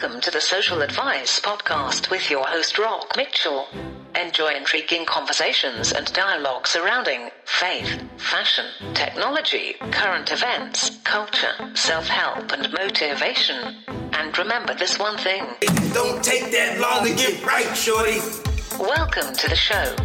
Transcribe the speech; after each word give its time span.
Welcome 0.00 0.20
to 0.20 0.30
the 0.30 0.40
Social 0.40 0.80
Advice 0.82 1.40
Podcast 1.40 2.08
with 2.08 2.30
your 2.30 2.46
host, 2.46 2.78
Rock 2.78 3.16
Mitchell. 3.16 3.66
Enjoy 4.14 4.54
intriguing 4.54 5.04
conversations 5.04 5.90
and 5.90 6.06
dialogue 6.12 6.68
surrounding 6.68 7.30
faith, 7.44 8.00
fashion, 8.16 8.66
technology, 8.94 9.74
current 9.90 10.30
events, 10.30 11.00
culture, 11.02 11.50
self 11.74 12.06
help, 12.06 12.52
and 12.52 12.72
motivation. 12.72 13.74
And 14.12 14.38
remember 14.38 14.72
this 14.72 15.00
one 15.00 15.18
thing 15.18 15.44
Don't 15.92 16.22
take 16.22 16.52
that 16.52 16.78
long 16.78 17.04
to 17.04 17.12
get 17.16 17.44
right, 17.44 17.76
shorty. 17.76 18.20
welcome 18.78 19.34
to 19.34 19.48
the 19.48 19.56
show. 19.56 19.96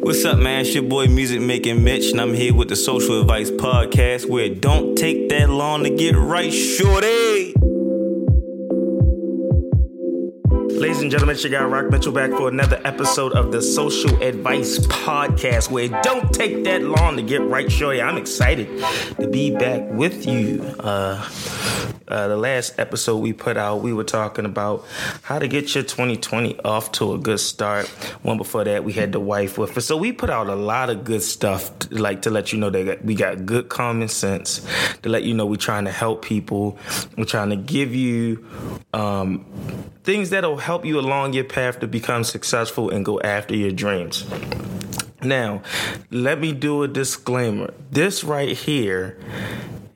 What's 0.00 0.22
up, 0.26 0.36
man? 0.36 0.60
It's 0.60 0.74
your 0.74 0.82
boy 0.82 1.06
Music 1.06 1.40
Making 1.40 1.82
Mitch, 1.82 2.10
and 2.10 2.20
I'm 2.20 2.34
here 2.34 2.52
with 2.52 2.68
the 2.68 2.76
Social 2.76 3.22
Advice 3.22 3.50
Podcast 3.50 4.28
where 4.28 4.44
it 4.44 4.60
don't 4.60 4.96
take 4.96 5.30
that 5.30 5.48
long 5.48 5.84
to 5.84 5.90
get 5.90 6.14
right, 6.14 6.52
shorty. 6.52 7.54
Ladies 10.76 11.00
and 11.00 11.10
gentlemen, 11.10 11.38
your 11.38 11.50
guy 11.50 11.64
Rock 11.64 11.90
Mitchell 11.90 12.12
back 12.12 12.30
for 12.32 12.48
another 12.48 12.78
episode 12.84 13.32
of 13.32 13.50
the 13.50 13.62
Social 13.62 14.22
Advice 14.22 14.78
Podcast 14.78 15.70
where 15.70 15.84
it 15.84 16.02
don't 16.02 16.30
take 16.34 16.64
that 16.64 16.82
long 16.82 17.16
to 17.16 17.22
get 17.22 17.40
right, 17.40 17.72
shorty. 17.72 18.02
I'm 18.02 18.18
excited 18.18 18.84
to 19.18 19.26
be 19.26 19.56
back 19.56 19.90
with 19.90 20.26
you. 20.26 20.62
Uh, 20.78 21.26
uh, 22.08 22.28
the 22.28 22.36
last 22.36 22.78
episode 22.78 23.16
we 23.16 23.32
put 23.32 23.56
out, 23.56 23.82
we 23.82 23.92
were 23.94 24.04
talking 24.04 24.44
about 24.44 24.84
how 25.22 25.38
to 25.38 25.48
get 25.48 25.74
your 25.74 25.82
2020 25.82 26.60
off 26.60 26.92
to 26.92 27.14
a 27.14 27.18
good 27.18 27.40
start. 27.40 27.86
One 28.22 28.36
before 28.36 28.64
that, 28.64 28.84
we 28.84 28.92
had 28.92 29.12
the 29.12 29.20
wife 29.20 29.56
with 29.56 29.76
us. 29.78 29.86
So 29.86 29.96
we 29.96 30.12
put 30.12 30.30
out 30.30 30.48
a 30.48 30.54
lot 30.54 30.90
of 30.90 31.04
good 31.04 31.22
stuff, 31.22 31.76
to, 31.80 31.94
like 31.94 32.22
to 32.22 32.30
let 32.30 32.52
you 32.52 32.58
know 32.58 32.70
that 32.70 33.04
we 33.04 33.14
got 33.14 33.46
good 33.46 33.70
common 33.70 34.08
sense, 34.08 34.64
to 35.02 35.08
let 35.08 35.24
you 35.24 35.32
know 35.34 35.46
we're 35.46 35.56
trying 35.56 35.86
to 35.86 35.90
help 35.90 36.22
people. 36.22 36.78
We're 37.16 37.24
trying 37.24 37.50
to 37.50 37.56
give 37.56 37.94
you 37.94 38.46
um, 38.92 39.44
things 40.06 40.30
that'll 40.30 40.56
help 40.56 40.86
you 40.86 41.00
along 41.00 41.32
your 41.32 41.44
path 41.44 41.80
to 41.80 41.88
become 41.88 42.22
successful 42.22 42.90
and 42.90 43.04
go 43.04 43.20
after 43.20 43.56
your 43.56 43.72
dreams. 43.72 44.24
Now, 45.20 45.62
let 46.12 46.38
me 46.38 46.52
do 46.52 46.84
a 46.84 46.88
disclaimer. 46.88 47.74
This 47.90 48.22
right 48.22 48.56
here 48.56 49.18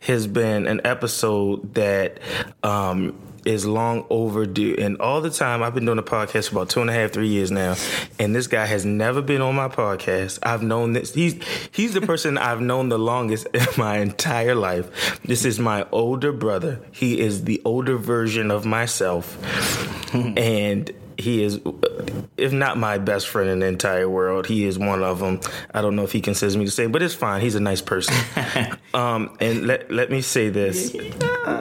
has 0.00 0.26
been 0.26 0.66
an 0.66 0.80
episode 0.84 1.74
that 1.74 2.18
um, 2.64 3.16
is 3.44 3.66
long 3.66 4.06
overdue. 4.10 4.76
And 4.78 5.00
all 5.00 5.20
the 5.20 5.30
time, 5.30 5.62
I've 5.62 5.74
been 5.74 5.84
doing 5.84 5.98
a 5.98 6.02
podcast 6.02 6.48
for 6.48 6.56
about 6.56 6.70
two 6.70 6.80
and 6.80 6.90
a 6.90 6.92
half, 6.92 7.12
three 7.12 7.28
years 7.28 7.50
now, 7.50 7.76
and 8.18 8.34
this 8.34 8.46
guy 8.46 8.66
has 8.66 8.84
never 8.84 9.22
been 9.22 9.40
on 9.40 9.54
my 9.54 9.68
podcast. 9.68 10.38
I've 10.42 10.62
known 10.62 10.92
this. 10.92 11.14
He's 11.14 11.40
he's 11.72 11.94
the 11.94 12.00
person 12.00 12.38
I've 12.50 12.60
known 12.60 12.88
the 12.88 12.98
longest 12.98 13.46
in 13.54 13.66
my 13.76 13.98
entire 13.98 14.54
life. 14.54 15.20
This 15.22 15.44
is 15.44 15.58
my 15.58 15.86
older 15.92 16.32
brother. 16.32 16.80
He 16.92 17.20
is 17.20 17.44
the 17.44 17.60
older 17.64 17.96
version 17.96 18.50
of 18.50 18.64
myself, 18.66 19.36
and 20.36 20.90
he 21.18 21.42
is, 21.42 21.60
if 22.36 22.52
not 22.52 22.78
my 22.78 22.98
best 22.98 23.28
friend 23.28 23.50
in 23.50 23.60
the 23.60 23.66
entire 23.66 24.08
world, 24.08 24.46
he 24.46 24.64
is 24.64 24.78
one 24.78 25.02
of 25.02 25.18
them. 25.18 25.40
I 25.72 25.82
don't 25.82 25.96
know 25.96 26.04
if 26.04 26.12
he 26.12 26.20
considers 26.20 26.56
me 26.56 26.64
the 26.64 26.70
same, 26.70 26.92
but 26.92 27.02
it's 27.02 27.14
fine. 27.14 27.40
He's 27.40 27.54
a 27.54 27.60
nice 27.60 27.82
person. 27.82 28.14
um, 28.94 29.36
and 29.40 29.66
let 29.66 29.90
let 29.90 30.10
me 30.10 30.20
say 30.20 30.48
this: 30.48 30.92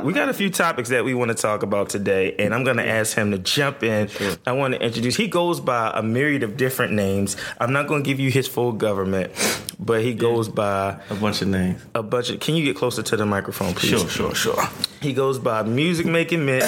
we 0.04 0.14
got 0.14 0.30
a 0.30 0.34
few 0.34 0.50
topics 0.50 0.90
that 0.90 1.04
we 1.04 1.14
want 1.14 1.30
to 1.30 1.36
talk 1.36 1.64
about 1.64 1.90
today, 1.90 2.36
and 2.40 2.54
I'm 2.54 2.64
going 2.64 2.78
to 2.78 2.88
ask 2.88 3.16
him 3.16 3.32
to 3.32 3.38
jump 3.38 3.84
in. 3.84 4.10
I 4.46 4.52
want 4.54 4.74
to 4.74 4.82
introduce. 4.84 5.16
He 5.16 5.28
goes 5.28 5.60
by 5.60 5.92
a 5.94 6.02
myriad 6.02 6.44
of 6.44 6.58
different 6.58 6.94
names. 6.94 7.38
I'm 7.60 7.72
not 7.74 7.88
going 7.88 8.04
to 8.04 8.08
give 8.08 8.20
you 8.20 8.32
his 8.32 8.48
full 8.48 8.72
government, 8.72 9.32
but 9.80 10.02
he 10.02 10.14
goes 10.14 10.50
by 10.50 11.00
A 11.10 11.16
bunch 11.16 11.42
of 11.42 11.48
names. 11.50 11.82
a 11.96 12.02
bunch 12.04 12.30
of. 12.30 12.40
Can 12.40 12.56
you 12.56 12.64
get 12.64 12.76
closer 12.76 13.04
to 13.04 13.18
the 13.18 13.26
microphone, 13.26 13.74
please? 13.74 13.90
Sure, 13.90 14.08
sure, 14.10 14.36
sure. 14.36 14.64
He 15.02 15.14
goes 15.14 15.40
by 15.40 15.64
Music 15.64 16.06
Making 16.06 16.46
Mitch. 16.46 16.64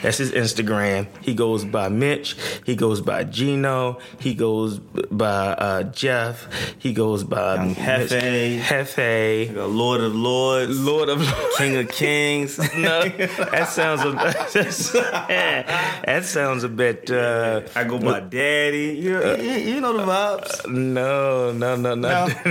That's 0.00 0.16
his 0.16 0.32
Instagram. 0.32 1.06
He 1.20 1.34
goes 1.34 1.66
by 1.66 1.88
Mitch. 1.90 2.34
He 2.64 2.76
goes 2.76 3.02
by 3.02 3.24
Gino. 3.24 3.98
He 4.18 4.32
goes 4.32 4.78
by 4.78 5.48
uh, 5.52 5.82
Jeff. 5.82 6.48
He 6.78 6.94
goes 6.94 7.24
by 7.24 7.58
Hefe. 7.74 8.58
Hefe. 8.60 9.54
Lord 9.54 10.00
of 10.04 10.14
Lords, 10.14 10.78
Lord 10.80 11.08
of 11.08 11.20
King 11.56 11.76
of 11.76 11.88
Kings. 11.88 12.58
No, 12.74 13.08
that 13.08 13.68
sounds 13.68 14.02
a 14.02 14.10
that 16.06 16.24
sounds 16.24 16.64
a 16.64 16.68
bit. 16.68 17.10
Uh, 17.10 17.62
I 17.74 17.84
go 17.84 17.98
by 17.98 18.20
Daddy. 18.20 18.96
You, 19.00 19.24
you, 19.36 19.52
you 19.52 19.80
know 19.80 19.96
the 19.96 20.04
vibes. 20.04 20.68
no, 20.70 21.52
no, 21.52 21.76
no, 21.76 21.94
no. 21.94 22.26
no, 22.26 22.26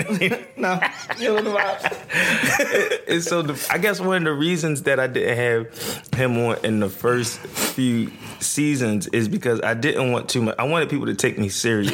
you 1.19 1.29
know 1.33 1.41
the 1.41 1.51
vibes. 1.51 3.01
and 3.07 3.23
so 3.23 3.41
the, 3.41 3.67
I 3.71 3.77
guess 3.77 3.99
one 3.99 4.17
of 4.17 4.23
the 4.23 4.33
reasons 4.33 4.83
that 4.83 4.99
I 4.99 5.07
didn't 5.07 5.37
have 5.37 6.09
him 6.15 6.37
on 6.37 6.57
in 6.63 6.79
the 6.79 6.89
first 6.89 7.39
few 7.39 8.11
seasons 8.39 9.07
is 9.07 9.27
because 9.27 9.61
I 9.61 9.73
didn't 9.73 10.11
want 10.11 10.29
too 10.29 10.41
much. 10.43 10.55
I 10.57 10.63
wanted 10.63 10.89
people 10.89 11.07
to 11.07 11.15
take 11.15 11.37
me 11.37 11.49
serious. 11.49 11.93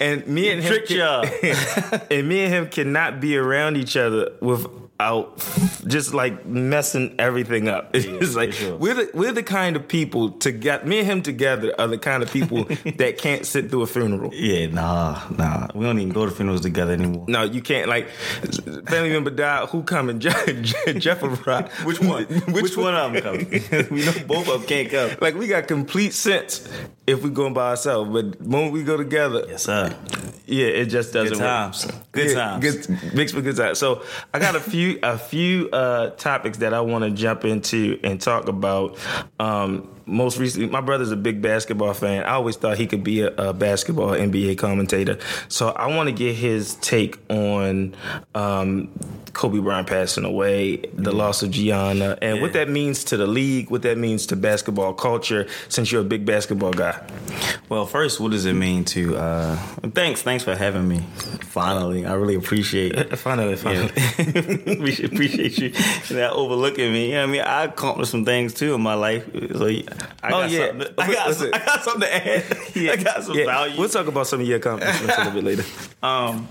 and 0.00 0.26
me 0.26 0.50
and 0.50 0.62
him 0.62 0.72
Trick 0.72 0.90
y'all. 0.90 1.24
and 2.10 2.28
me 2.28 2.44
and 2.44 2.52
him 2.52 2.61
cannot 2.66 3.20
be 3.20 3.36
around 3.36 3.76
each 3.76 3.96
other 3.96 4.32
without 4.40 5.38
just 5.86 6.14
like 6.14 6.46
messing 6.46 7.14
everything 7.18 7.68
up. 7.68 7.90
It's 8.02 8.06
just 8.06 8.36
like 8.36 8.52
sure. 8.52 8.76
we're 8.76 8.94
the 8.94 9.10
we're 9.14 9.32
the 9.32 9.42
kind 9.42 9.76
of 9.76 9.86
people 9.86 10.30
to 10.44 10.50
get 10.50 10.86
me 10.86 10.98
and 10.98 11.06
him 11.06 11.22
together 11.22 11.74
are 11.78 11.86
the 11.86 11.98
kind 11.98 12.22
of 12.22 12.32
people 12.32 12.64
that 12.96 13.18
can't 13.18 13.44
sit 13.46 13.70
through 13.70 13.82
a 13.82 13.86
funeral. 13.86 14.30
Yeah, 14.34 14.66
nah, 14.66 15.22
nah. 15.30 15.68
We 15.74 15.84
don't 15.84 15.98
even 15.98 16.12
go 16.12 16.24
to 16.26 16.32
funerals 16.32 16.62
together 16.62 16.92
anymore. 16.92 17.26
No, 17.28 17.42
you 17.42 17.62
can't. 17.62 17.88
Like, 17.88 18.08
family 18.88 19.10
member 19.10 19.30
died. 19.30 19.68
Who 19.68 19.82
coming? 19.82 20.20
Jeff, 20.20 20.46
Jeff 20.98 21.22
or? 21.22 21.36
Which 21.84 22.00
one? 22.00 22.24
Which, 22.48 22.76
one 22.76 22.94
of 22.94 23.12
them 23.12 23.22
coming? 23.22 23.88
we 23.90 24.04
know 24.04 24.12
both 24.26 24.48
of 24.48 24.60
them 24.60 24.66
can't 24.66 24.90
come. 24.90 25.10
Like, 25.20 25.34
we 25.34 25.46
got 25.46 25.68
complete 25.68 26.12
sense 26.12 26.68
if 27.06 27.22
we 27.22 27.30
going 27.30 27.52
by 27.54 27.70
ourselves, 27.70 28.10
but 28.10 28.40
when 28.40 28.70
we 28.70 28.82
go 28.84 28.96
together, 28.96 29.44
Yes, 29.48 29.64
sir. 29.64 29.94
yeah, 30.46 30.66
it 30.66 30.86
just 30.86 31.12
doesn't 31.12 31.38
work. 31.38 31.40
Good 31.40 31.40
work. 31.40 31.48
times. 31.48 31.86
Good 32.12 32.28
Yeah, 32.30 32.34
times. 32.34 32.86
Good, 32.86 33.14
mixed 33.14 33.34
with 33.34 33.44
good 33.44 33.56
times. 33.56 33.78
So 33.78 34.02
I 34.32 34.38
got 34.38 34.54
a 34.56 34.60
few 34.60 34.98
a 35.02 35.18
few 35.18 35.68
uh, 35.70 36.10
topics 36.10 36.58
that 36.58 36.72
I 36.74 36.80
want 36.80 37.04
to 37.04 37.10
jump 37.10 37.44
into 37.44 37.98
and 38.04 38.20
talk 38.20 38.48
about. 38.48 38.98
Um, 39.40 39.88
most 40.06 40.38
recently, 40.38 40.68
my 40.68 40.80
brother's 40.80 41.10
a 41.10 41.16
big 41.16 41.42
basketball 41.42 41.94
fan. 41.94 42.24
I 42.24 42.32
always 42.32 42.56
thought 42.56 42.78
he 42.78 42.86
could 42.86 43.04
be 43.04 43.20
a, 43.22 43.28
a 43.36 43.52
basketball 43.52 44.10
NBA 44.10 44.58
commentator. 44.58 45.18
So 45.48 45.70
I 45.70 45.86
want 45.94 46.08
to 46.08 46.12
get 46.12 46.34
his 46.34 46.74
take 46.76 47.18
on 47.30 47.94
um, 48.34 48.88
Kobe 49.32 49.58
Bryant 49.60 49.88
passing 49.88 50.24
away, 50.24 50.76
the 50.94 51.12
loss 51.12 51.42
of 51.42 51.50
Gianna, 51.50 52.18
and 52.20 52.40
what 52.40 52.52
that 52.54 52.68
means 52.68 53.04
to 53.04 53.16
the 53.16 53.26
league, 53.26 53.70
what 53.70 53.82
that 53.82 53.98
means 53.98 54.26
to 54.26 54.36
basketball 54.36 54.94
culture. 54.94 55.46
Since 55.68 55.92
you're 55.92 56.02
a 56.02 56.04
big 56.04 56.26
basketball 56.26 56.72
guy, 56.72 57.00
Well, 57.68 57.86
first, 57.86 58.20
what 58.20 58.30
does 58.32 58.44
it 58.44 58.54
mean 58.54 58.84
to? 58.86 59.16
uh 59.16 59.56
Thanks, 59.94 60.22
thanks 60.22 60.44
for 60.44 60.54
having 60.54 60.86
me. 60.88 61.00
Finally, 61.40 62.06
I 62.06 62.14
really 62.14 62.34
appreciate 62.34 62.94
it. 62.94 63.18
finally, 63.18 63.56
finally. 63.56 63.90
Yeah. 63.96 64.78
we 64.80 64.92
should 64.92 65.12
appreciate 65.12 65.58
you 65.58 65.72
not 66.16 66.32
overlooking 66.32 66.92
me. 66.92 67.08
You 67.08 67.14
know 67.14 67.22
I 67.24 67.26
mean, 67.26 67.40
I 67.42 67.64
accomplished 67.64 68.10
some 68.10 68.24
things 68.24 68.54
too 68.54 68.74
in 68.74 68.80
my 68.80 68.94
life. 68.94 69.24
So 69.54 69.66
I 70.22 70.30
got 70.30 70.42
Oh, 70.42 70.46
yeah. 70.46 70.66
something, 70.68 70.94
I 70.98 71.12
got, 71.12 71.28
Listen. 71.28 71.50
I 71.54 71.58
got 71.58 71.82
something 71.84 72.00
to 72.02 72.14
add. 72.14 72.44
I 72.76 72.96
got 73.02 73.24
some 73.24 73.36
Yeah, 73.38 73.44
value. 73.46 73.78
We'll 73.78 73.88
talk 73.88 74.06
about 74.06 74.26
some 74.26 74.40
of 74.40 74.46
your 74.46 74.58
accomplishments 74.58 75.16
a 75.16 75.24
little 75.24 75.32
bit 75.32 75.44
later. 75.44 75.64
Um, 76.02 76.48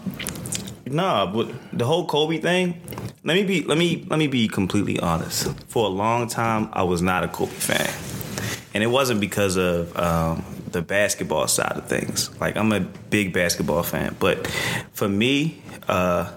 nah, 0.85 1.25
but 1.31 1.49
the 1.77 1.85
whole 1.85 2.05
Kobe 2.05 2.37
thing. 2.39 2.79
Let 3.23 3.35
me 3.35 3.43
be. 3.43 3.63
Let 3.63 3.77
me. 3.77 4.05
Let 4.09 4.17
me 4.17 4.27
be 4.27 4.47
completely 4.47 4.99
honest. 4.99 5.47
For 5.69 5.85
a 5.85 5.89
long 5.89 6.27
time, 6.27 6.69
I 6.73 6.83
was 6.83 7.01
not 7.03 7.23
a 7.23 7.27
Kobe 7.27 7.51
fan, 7.51 7.93
and 8.73 8.83
it 8.83 8.87
wasn't 8.87 9.19
because 9.21 9.57
of 9.57 9.95
um, 9.97 10.43
the 10.71 10.81
basketball 10.81 11.47
side 11.47 11.73
of 11.77 11.85
things. 11.87 12.35
Like 12.41 12.57
I'm 12.57 12.71
a 12.71 12.79
big 12.79 13.31
basketball 13.31 13.83
fan, 13.83 14.15
but 14.19 14.47
for 14.93 15.07
me, 15.07 15.61
uh, 15.87 16.31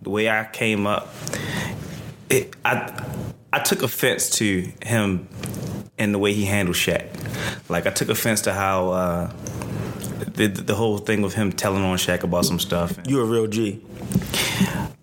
the 0.00 0.08
way 0.08 0.30
I 0.30 0.44
came 0.50 0.86
up, 0.86 1.12
it, 2.30 2.56
I 2.64 3.04
I 3.52 3.58
took 3.58 3.82
offense 3.82 4.30
to 4.38 4.72
him 4.82 5.28
and 6.02 6.12
the 6.12 6.18
way 6.18 6.32
he 6.32 6.44
handled 6.44 6.76
Shaq. 6.76 7.06
Like 7.68 7.86
I 7.86 7.90
took 7.90 8.08
offense 8.08 8.42
to 8.42 8.52
how. 8.52 8.90
Uh, 8.90 9.32
the, 10.34 10.46
the 10.48 10.74
whole 10.74 10.98
thing 10.98 11.22
with 11.22 11.34
him 11.34 11.52
telling 11.52 11.82
on 11.82 11.96
Shaq 11.98 12.22
about 12.22 12.44
some 12.44 12.58
stuff. 12.58 12.98
You 13.06 13.20
a 13.20 13.24
real 13.24 13.46
G. 13.46 13.80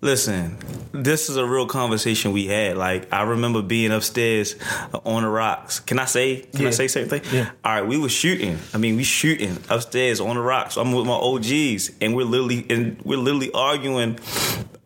Listen, 0.02 0.56
this 0.92 1.28
is 1.28 1.36
a 1.36 1.44
real 1.44 1.66
conversation 1.66 2.32
we 2.32 2.46
had. 2.46 2.76
Like 2.76 3.12
I 3.12 3.22
remember 3.22 3.60
being 3.62 3.92
upstairs 3.92 4.56
on 5.04 5.22
the 5.22 5.28
rocks. 5.28 5.78
Can 5.80 5.98
I 5.98 6.06
say? 6.06 6.36
Can 6.40 6.62
I 6.62 6.64
Yeah. 6.64 6.70
say 6.70 6.88
something? 6.88 7.20
Yeah. 7.32 7.50
All 7.64 7.72
right, 7.74 7.86
we 7.86 7.98
were 7.98 8.08
shooting. 8.08 8.58
I 8.72 8.78
mean, 8.78 8.96
we 8.96 9.04
shooting 9.04 9.58
upstairs 9.68 10.20
on 10.20 10.36
the 10.36 10.42
rocks. 10.42 10.76
I'm 10.76 10.92
with 10.92 11.06
my 11.06 11.12
OGs, 11.12 11.90
and 12.00 12.16
we're 12.16 12.24
literally 12.24 12.66
and 12.70 13.00
we're 13.04 13.18
literally 13.18 13.50
arguing. 13.52 14.18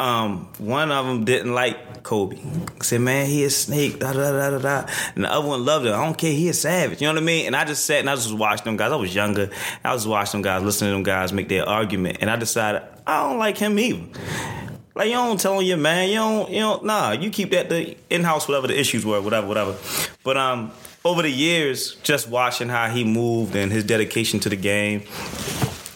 Um, 0.00 0.48
one 0.58 0.90
of 0.90 1.06
them 1.06 1.24
didn't 1.24 1.54
like 1.54 2.02
Kobe. 2.02 2.36
Said, 2.82 3.00
"Man, 3.00 3.26
he 3.26 3.44
a 3.44 3.50
snake." 3.50 4.00
Da 4.00 4.12
da 4.12 4.32
da 4.32 4.50
da 4.50 4.58
da. 4.58 4.86
And 5.14 5.24
the 5.24 5.32
other 5.32 5.46
one 5.46 5.64
loved 5.64 5.86
it. 5.86 5.92
I 5.92 6.04
don't 6.04 6.18
care. 6.18 6.32
He 6.32 6.48
a 6.48 6.52
savage. 6.52 7.00
You 7.00 7.06
know 7.06 7.14
what 7.14 7.22
I 7.22 7.24
mean? 7.24 7.46
And 7.46 7.54
I 7.56 7.64
just 7.64 7.86
sat 7.86 8.00
and 8.00 8.10
I 8.10 8.16
just 8.16 8.34
watched 8.36 8.64
them 8.64 8.76
guys. 8.76 8.90
I 8.90 8.96
was 8.96 9.14
younger. 9.14 9.48
I 9.84 9.94
was 9.94 10.06
watching 10.06 10.33
them 10.34 10.42
guys, 10.42 10.62
listening 10.62 10.90
to 10.90 10.94
them 10.94 11.02
guys 11.02 11.32
make 11.32 11.48
their 11.48 11.68
argument, 11.68 12.18
and 12.20 12.30
I 12.30 12.36
decided 12.36 12.82
I 13.06 13.28
don't 13.28 13.38
like 13.38 13.56
him 13.56 13.78
either. 13.78 14.02
Like 14.94 15.08
you 15.08 15.14
don't 15.14 15.40
tell 15.40 15.60
your 15.60 15.76
man, 15.76 16.08
you 16.08 16.16
don't, 16.16 16.50
you 16.50 16.60
don't. 16.60 16.84
Nah, 16.84 17.12
you 17.12 17.30
keep 17.30 17.50
that 17.50 17.68
the 17.68 17.96
in 18.10 18.22
house, 18.22 18.46
whatever 18.46 18.68
the 18.68 18.78
issues 18.78 19.04
were, 19.04 19.20
whatever, 19.20 19.46
whatever. 19.46 19.76
But 20.22 20.36
um, 20.36 20.70
over 21.04 21.22
the 21.22 21.30
years, 21.30 21.96
just 22.02 22.28
watching 22.28 22.68
how 22.68 22.88
he 22.88 23.04
moved 23.04 23.56
and 23.56 23.72
his 23.72 23.84
dedication 23.84 24.38
to 24.40 24.48
the 24.48 24.56
game, 24.56 25.02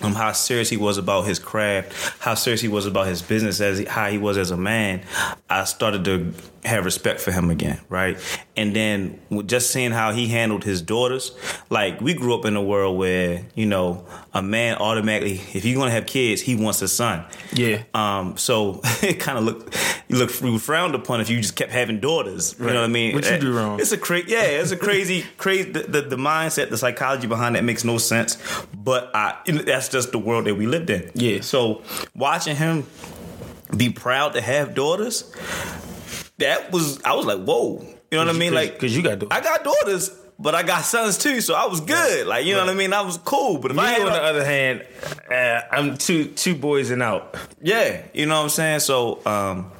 um, 0.03 0.15
how 0.15 0.33
serious 0.33 0.69
he 0.69 0.77
was 0.77 0.99
about 0.99 1.23
his 1.23 1.39
craft, 1.39 1.93
how 2.21 2.35
serious 2.35 2.61
he 2.61 2.69
was 2.69 2.87
about 2.87 3.07
his 3.07 3.23
business, 3.23 3.61
as 3.61 3.79
he, 3.79 3.85
how 3.85 4.11
he 4.11 4.19
was 4.19 4.37
as 4.37 4.51
a 4.51 4.57
man, 4.57 5.03
I 5.49 5.65
started 5.65 6.05
to 6.05 6.33
have 6.65 6.85
respect 6.85 7.21
for 7.21 7.31
him 7.31 7.51
again, 7.51 7.81
right? 7.89 8.19
And 8.57 8.75
then 8.75 9.21
just 9.47 9.71
seeing 9.71 9.93
how 9.93 10.13
he 10.13 10.29
handled 10.29 10.65
his 10.65 10.83
daughters, 10.83 11.37
like 11.71 12.01
we 12.01 12.15
grew 12.15 12.35
up 12.35 12.45
in 12.45 12.57
a 12.57 12.63
world 12.63 12.99
where 12.99 13.45
you 13.55 13.67
know 13.67 14.07
a 14.35 14.43
man 14.43 14.77
automatically, 14.77 15.41
if 15.55 15.65
you're 15.65 15.79
gonna 15.79 15.91
have 15.91 16.07
kids, 16.07 16.43
he 16.43 16.57
wants 16.57 16.83
a 16.83 16.89
son. 16.89 17.25
Yeah. 17.53 17.83
Um. 17.95 18.37
So 18.37 18.81
it 19.03 19.21
kind 19.21 19.39
of 19.39 19.45
looked 19.45 19.75
you 20.09 20.17
look 20.17 20.31
frowned 20.31 20.95
upon 20.95 21.21
if 21.21 21.29
you 21.29 21.37
just 21.37 21.55
kept 21.55 21.71
having 21.71 22.01
daughters. 22.01 22.57
You 22.59 22.67
know 22.67 22.75
what 22.75 22.85
I 22.85 22.87
mean? 22.87 23.15
What 23.15 23.31
you 23.31 23.39
do 23.39 23.53
wrong? 23.53 23.79
It's 23.79 23.93
a 23.93 23.99
cra- 23.99 24.27
yeah. 24.27 24.43
It's 24.43 24.71
a 24.71 24.77
crazy, 24.77 25.25
crazy. 25.37 25.71
The, 25.71 25.81
the, 25.81 26.01
the 26.03 26.17
mindset, 26.17 26.71
the 26.71 26.79
psychology 26.79 27.27
behind 27.27 27.57
that 27.57 27.65
makes 27.65 27.85
no 27.85 27.99
sense. 27.99 28.39
But 28.75 29.11
I, 29.15 29.37
that's 29.47 29.89
just 29.89 30.13
the 30.13 30.19
world 30.19 30.47
that 30.47 30.55
we 30.55 30.67
lived 30.67 30.89
in. 30.89 31.11
Yeah. 31.15 31.43
So 31.43 31.83
watching 32.15 32.57
him 32.57 32.87
be 33.77 33.91
proud 33.91 34.33
to 34.33 34.41
have 34.41 34.75
daughters, 34.75 35.31
that 36.39 36.73
was 36.73 37.03
I 37.05 37.15
was 37.15 37.27
like, 37.27 37.45
whoa. 37.45 37.85
You 38.11 38.17
know 38.17 38.25
what 38.25 38.35
I 38.35 38.39
mean? 38.39 38.55
Like, 38.55 38.73
because 38.73 38.97
you 38.97 39.03
got 39.03 39.19
daughters. 39.19 39.39
I 39.39 39.43
got 39.43 39.65
daughters, 39.65 40.11
but 40.39 40.55
I 40.55 40.63
got 40.63 40.85
sons 40.85 41.19
too, 41.19 41.41
so 41.43 41.55
I 41.55 41.67
was 41.67 41.81
good. 41.81 42.27
Like, 42.27 42.47
you 42.47 42.55
know 42.55 42.61
what 42.61 42.71
I 42.71 42.75
mean? 42.75 42.93
I 42.93 43.03
was 43.03 43.19
cool. 43.19 43.59
But 43.59 43.73
if 43.73 43.77
Me, 43.77 43.83
I 43.83 43.91
had 43.91 44.03
on 44.03 44.13
the 44.13 44.23
other 44.23 44.45
hand, 44.45 44.87
uh, 45.31 45.61
I'm 45.71 45.99
two 45.99 46.27
two 46.27 46.55
boys 46.55 46.91
and 46.91 47.03
out. 47.03 47.37
yeah, 47.61 48.03
you 48.15 48.25
know 48.27 48.37
what 48.37 48.45
I'm 48.45 48.49
saying. 48.49 48.81
So 48.81 49.21
um, 49.27 49.71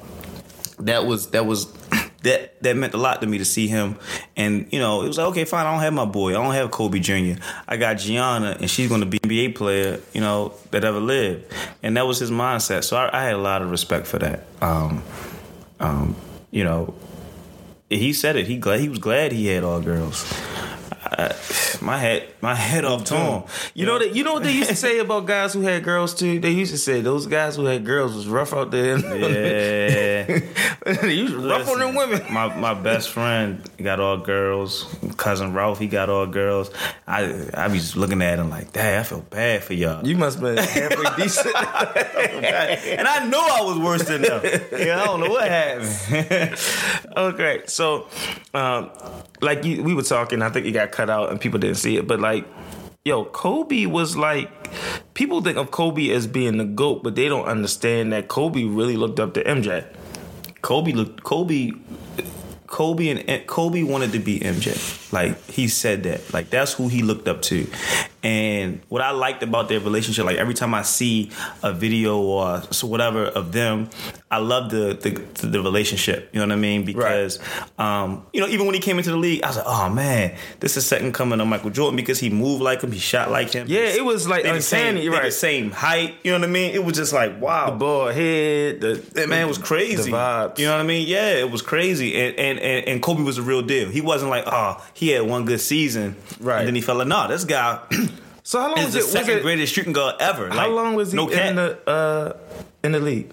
that 0.79 1.05
was 1.05 1.31
that 1.31 1.45
was 1.45 1.71
that 2.23 2.61
that 2.61 2.75
meant 2.75 2.93
a 2.93 2.97
lot 2.97 3.21
to 3.21 3.27
me 3.27 3.39
to 3.39 3.45
see 3.45 3.67
him, 3.67 3.97
and 4.35 4.67
you 4.71 4.79
know 4.79 5.01
it 5.01 5.07
was 5.07 5.17
like 5.17 5.27
okay, 5.27 5.45
fine. 5.45 5.65
I 5.65 5.71
don't 5.71 5.81
have 5.81 5.93
my 5.93 6.05
boy. 6.05 6.31
I 6.31 6.33
don't 6.33 6.53
have 6.53 6.69
Kobe 6.69 6.99
Jr. 6.99 7.41
I 7.67 7.77
got 7.77 7.95
Gianna, 7.95 8.57
and 8.59 8.69
she's 8.69 8.89
going 8.89 9.01
to 9.01 9.07
be 9.07 9.17
an 9.23 9.29
NBA 9.29 9.55
player, 9.55 9.99
you 10.13 10.21
know, 10.21 10.53
that 10.69 10.83
ever 10.83 10.99
lived, 10.99 11.51
and 11.81 11.97
that 11.97 12.05
was 12.05 12.19
his 12.19 12.29
mindset. 12.31 12.83
So 12.83 12.95
I, 12.97 13.21
I 13.21 13.23
had 13.23 13.33
a 13.33 13.39
lot 13.39 13.61
of 13.61 13.71
respect 13.71 14.05
for 14.05 14.19
that. 14.19 14.43
Um, 14.61 15.01
um, 15.79 16.15
you 16.51 16.63
know, 16.63 16.93
he 17.89 18.13
said 18.13 18.35
it. 18.35 18.47
He 18.47 18.57
glad 18.57 18.79
he 18.79 18.89
was 18.89 18.99
glad 18.99 19.31
he 19.31 19.47
had 19.47 19.63
all 19.63 19.81
girls. 19.81 20.31
I, 21.01 21.35
my 21.81 21.97
head, 21.97 22.29
my 22.41 22.55
head 22.55 22.85
off 22.85 23.05
to 23.05 23.15
him. 23.15 23.43
You 23.73 23.85
know 23.85 23.99
that 23.99 24.15
you 24.15 24.23
know 24.23 24.33
what 24.33 24.43
they 24.43 24.51
used 24.51 24.69
to 24.69 24.75
say 24.75 24.99
about 24.99 25.25
guys 25.25 25.53
who 25.53 25.61
had 25.61 25.83
girls 25.83 26.13
too. 26.13 26.39
They 26.39 26.51
used 26.51 26.71
to 26.71 26.77
say 26.77 27.01
those 27.01 27.25
guys 27.25 27.55
who 27.55 27.65
had 27.65 27.85
girls 27.85 28.15
was 28.15 28.27
rough 28.27 28.53
out 28.53 28.71
there. 28.71 28.97
Yeah. 28.99 30.39
they 31.01 31.13
used 31.13 31.33
to 31.33 31.47
rough 31.47 31.69
on 31.69 31.79
them 31.79 31.95
women. 31.95 32.21
My 32.31 32.55
my 32.57 32.73
best 32.73 33.09
friend 33.09 33.61
got 33.77 33.99
all 33.99 34.17
girls. 34.17 34.93
Cousin 35.17 35.53
Ralph, 35.53 35.79
he 35.79 35.87
got 35.87 36.09
all 36.09 36.27
girls. 36.27 36.71
I 37.07 37.47
I 37.53 37.67
be 37.69 37.79
just 37.79 37.95
looking 37.95 38.21
at 38.21 38.39
him 38.39 38.49
like, 38.49 38.73
dang, 38.73 38.99
I 38.99 39.03
feel 39.03 39.21
bad 39.21 39.63
for 39.63 39.73
y'all. 39.73 40.05
You 40.05 40.17
must 40.17 40.41
be 40.41 40.55
halfway 40.55 41.15
decent. 41.17 41.55
and 41.55 43.07
I 43.07 43.25
know 43.27 43.41
I 43.41 43.61
was 43.61 43.77
worse 43.77 44.03
than 44.03 44.21
them. 44.21 44.41
Yeah, 44.71 45.01
I 45.01 45.05
don't 45.05 45.21
know 45.21 45.29
what 45.29 45.47
happened. 45.47 46.59
okay, 47.17 47.61
so 47.65 48.07
um, 48.53 48.89
like 49.41 49.63
you, 49.63 49.83
we 49.83 49.93
were 49.93 50.03
talking. 50.03 50.41
I 50.41 50.49
think 50.49 50.65
you 50.65 50.71
got 50.71 50.88
cut 50.91 51.09
out 51.09 51.29
and 51.29 51.39
people 51.39 51.59
didn't 51.59 51.77
see 51.77 51.97
it, 51.97 52.07
but 52.07 52.19
like. 52.19 52.45
Yo, 53.05 53.23
Kobe 53.23 53.85
was 53.85 54.17
like 54.17 54.51
people 55.13 55.41
think 55.41 55.57
of 55.57 55.71
Kobe 55.71 56.09
as 56.09 56.27
being 56.27 56.57
the 56.57 56.65
GOAT, 56.65 57.01
but 57.01 57.15
they 57.15 57.29
don't 57.29 57.45
understand 57.45 58.11
that 58.11 58.27
Kobe 58.27 58.65
really 58.65 58.97
looked 58.97 59.21
up 59.21 59.33
to 59.35 59.43
MJ. 59.43 59.85
Kobe 60.61 60.91
looked 60.91 61.23
Kobe 61.23 61.71
Kobe 62.69 63.09
and 63.09 63.47
Kobe 63.47 63.81
wanted 63.83 64.11
to 64.11 64.19
be 64.19 64.39
MJ. 64.39 65.11
Like 65.11 65.43
he 65.49 65.67
said 65.67 66.03
that. 66.03 66.33
Like 66.33 66.51
that's 66.51 66.73
who 66.73 66.87
he 66.87 67.01
looked 67.01 67.27
up 67.27 67.41
to. 67.43 67.67
And 68.21 68.81
what 68.89 69.01
I 69.01 69.11
liked 69.11 69.41
about 69.41 69.69
their 69.69 69.79
relationship, 69.79 70.25
like 70.25 70.37
every 70.37 70.53
time 70.53 70.73
I 70.75 70.83
see 70.83 71.31
a 71.63 71.73
video 71.73 72.19
or 72.19 72.59
whatever 72.83 73.25
of 73.25 73.53
them, 73.53 73.89
I 74.31 74.37
love 74.37 74.69
the 74.69 74.93
the, 74.93 75.47
the 75.47 75.61
relationship. 75.61 76.29
You 76.33 76.39
know 76.39 76.45
what 76.45 76.53
I 76.53 76.57
mean? 76.57 76.85
Because 76.85 77.39
um, 77.79 78.25
you 78.31 78.39
know, 78.41 78.47
even 78.47 78.65
when 78.67 78.75
he 78.75 78.81
came 78.81 78.97
into 78.99 79.09
the 79.09 79.17
league, 79.17 79.41
I 79.43 79.47
was 79.47 79.57
like, 79.57 79.65
oh 79.67 79.89
man, 79.89 80.35
this 80.59 80.77
is 80.77 80.85
second 80.85 81.13
coming 81.13 81.41
of 81.41 81.47
Michael 81.47 81.71
Jordan 81.71 81.95
because 81.95 82.19
he 82.19 82.29
moved 82.29 82.61
like 82.61 82.81
him, 82.81 82.91
he 82.91 82.99
shot 82.99 83.31
like 83.31 83.51
him. 83.51 83.65
Yeah, 83.67 83.79
it 83.81 84.05
was 84.05 84.27
like 84.27 84.43
the 84.43 84.61
same, 84.61 84.95
right? 85.11 85.23
the 85.23 85.31
same 85.31 85.71
height. 85.71 86.15
You 86.23 86.31
know 86.31 86.39
what 86.39 86.47
I 86.47 86.51
mean? 86.51 86.75
It 86.75 86.83
was 86.83 86.95
just 86.95 87.11
like 87.11 87.41
wow. 87.41 87.71
The 87.71 87.75
bald 87.77 88.13
head, 88.13 88.81
the 88.81 88.93
That 89.13 89.29
man 89.29 89.47
was 89.47 89.57
crazy. 89.57 90.11
The 90.11 90.17
vibes. 90.17 90.59
You 90.59 90.65
know 90.67 90.73
what 90.73 90.81
I 90.81 90.87
mean? 90.87 91.07
Yeah, 91.07 91.31
it 91.31 91.49
was 91.49 91.61
crazy. 91.63 92.15
And 92.15 92.35
and 92.37 92.59
and, 92.59 92.87
and 92.87 93.01
Kobe 93.01 93.23
was 93.23 93.37
a 93.39 93.41
real 93.41 93.61
deal. 93.63 93.89
He 93.89 94.01
wasn't 94.01 94.29
like, 94.29 94.43
oh, 94.45 94.83
he 94.93 95.09
had 95.09 95.23
one 95.23 95.45
good 95.45 95.61
season, 95.61 96.15
Right. 96.39 96.59
And 96.59 96.67
then 96.67 96.75
he 96.75 96.81
fell. 96.81 96.95
Like, 96.97 97.07
no, 97.07 97.27
this 97.27 97.45
guy 97.45 97.79
So 98.43 98.59
how 98.59 98.69
long 98.69 98.79
is 98.79 98.85
was 98.85 98.93
the 98.93 98.99
it? 98.99 99.03
Was 99.03 99.11
second 99.11 99.37
it 99.37 99.41
greatest 99.43 99.73
shooting 99.73 99.93
guard 99.93 100.15
ever. 100.19 100.49
how 100.49 100.55
Like, 100.55 100.69
long 100.71 100.95
was 100.95 101.11
he 101.11 101.15
no 101.15 101.29
in 101.29 101.55
the 101.55 101.77
uh, 101.87 102.33
in 102.83 102.91
the 102.93 102.99
league? 102.99 103.31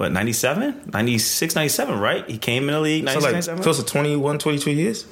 What 0.00 0.12
97 0.12 0.90
96 0.92 1.54
97 1.54 1.98
right 2.00 2.28
he 2.28 2.38
came 2.38 2.68
in 2.68 2.74
the 2.74 2.80
league 2.80 3.06
So 3.06 3.18
like 3.18 3.32
97 3.32 3.62
close 3.62 3.78
to 3.78 3.84
21, 3.84 4.38
22 4.38 4.70
years. 4.70 5.04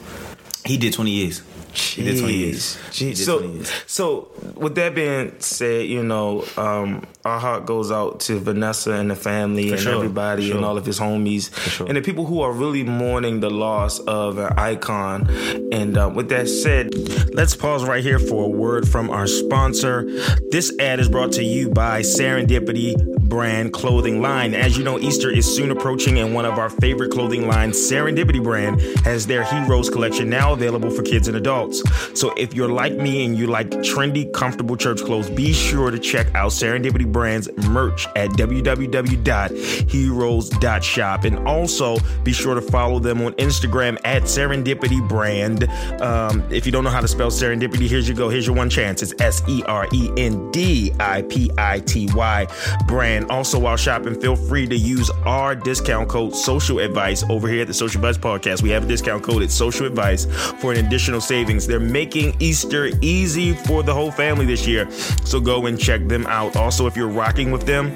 he 0.65 0.79
did 0.79 0.95
20 0.95 1.11
years 1.11 1.43
he 1.75 2.03
did 2.03 2.19
20 2.19 2.33
years 2.35 2.79
Jeez. 2.91 3.17
did 3.17 3.19
So, 3.19 3.39
20 3.41 3.55
years. 3.55 3.73
so 3.87 4.31
with 4.57 4.75
that 4.77 4.95
being 4.95 5.39
said, 5.39 5.87
you 5.87 6.03
know, 6.03 6.45
um, 6.57 7.07
our 7.25 7.39
heart 7.39 7.67
goes 7.67 7.93
out 7.93 8.21
to 8.21 8.41
Vanessa 8.41 8.93
and 8.95 9.11
the 9.11 9.15
family 9.15 9.71
and 9.71 9.79
sure, 9.79 9.95
everybody 9.97 10.51
for 10.51 10.57
and 10.57 10.65
all 10.65 10.77
of 10.79 10.87
his 10.87 10.99
homies 10.99 11.55
sure. 11.71 11.87
and 11.87 11.97
the 11.97 12.01
people 12.01 12.25
who 12.25 12.41
are 12.41 12.53
really 12.53 12.83
mourning 12.83 13.41
the 13.41 13.51
loss 13.51 14.01
of 14.01 14.39
an 14.39 14.55
icon. 14.59 15.29
And 15.71 15.97
uh, 15.97 16.11
with 16.13 16.31
that 16.31 16.49
said, 16.49 16.95
let's 17.35 17.55
pause 17.55 17.85
right 17.85 18.03
here 18.03 18.19
for 18.19 18.47
a 18.47 18.49
word 18.49 18.89
from 18.89 19.11
our 19.11 19.27
sponsor. 19.27 20.05
This 20.51 20.75
ad 20.81 20.99
is 20.99 21.09
brought 21.09 21.33
to 21.33 21.45
you 21.45 21.69
by 21.71 22.01
Serendipity 22.01 22.97
brand 23.29 23.73
clothing 23.73 24.21
line. 24.21 24.55
As 24.55 24.79
you 24.79 24.85
know, 24.85 24.99
Easter 24.99 25.31
is 25.31 25.47
soon 25.47 25.71
approaching, 25.71 26.19
and 26.19 26.35
one 26.35 26.45
of 26.45 26.59
our 26.59 26.69
favorite 26.71 27.11
clothing 27.11 27.47
lines, 27.47 27.77
Serendipity 27.77 28.43
brand, 28.43 28.81
has 29.05 29.27
their 29.27 29.45
Heroes 29.45 29.91
collection 29.91 30.31
now 30.31 30.53
available 30.53 30.91
for 30.91 31.03
kids 31.03 31.29
and 31.29 31.37
adults. 31.37 31.83
So 32.19 32.33
if 32.37 32.55
you're 32.55 32.69
like 32.69 32.95
me 32.95 33.25
and 33.25 33.37
you 33.37 33.47
like 33.47 33.71
trendy, 33.71 34.33
comfortable 34.33 34.77
church 34.77 35.03
clothes, 35.03 35.31
be 35.31 35.53
sure 35.53 35.91
to 35.91 35.99
check 35.99 36.35
out 36.35 36.53
Serendipity 36.53 37.11
brand's 37.11 37.49
merch 37.69 38.07
at 38.17 38.31
www.heroes.shop. 38.31 41.25
And 41.25 41.39
also 41.47 41.99
be 42.23 42.33
sure 42.33 42.55
to 42.55 42.63
follow 42.63 42.99
them 42.99 43.21
on 43.23 43.33
Instagram 43.35 43.99
at 44.05 44.23
Serendipity 44.23 45.07
brand. 45.09 45.69
Um, 46.01 46.43
if 46.51 46.67
you 46.67 46.73
don't 46.73 46.85
know 46.85 46.91
how 46.91 47.01
to 47.01 47.09
spell 47.09 47.31
serendipity, 47.31 47.89
here's 47.89 48.09
you 48.09 48.15
go. 48.15 48.29
Here's 48.29 48.47
your 48.47 48.57
one 48.57 48.71
chance. 48.71 49.03
It's 49.03 49.15
S 49.21 49.43
E 49.49 49.63
R 49.67 49.89
E 49.93 50.11
N 50.17 50.51
D 50.51 50.93
I 51.01 51.23
P 51.23 51.51
I 51.59 51.81
T 51.81 52.09
Y 52.15 52.47
brand. 52.87 53.18
And 53.19 53.29
also, 53.33 53.59
while 53.59 53.77
shopping, 53.77 54.15
feel 54.21 54.37
free 54.37 54.69
to 54.69 54.77
use 54.77 55.11
our 55.27 55.57
discount 55.57 56.09
code 56.09 56.37
Social 56.37 56.79
Advice 56.79 57.25
over 57.29 57.49
here 57.49 57.63
at 57.63 57.67
the 57.67 57.75
Social 57.75 57.99
Advice 57.99 58.17
Podcast. 58.17 58.63
We 58.63 58.71
have 58.71 58.85
a 58.85 58.87
discount 58.87 59.25
code. 59.25 59.43
It's 59.43 59.53
Social 59.53 59.87
Advice 59.87 60.27
for 60.61 60.73
an 60.73 60.87
additional 60.87 61.21
savings. 61.21 61.67
They're 61.67 61.81
making 61.81 62.37
Easter 62.39 62.91
easy 63.03 63.55
for 63.55 63.83
the 63.83 63.93
whole 63.93 64.13
family 64.13 64.47
this 64.47 64.69
year. 64.69 64.89
So 65.25 65.41
go 65.41 65.67
and 65.67 65.77
check 65.77 66.07
them 66.07 66.29
out. 66.29 66.55
Also, 66.55 66.87
if 66.87 66.97
you're 66.97 67.09
rocking 67.09 67.51
with 67.51 67.67
them, 67.67 67.91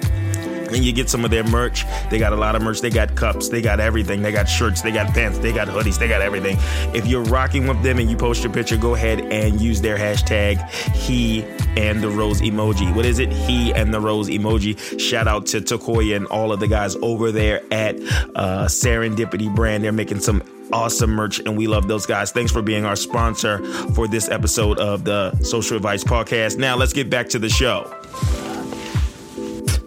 and 0.75 0.85
you 0.85 0.93
get 0.93 1.11
some 1.11 1.25
of 1.25 1.31
their 1.31 1.45
merch. 1.45 1.85
They 2.11 2.19
got 2.19 2.33
a 2.33 2.37
lot 2.37 2.57
of 2.57 2.63
merch. 2.63 2.81
They 2.81 2.91
got 2.91 3.15
cups. 3.15 3.49
They 3.49 3.63
got 3.63 3.81
everything. 3.81 4.23
They 4.23 4.33
got 4.33 4.49
shirts. 4.49 4.83
They 4.83 4.93
got 4.93 5.13
pants. 5.13 5.39
They 5.39 5.53
got 5.53 5.69
hoodies. 5.69 5.99
They 5.99 6.09
got 6.09 6.23
everything. 6.23 6.57
If 6.95 7.07
you're 7.07 7.25
rocking 7.25 7.67
with 7.67 7.83
them 7.83 7.99
and 7.99 8.11
you 8.11 8.17
post 8.17 8.43
your 8.43 8.53
picture, 8.53 8.77
go 8.77 8.95
ahead 8.95 9.21
and 9.21 9.61
use 9.61 9.81
their 9.81 9.97
hashtag 9.97 10.69
he 10.93 11.43
and 11.77 12.03
the 12.03 12.11
rose 12.11 12.41
emoji. 12.41 12.95
What 12.95 13.05
is 13.05 13.19
it? 13.19 13.33
He 13.33 13.73
and 13.73 13.93
the 13.93 14.01
rose 14.01 14.29
emoji. 14.29 15.01
Shout 15.01 15.29
out 15.29 15.47
to 15.47 15.61
Takoya 15.61 16.17
and 16.17 16.27
all 16.27 16.53
of 16.53 16.61
the 16.61 16.69
guys 16.69 16.97
over 16.97 17.33
there 17.33 17.63
at 17.71 17.97
uh, 18.35 18.67
Serendipity 18.67 19.55
Brand. 19.55 19.85
They're 19.85 19.93
making 19.93 20.21
some 20.21 20.43
awesome 20.73 21.11
merch 21.11 21.39
and 21.41 21.57
we 21.57 21.67
love 21.67 21.89
those 21.89 22.07
guys. 22.07 22.33
Thanks 22.33 22.53
for 22.53 22.63
being 22.63 22.85
our 22.85 22.97
sponsor 22.97 23.59
for 23.95 24.09
this 24.09 24.29
episode 24.29 24.79
of 24.79 25.05
the 25.05 25.35
Social 25.43 25.77
Advice 25.77 26.05
Podcast. 26.05 26.59
Now 26.59 26.77
let's 26.77 26.93
get 26.93 27.11
back 27.11 27.29
to 27.31 27.39
the 27.39 27.49
show 27.49 27.91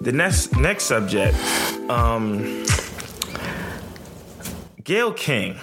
the 0.06 0.12
next 0.12 0.56
next 0.56 0.84
subject, 0.84 1.36
um, 1.90 2.64
Gayle 4.84 5.12
King. 5.14 5.58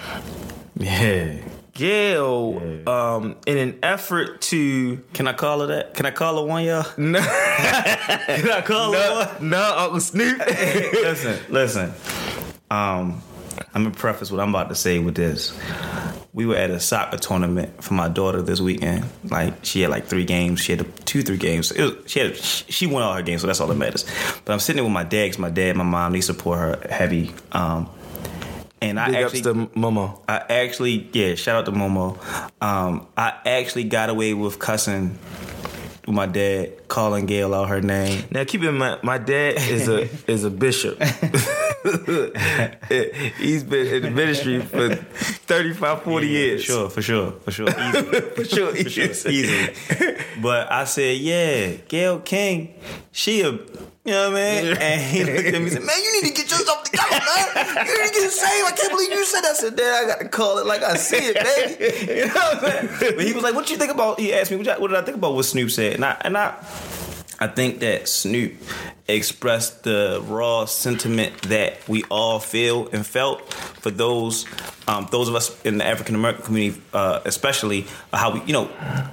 yeah 0.77 1.37
Gayle, 1.75 2.89
um, 2.89 3.37
in 3.47 3.57
an 3.57 3.79
effort 3.85 4.41
to 4.43 5.01
can 5.15 5.29
I 5.29 5.33
call 5.33 5.61
her 5.61 5.67
that 5.69 5.95
can 5.95 6.07
I 6.07 6.11
call 6.11 6.43
her 6.43 6.47
one 6.47 6.65
y'all 6.65 6.85
no, 6.99 7.21
can 7.21 8.51
I 8.51 8.63
call 8.67 8.93
her 8.93 9.27
one 9.39 9.49
no, 9.49 9.59
no 9.59 9.79
Uncle 9.79 10.01
Snoop. 10.01 10.39
listen, 10.47 11.39
listen. 11.49 11.93
Um, 12.69 13.23
I'm 13.75 13.85
gonna 13.85 13.95
preface 13.95 14.31
what 14.31 14.41
I'm 14.41 14.51
about 14.51 14.69
to 14.69 14.75
say 14.75 14.99
with 14.99 15.15
this. 15.15 15.57
we 16.33 16.47
were 16.47 16.57
at 16.57 16.71
a 16.71 16.81
soccer 16.81 17.19
tournament 17.19 17.83
for 17.83 17.95
my 17.95 18.09
daughter 18.09 18.41
this 18.43 18.61
weekend. 18.61 19.05
Like 19.25 19.65
she 19.65 19.83
had 19.83 19.91
like 19.91 20.07
three 20.07 20.25
games. 20.25 20.61
She 20.61 20.73
had 20.75 21.07
two, 21.07 21.23
three 21.23 21.37
games. 21.37 21.71
It 21.71 21.83
was, 21.83 22.11
she 22.11 22.21
had 22.21 22.37
she 22.37 22.87
won 22.87 23.03
all 23.03 23.15
her 23.15 23.23
games, 23.23 23.43
so 23.43 23.47
that's 23.47 23.61
all 23.61 23.69
that 23.69 23.77
matters. 23.77 24.05
But 24.45 24.53
I'm 24.53 24.61
sitting 24.61 24.77
there 24.77 24.85
with 24.85 24.93
my 24.93 25.05
dad. 25.05 25.39
my 25.39 25.51
dad, 25.51 25.77
my 25.77 25.85
mom, 25.85 26.13
they 26.13 26.21
support 26.21 26.59
her 26.59 26.89
heavy. 26.89 27.33
Um, 27.53 27.89
and 28.81 28.99
I 28.99 29.07
Big 29.07 29.17
actually, 29.17 29.43
to 29.43 29.55
Momo. 29.79 30.19
I 30.29 30.39
actually, 30.51 31.09
yeah, 31.13 31.37
shout 31.37 31.57
out 31.57 31.67
to 31.67 31.73
Momo. 31.73 32.19
Um, 32.61 33.07
I 33.17 33.39
actually 33.47 33.85
got 33.85 34.09
away 34.09 34.35
with 34.35 34.59
cussing 34.59 35.19
my 36.07 36.27
dad, 36.27 36.89
calling 36.89 37.27
Gayle 37.27 37.55
out 37.55 37.69
her 37.69 37.81
name. 37.81 38.25
Now 38.31 38.45
keep 38.45 38.63
in 38.63 38.77
mind, 38.77 39.03
my 39.03 39.19
dad 39.19 39.57
is 39.57 39.89
a 39.89 40.09
is 40.31 40.45
a 40.45 40.51
bishop. 40.51 41.01
He's 43.39 43.65
been 43.65 43.87
in 43.87 44.03
the 44.03 44.11
ministry 44.11 44.61
for 44.61 44.95
35, 44.95 46.03
40 46.03 46.29
years. 46.29 46.63
Sure, 46.63 46.89
for 46.89 47.03
sure, 47.03 47.33
for 47.33 47.51
sure, 47.51 47.69
easily. 47.79 48.21
For 48.21 48.45
sure, 48.45 48.75
for 48.75 48.91
sure, 48.91 49.33
easily. 49.33 49.75
But 50.41 50.71
I 50.71 50.85
said, 50.85 51.19
yeah, 51.19 51.73
Gayle 51.89 52.21
King, 52.21 52.75
she 53.11 53.43
a, 53.43 53.59
you 54.05 54.13
know 54.13 54.31
what 54.33 54.39
I 54.41 54.63
mean? 54.63 54.77
And 54.81 55.01
he 55.01 55.25
looked 55.25 55.39
at 55.47 55.53
me 55.55 55.59
and 55.63 55.71
said, 55.73 55.83
man, 55.83 55.97
you 56.03 56.23
need 56.23 56.29
to 56.29 56.35
get 56.35 56.51
yourself 56.51 56.83
together, 56.85 57.11
man. 57.11 57.87
You 57.87 58.03
need 58.03 58.13
to 58.13 58.21
get 58.21 58.31
saved. 58.33 58.67
I 58.67 58.73
can't 58.77 58.91
believe 58.91 59.11
you 59.11 59.25
said 59.25 59.43
that. 59.43 59.51
I 59.51 59.55
said, 59.55 59.77
Dad, 59.77 60.05
I 60.05 60.09
got 60.09 60.19
to 60.21 60.29
call 60.29 60.59
it 60.59 60.67
like 60.67 60.83
I 60.83 60.97
see 60.97 61.17
it, 61.19 61.37
baby. 61.37 62.13
You 62.21 62.27
know 62.27 62.35
what 62.35 62.65
I'm 62.65 62.89
saying? 62.99 63.15
But 63.17 63.25
he 63.25 63.33
was 63.33 63.43
like, 63.45 63.55
what 63.55 63.71
you 63.71 63.77
think 63.77 63.93
about, 63.93 64.19
he 64.19 64.33
asked 64.35 64.51
me, 64.51 64.57
what, 64.57 64.81
what 64.81 64.89
did 64.89 64.97
I 64.99 65.03
think 65.03 65.17
about 65.19 65.35
what 65.35 65.45
Snoop 65.45 65.71
said? 65.71 65.95
And 65.95 66.05
I, 66.05 66.17
and 66.23 66.37
I, 66.37 66.55
I 67.39 67.47
think 67.47 67.81
that 67.81 68.09
Snoop 68.09 68.55
expressed 69.09 69.83
the 69.85 70.23
raw 70.27 70.65
sentiment 70.65 71.43
that 71.43 71.87
we 71.89 72.03
all 72.05 72.39
feel 72.39 72.89
and 72.93 73.05
felt 73.07 73.53
for 73.53 73.91
those 73.91 74.47
um, 74.89 75.09
those 75.11 75.29
of 75.29 75.35
us 75.35 75.61
in 75.65 75.79
the 75.79 75.85
African 75.87 76.15
American 76.15 76.45
community, 76.45 76.81
uh, 76.93 77.21
especially 77.25 77.87
uh, 78.13 78.17
how 78.19 78.33
we, 78.35 78.43
you 78.45 78.53
know, 78.53 78.71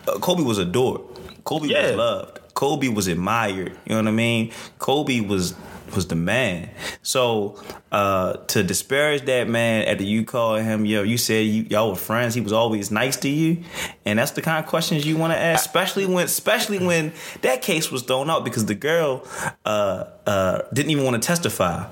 uh, 0.07 0.19
Kobe 0.19 0.43
was 0.43 0.57
adored. 0.57 1.01
Kobe 1.43 1.67
Yeah. 1.67 1.87
was 1.87 1.95
loved. 1.95 2.38
Kobe 2.53 2.87
was 2.87 3.07
admired. 3.07 3.77
You 3.85 3.95
know 3.95 3.97
what 3.97 4.07
I 4.07 4.11
mean? 4.11 4.51
Kobe 4.79 5.21
was 5.21 5.55
was 5.95 6.07
the 6.07 6.15
man. 6.15 6.69
So 7.01 7.61
uh, 7.91 8.33
to 8.33 8.63
disparage 8.63 9.23
that 9.25 9.47
man 9.47 9.87
after 9.87 10.03
you 10.03 10.23
called 10.23 10.61
him, 10.61 10.85
yo, 10.85 11.03
you 11.03 11.17
said 11.17 11.45
you, 11.45 11.63
y'all 11.63 11.89
were 11.89 11.95
friends. 11.95 12.35
He 12.35 12.41
was 12.41 12.53
always 12.53 12.91
nice 12.91 13.17
to 13.17 13.29
you, 13.29 13.63
and 14.05 14.19
that's 14.19 14.31
the 14.31 14.41
kind 14.41 14.63
of 14.63 14.69
questions 14.69 15.05
you 15.05 15.17
want 15.17 15.33
to 15.33 15.39
ask, 15.39 15.65
especially 15.65 16.05
when, 16.05 16.25
especially 16.25 16.79
when 16.79 17.13
that 17.41 17.61
case 17.61 17.91
was 17.91 18.03
thrown 18.03 18.29
out 18.29 18.43
because 18.43 18.65
the 18.65 18.75
girl 18.75 19.27
uh, 19.65 20.05
uh, 20.25 20.61
didn't 20.73 20.91
even 20.91 21.05
want 21.05 21.21
to 21.21 21.25
testify. 21.25 21.87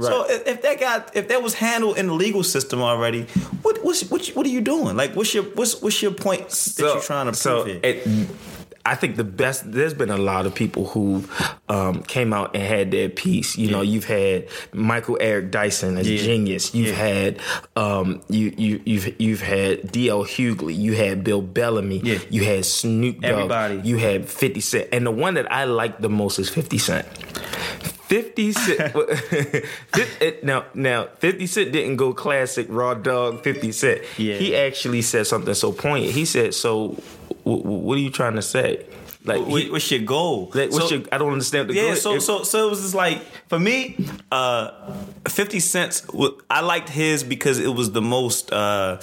So 0.00 0.24
if, 0.28 0.62
that 0.62 0.80
got 0.80 1.14
if 1.14 1.28
that 1.28 1.42
was 1.42 1.52
handled 1.54 1.98
in 1.98 2.06
the 2.06 2.14
legal 2.14 2.42
system 2.42 2.80
already, 2.80 3.24
what 3.62 3.84
what's, 3.84 4.08
what, 4.10 4.26
what 4.28 4.46
are 4.46 4.50
you 4.50 4.62
doing? 4.62 4.96
Like, 4.96 5.14
what's 5.14 5.34
your 5.34 5.44
what's 5.44 5.82
what's 5.82 6.00
your 6.00 6.12
point 6.12 6.48
that 6.48 6.78
you're 6.78 7.02
trying 7.02 7.26
to 7.26 7.32
prove 7.32 7.36
so 7.36 7.64
here? 7.64 7.80
it, 7.82 8.28
I 8.84 8.94
think 8.94 9.16
the 9.16 9.24
best. 9.24 9.70
There's 9.70 9.94
been 9.94 10.10
a 10.10 10.16
lot 10.16 10.46
of 10.46 10.54
people 10.54 10.86
who 10.86 11.24
um, 11.68 12.02
came 12.02 12.32
out 12.32 12.54
and 12.54 12.62
had 12.62 12.90
their 12.90 13.08
piece. 13.08 13.56
You 13.58 13.70
know, 13.70 13.82
you've 13.82 14.06
had 14.06 14.48
Michael 14.72 15.18
Eric 15.20 15.50
Dyson 15.50 15.98
as 15.98 16.10
Yeah. 16.10 16.22
genius. 16.22 16.74
You've 16.74 16.96
had 16.96 17.38
um, 17.76 18.22
you 18.28 18.52
you 18.56 18.80
you've 18.84 19.20
you've 19.20 19.42
had 19.42 19.92
D.L. 19.92 20.24
Hughley. 20.24 20.76
You 20.76 20.94
had 20.94 21.22
Bill 21.22 21.42
Bellamy. 21.42 21.98
Yeah. 22.02 22.18
You 22.30 22.44
had 22.44 22.64
Snoop 22.64 23.20
Dogg. 23.20 23.30
Everybody. 23.32 23.80
You 23.84 23.98
had 23.98 24.28
Fifty 24.28 24.60
Cent, 24.60 24.88
and 24.92 25.06
the 25.06 25.10
one 25.10 25.34
that 25.34 25.50
I 25.52 25.64
like 25.64 25.98
the 26.00 26.08
most 26.08 26.38
is 26.38 26.48
Fifty 26.48 26.78
Cent. 26.78 27.06
50 28.10 28.52
Cent. 28.52 28.94
now, 30.42 30.64
now, 30.74 31.06
50 31.20 31.46
Cent 31.46 31.70
didn't 31.72 31.94
go 31.94 32.12
classic 32.12 32.66
raw 32.68 32.92
dog 32.94 33.44
50 33.44 33.70
Cent. 33.70 34.00
Yeah. 34.18 34.34
He 34.34 34.56
actually 34.56 35.02
said 35.02 35.28
something 35.28 35.54
so 35.54 35.70
poignant. 35.70 36.12
He 36.12 36.24
said, 36.24 36.52
So, 36.54 36.96
w- 37.44 37.62
w- 37.62 37.78
what 37.86 37.96
are 37.98 38.00
you 38.00 38.10
trying 38.10 38.36
to 38.36 38.42
say? 38.42 38.84
Like, 39.24 39.40
What- 39.46 39.70
what's 39.72 39.90
your 39.90 40.00
goal? 40.00 40.50
like, 40.54 40.70
what's 40.72 40.88
So- 40.88 40.94
your, 40.96 41.04
I 41.12 41.18
don't 41.18 41.32
understand 41.32 41.68
the 41.68 41.74
yeah, 41.74 41.88
goal. 41.88 41.96
so 41.96 42.18
so 42.18 42.42
so 42.42 42.66
it 42.66 42.70
was 42.70 42.80
just 42.80 42.94
like 42.94 43.20
for 43.48 43.58
me, 43.58 43.96
uh, 44.32 44.70
Fifty 45.28 45.60
Cent. 45.60 46.02
I 46.48 46.60
liked 46.62 46.88
his 46.88 47.22
because 47.22 47.58
it 47.58 47.74
was 47.74 47.92
the 47.92 48.00
most 48.02 48.50
uh, 48.52 48.98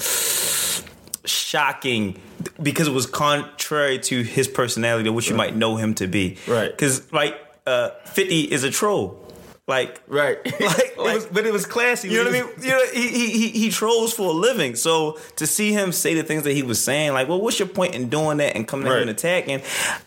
shocking 1.25 2.20
because 2.62 2.88
it 2.88 2.94
was 2.94 3.06
contrary 3.06 4.00
to 4.00 4.24
his 4.24 4.48
personality, 4.48 5.10
which 5.10 5.29
you 5.29 5.36
might 5.36 5.56
know 5.56 5.75
him 5.75 5.94
to 5.96 6.08
be. 6.08 6.38
Right. 6.48 6.72
Because 6.72 7.12
like 7.13 7.36
uh, 7.67 7.89
Fifty 8.06 8.41
is 8.41 8.63
a 8.63 8.72
troll. 8.72 9.24
Like 9.68 10.02
Right. 10.08 10.38
like, 10.62 10.94
It 10.94 10.98
was- 10.98 11.26
but 11.26 11.46
it 11.46 11.52
was 11.52 11.66
classy. 11.66 12.08
You 12.10 12.24
know 12.24 12.32
what 12.32 12.40
I 12.40 12.42
mean? 12.44 12.52
You 12.62 12.70
know, 12.70 12.86
he, 12.94 13.30
he 13.30 13.48
he 13.50 13.70
trolls 13.70 14.14
for 14.14 14.30
a 14.30 14.32
living. 14.32 14.76
So 14.76 15.20
to 15.36 15.46
see 15.46 15.74
him 15.74 15.92
say 15.92 16.14
the 16.14 16.24
things 16.24 16.44
that 16.44 16.54
he 16.54 16.64
was 16.64 16.82
saying, 16.82 17.12
like, 17.14 17.28
well, 17.28 17.42
what's 17.42 17.60
your 17.60 17.68
point 17.68 17.94
in 17.94 18.08
doing 18.08 18.38
that 18.38 18.56
and 18.56 18.66
coming 18.68 18.88
him 18.88 18.94
and 18.94 19.10
attacking? 19.10 19.62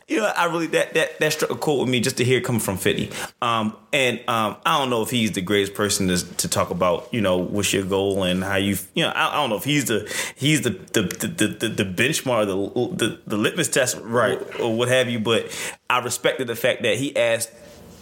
You 0.09 0.19
know, 0.21 0.33
I 0.35 0.47
really 0.47 0.67
that 0.69 0.95
that 0.95 1.19
that 1.21 1.33
struck 1.35 1.51
a 1.51 1.57
chord 1.57 1.81
with 1.81 1.91
me 1.91 2.01
just 2.01 2.17
to 2.17 2.25
hear 2.25 2.39
it 2.39 2.45
come 2.45 2.59
from 2.59 2.79
Fifty. 2.79 3.11
Um, 3.43 3.77
and 3.93 4.19
um, 4.29 4.57
I 4.65 4.79
don't 4.79 4.89
know 4.89 5.03
if 5.03 5.11
he's 5.11 5.33
the 5.33 5.43
greatest 5.43 5.75
person 5.75 6.09
to 6.09 6.37
to 6.37 6.49
talk 6.49 6.71
about, 6.71 7.13
you 7.13 7.21
know, 7.21 7.37
what's 7.37 7.73
your 7.73 7.85
goal 7.85 8.23
and 8.23 8.43
how 8.43 8.57
you, 8.57 8.77
you 8.95 9.05
know, 9.05 9.11
I, 9.11 9.33
I 9.33 9.37
don't 9.37 9.51
know 9.51 9.57
if 9.57 9.65
he's 9.65 9.85
the 9.85 10.11
he's 10.37 10.63
the 10.63 10.71
the 10.71 11.03
the 11.03 11.47
the, 11.49 11.69
the 11.69 11.85
benchmark, 11.85 12.47
the, 12.47 12.97
the 13.07 13.21
the 13.27 13.37
litmus 13.37 13.69
test, 13.69 13.99
Right. 14.01 14.41
or, 14.59 14.63
or 14.63 14.75
what 14.77 14.89
have 14.89 15.11
you. 15.11 15.21
But 15.21 15.53
I 15.91 15.99
respected 15.99 16.47
the 16.47 16.57
fact 16.57 16.83
that 16.83 16.97
he 16.97 17.15
asked, 17.17 17.51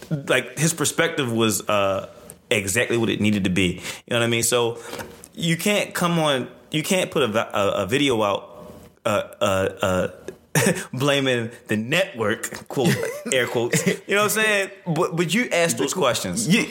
like, 0.09 0.57
his 0.57 0.73
perspective 0.73 1.31
was. 1.31 1.67
uh 1.69 2.09
exactly 2.51 2.97
what 2.97 3.09
it 3.09 3.21
needed 3.21 3.43
to 3.43 3.49
be. 3.51 3.73
You 4.07 4.09
know 4.09 4.17
what 4.17 4.23
I 4.23 4.27
mean? 4.27 4.41
So 4.41 4.79
you 5.35 5.55
can't 5.55 5.93
come 5.93 6.17
on. 6.17 6.47
You 6.71 6.81
can't 6.81 7.11
put 7.11 7.21
a, 7.21 7.29
a, 7.55 7.83
a 7.83 7.85
video 7.85 8.23
out. 8.23 8.73
Uh, 9.05 9.21
uh, 9.39 9.69
uh, 9.83 10.07
blaming 10.93 11.51
the 11.67 11.77
network 11.77 12.67
quote 12.67 12.89
air 13.31 13.45
quotes 13.47 13.85
you 13.85 13.93
know 14.15 14.23
what 14.23 14.23
i'm 14.23 14.29
saying 14.29 14.69
but 14.87 15.15
but 15.15 15.31
you 15.33 15.47
asked 15.51 15.77
those 15.77 15.93
questions 15.93 16.47
Yeah. 16.47 16.65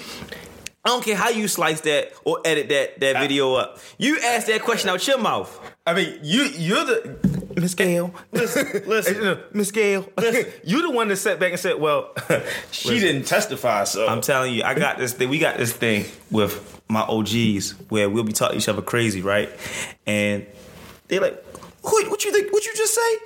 i 0.84 0.88
don't 0.90 1.02
care 1.04 1.16
how 1.16 1.30
you 1.30 1.46
slice 1.48 1.80
that 1.82 2.12
or 2.24 2.40
edit 2.44 2.68
that 2.68 3.00
that 3.00 3.20
video 3.20 3.54
up 3.54 3.78
you 3.96 4.18
asked 4.20 4.48
that 4.48 4.62
question 4.62 4.90
out 4.90 5.06
your 5.06 5.18
mouth 5.18 5.48
I 5.86 5.94
mean, 5.94 6.18
you 6.22 6.42
you're 6.42 6.84
the 6.84 7.16
Miss 7.60 7.74
Gayle. 7.74 8.14
listen 8.32 8.82
listen 8.86 9.38
Miss 9.52 9.70
Gayle. 9.70 10.08
you 10.64 10.82
the 10.82 10.90
one 10.90 11.08
that 11.08 11.16
sat 11.16 11.40
back 11.40 11.50
and 11.50 11.60
said, 11.60 11.80
"Well, 11.80 12.14
she 12.70 12.98
didn't 13.00 13.24
testify." 13.24 13.84
So 13.84 14.06
I'm 14.06 14.20
telling 14.20 14.54
you, 14.54 14.62
I 14.62 14.74
got 14.74 14.98
this 14.98 15.12
thing. 15.12 15.28
We 15.28 15.38
got 15.38 15.56
this 15.58 15.72
thing 15.72 16.04
with 16.30 16.80
my 16.88 17.00
OGs 17.02 17.72
where 17.88 18.08
we'll 18.08 18.24
be 18.24 18.32
talking 18.32 18.58
each 18.58 18.68
other 18.68 18.82
crazy, 18.82 19.22
right? 19.22 19.50
And 20.06 20.46
they're 21.08 21.20
like, 21.20 21.44
"What? 21.82 22.10
What 22.10 22.24
you 22.24 22.32
think? 22.32 22.52
What 22.52 22.64
you 22.64 22.74
just 22.74 22.94
say? 22.94 23.18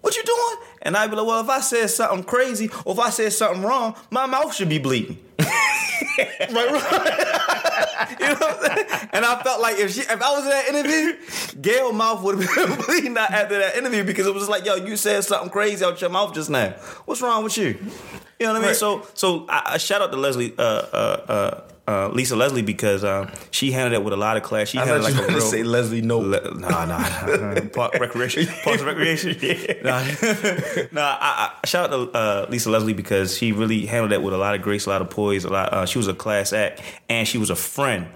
What 0.00 0.16
you 0.16 0.22
doing?" 0.24 0.56
And 0.86 0.96
I'd 0.96 1.10
be 1.10 1.16
like, 1.16 1.26
"Well, 1.26 1.40
if 1.40 1.48
I 1.48 1.60
said 1.60 1.90
something 1.90 2.24
crazy 2.24 2.70
or 2.84 2.94
if 2.94 2.98
I 2.98 3.10
said 3.10 3.32
something 3.32 3.62
wrong, 3.62 3.96
my 4.10 4.26
mouth 4.26 4.54
should 4.54 4.68
be 4.68 4.78
bleeding." 4.78 5.18
right, 5.38 6.50
right. 6.50 7.56
you 8.20 8.26
know 8.26 8.34
what 8.34 8.70
I'm 8.70 8.76
saying? 8.76 9.08
And 9.12 9.24
I 9.24 9.42
felt 9.42 9.60
like 9.60 9.78
if 9.78 9.92
she, 9.92 10.00
if 10.00 10.10
I 10.10 10.32
was 10.32 10.44
in 10.44 10.50
that 10.50 10.68
interview, 10.68 11.60
Gayle 11.60 11.92
mouth 11.92 12.22
would 12.22 12.40
have 12.40 12.54
been 12.54 12.80
bleeding 12.86 13.16
out 13.16 13.30
after 13.30 13.58
that 13.58 13.76
interview 13.76 14.04
because 14.04 14.26
it 14.26 14.34
was 14.34 14.48
like, 14.48 14.64
yo, 14.64 14.76
you 14.76 14.96
said 14.96 15.24
something 15.24 15.50
crazy 15.50 15.84
out 15.84 16.00
your 16.00 16.10
mouth 16.10 16.34
just 16.34 16.50
now. 16.50 16.70
What's 17.04 17.20
wrong 17.20 17.44
with 17.44 17.56
you? 17.58 17.78
You 18.38 18.46
know 18.46 18.52
what 18.52 18.56
I 18.56 18.58
mean? 18.60 18.68
Right. 18.68 18.76
So, 18.76 19.06
so 19.14 19.46
I, 19.48 19.72
I 19.74 19.78
shout 19.78 20.02
out 20.02 20.10
to 20.12 20.16
Leslie, 20.16 20.54
uh, 20.56 20.62
uh, 20.62 21.24
uh, 21.28 21.60
uh, 21.88 22.08
Lisa 22.08 22.36
Leslie, 22.36 22.62
because 22.62 23.04
um, 23.04 23.30
she 23.50 23.70
handled 23.72 23.94
it 23.94 24.04
with 24.04 24.12
a 24.12 24.16
lot 24.16 24.36
of 24.36 24.42
class. 24.42 24.68
She 24.68 24.78
I 24.78 24.84
handled 24.84 25.04
like 25.04 25.14
you 25.14 25.22
a 25.22 25.28
real. 25.28 25.40
say 25.40 25.62
Leslie 25.62 26.02
No. 26.02 26.18
Le- 26.18 26.54
nah, 26.58 26.84
nah, 26.84 26.98
nah. 27.26 27.60
Park 27.72 27.94
recreation, 28.00 28.46
parks 28.64 28.82
recreation. 28.82 29.36
nah, 29.84 30.00
nah. 30.92 31.16
I, 31.20 31.52
I 31.62 31.66
shout 31.66 31.92
out 31.92 32.12
to 32.12 32.18
uh, 32.18 32.46
Lisa 32.50 32.70
Leslie 32.70 32.92
because 32.92 33.36
she 33.36 33.52
really 33.52 33.86
handled 33.86 34.12
that 34.12 34.22
with 34.22 34.34
a 34.34 34.38
lot 34.38 34.54
of 34.54 34.62
grace, 34.62 34.86
a 34.86 34.90
lot 34.90 35.02
of 35.02 35.10
poise. 35.10 35.44
A 35.44 35.50
lot. 35.50 35.72
Uh, 35.72 35.86
she 35.86 35.98
was 35.98 36.08
a 36.08 36.14
class 36.14 36.52
act, 36.52 36.82
and 37.08 37.26
she 37.28 37.38
was 37.38 37.50
a 37.50 37.56
friend. 37.56 38.06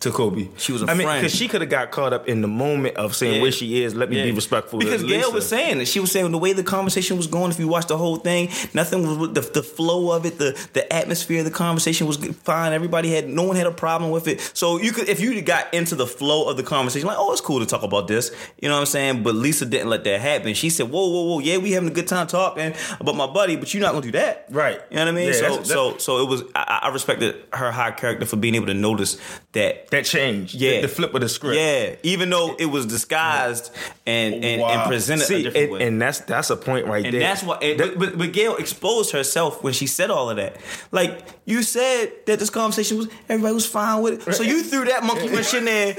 To 0.00 0.10
Kobe. 0.12 0.48
She 0.56 0.72
was 0.72 0.82
a 0.82 0.86
I 0.86 0.94
mean, 0.94 1.08
because 1.08 1.34
she 1.34 1.48
could 1.48 1.60
have 1.60 1.70
got 1.70 1.90
caught 1.90 2.12
up 2.12 2.28
in 2.28 2.40
the 2.40 2.48
moment 2.48 2.96
of 2.96 3.16
saying 3.16 3.36
Yeah. 3.36 3.42
where 3.42 3.52
she 3.52 3.82
is. 3.82 3.94
Let 3.94 4.10
me 4.10 4.22
be 4.22 4.30
respectful. 4.32 4.78
Because 4.78 5.02
Gayle 5.02 5.32
was 5.32 5.48
saying 5.48 5.78
that 5.78 5.88
she 5.88 5.98
was 6.00 6.12
saying 6.12 6.30
the 6.30 6.38
way 6.38 6.52
the 6.52 6.62
conversation 6.62 7.16
was 7.16 7.26
going. 7.26 7.50
If 7.50 7.58
you 7.58 7.66
watch 7.68 7.86
the 7.86 7.96
whole 7.96 8.16
thing, 8.16 8.48
nothing 8.74 9.02
was 9.18 9.32
the, 9.32 9.40
the 9.40 9.62
flow 9.62 10.12
of 10.12 10.24
it. 10.24 10.38
The 10.38 10.56
the 10.72 10.90
atmosphere 10.92 11.40
of 11.40 11.44
the 11.46 11.50
conversation 11.50 12.06
was 12.06 12.16
fine. 12.16 12.72
Everybody 12.72 13.10
had 13.12 13.28
no 13.28 13.42
one 13.42 13.56
had 13.56 13.66
a 13.66 13.72
problem 13.72 14.10
with 14.10 14.28
it. 14.28 14.40
So 14.54 14.78
you 14.78 14.92
could 14.92 15.08
if 15.08 15.20
you 15.20 15.40
got 15.42 15.72
into 15.74 15.94
the 15.96 16.06
flow 16.06 16.48
of 16.48 16.56
the 16.56 16.62
conversation, 16.62 17.08
like 17.08 17.18
oh 17.18 17.32
it's 17.32 17.40
cool 17.40 17.58
to 17.60 17.66
talk 17.66 17.82
about 17.82 18.06
this. 18.08 18.30
You 18.60 18.68
know 18.68 18.74
what 18.74 18.80
I'm 18.80 18.86
saying? 18.86 19.22
But 19.22 19.34
Lisa 19.34 19.66
didn't 19.66 19.88
let 19.88 20.04
that 20.04 20.20
happen. 20.20 20.54
She 20.54 20.70
said 20.70 20.90
whoa 20.90 21.08
whoa 21.08 21.22
whoa 21.24 21.38
yeah 21.40 21.56
we 21.58 21.72
having 21.72 21.88
a 21.88 21.92
good 21.92 22.06
time 22.08 22.26
talking 22.28 22.72
about 23.00 23.16
my 23.16 23.26
buddy, 23.26 23.56
but 23.56 23.72
you're 23.74 23.82
not 23.82 23.92
gonna 23.92 24.02
do 24.06 24.12
that, 24.12 24.46
Right. 24.50 24.80
You 24.90 24.96
know 24.96 25.02
what 25.06 25.08
I 25.08 25.12
mean? 25.12 25.26
Yeah, 25.28 25.32
so 25.32 25.40
that's- 25.42 25.68
so 25.68 25.96
so 25.98 26.22
it 26.22 26.28
was 26.28 26.42
I, 26.54 26.80
I 26.84 26.88
respected 26.90 27.34
her 27.52 27.72
high 27.72 27.90
character 27.90 28.26
for 28.26 28.36
being 28.36 28.54
able 28.54 28.66
to 28.66 28.74
notice 28.74 29.18
that 29.52 29.87
that 29.90 30.04
change. 30.04 30.54
yeah, 30.54 30.76
the, 30.76 30.82
the 30.82 30.88
flip 30.88 31.14
of 31.14 31.20
the 31.20 31.28
script. 31.28 31.56
Yeah, 31.56 31.94
even 32.02 32.30
though 32.30 32.54
it 32.58 32.66
was 32.66 32.86
disguised 32.86 33.70
and 34.06 34.34
and, 34.34 34.60
and 34.62 34.88
presented 34.88 35.24
See, 35.24 35.34
a 35.40 35.42
different 35.44 35.56
and, 35.64 35.72
way. 35.72 35.86
and 35.86 36.02
that's 36.02 36.20
that's 36.20 36.50
a 36.50 36.56
point 36.56 36.86
right 36.86 37.04
And 37.04 37.14
there. 37.14 37.20
that's 37.20 37.42
why, 37.42 37.56
and, 37.58 37.78
but, 37.78 37.98
but, 37.98 38.18
but 38.18 38.32
Gayle 38.32 38.56
exposed 38.56 39.12
herself 39.12 39.62
when 39.62 39.72
she 39.72 39.86
said 39.86 40.10
all 40.10 40.30
of 40.30 40.36
that. 40.36 40.56
Like 40.92 41.24
you 41.44 41.62
said 41.62 42.12
that 42.26 42.38
this 42.38 42.50
conversation 42.50 42.98
was 42.98 43.08
everybody 43.28 43.54
was 43.54 43.66
fine 43.66 44.02
with 44.02 44.26
it, 44.28 44.34
so 44.34 44.42
you 44.42 44.62
threw 44.62 44.84
that 44.86 45.04
monkey 45.04 45.28
wrench 45.28 45.54
in 45.54 45.64
there. 45.64 45.96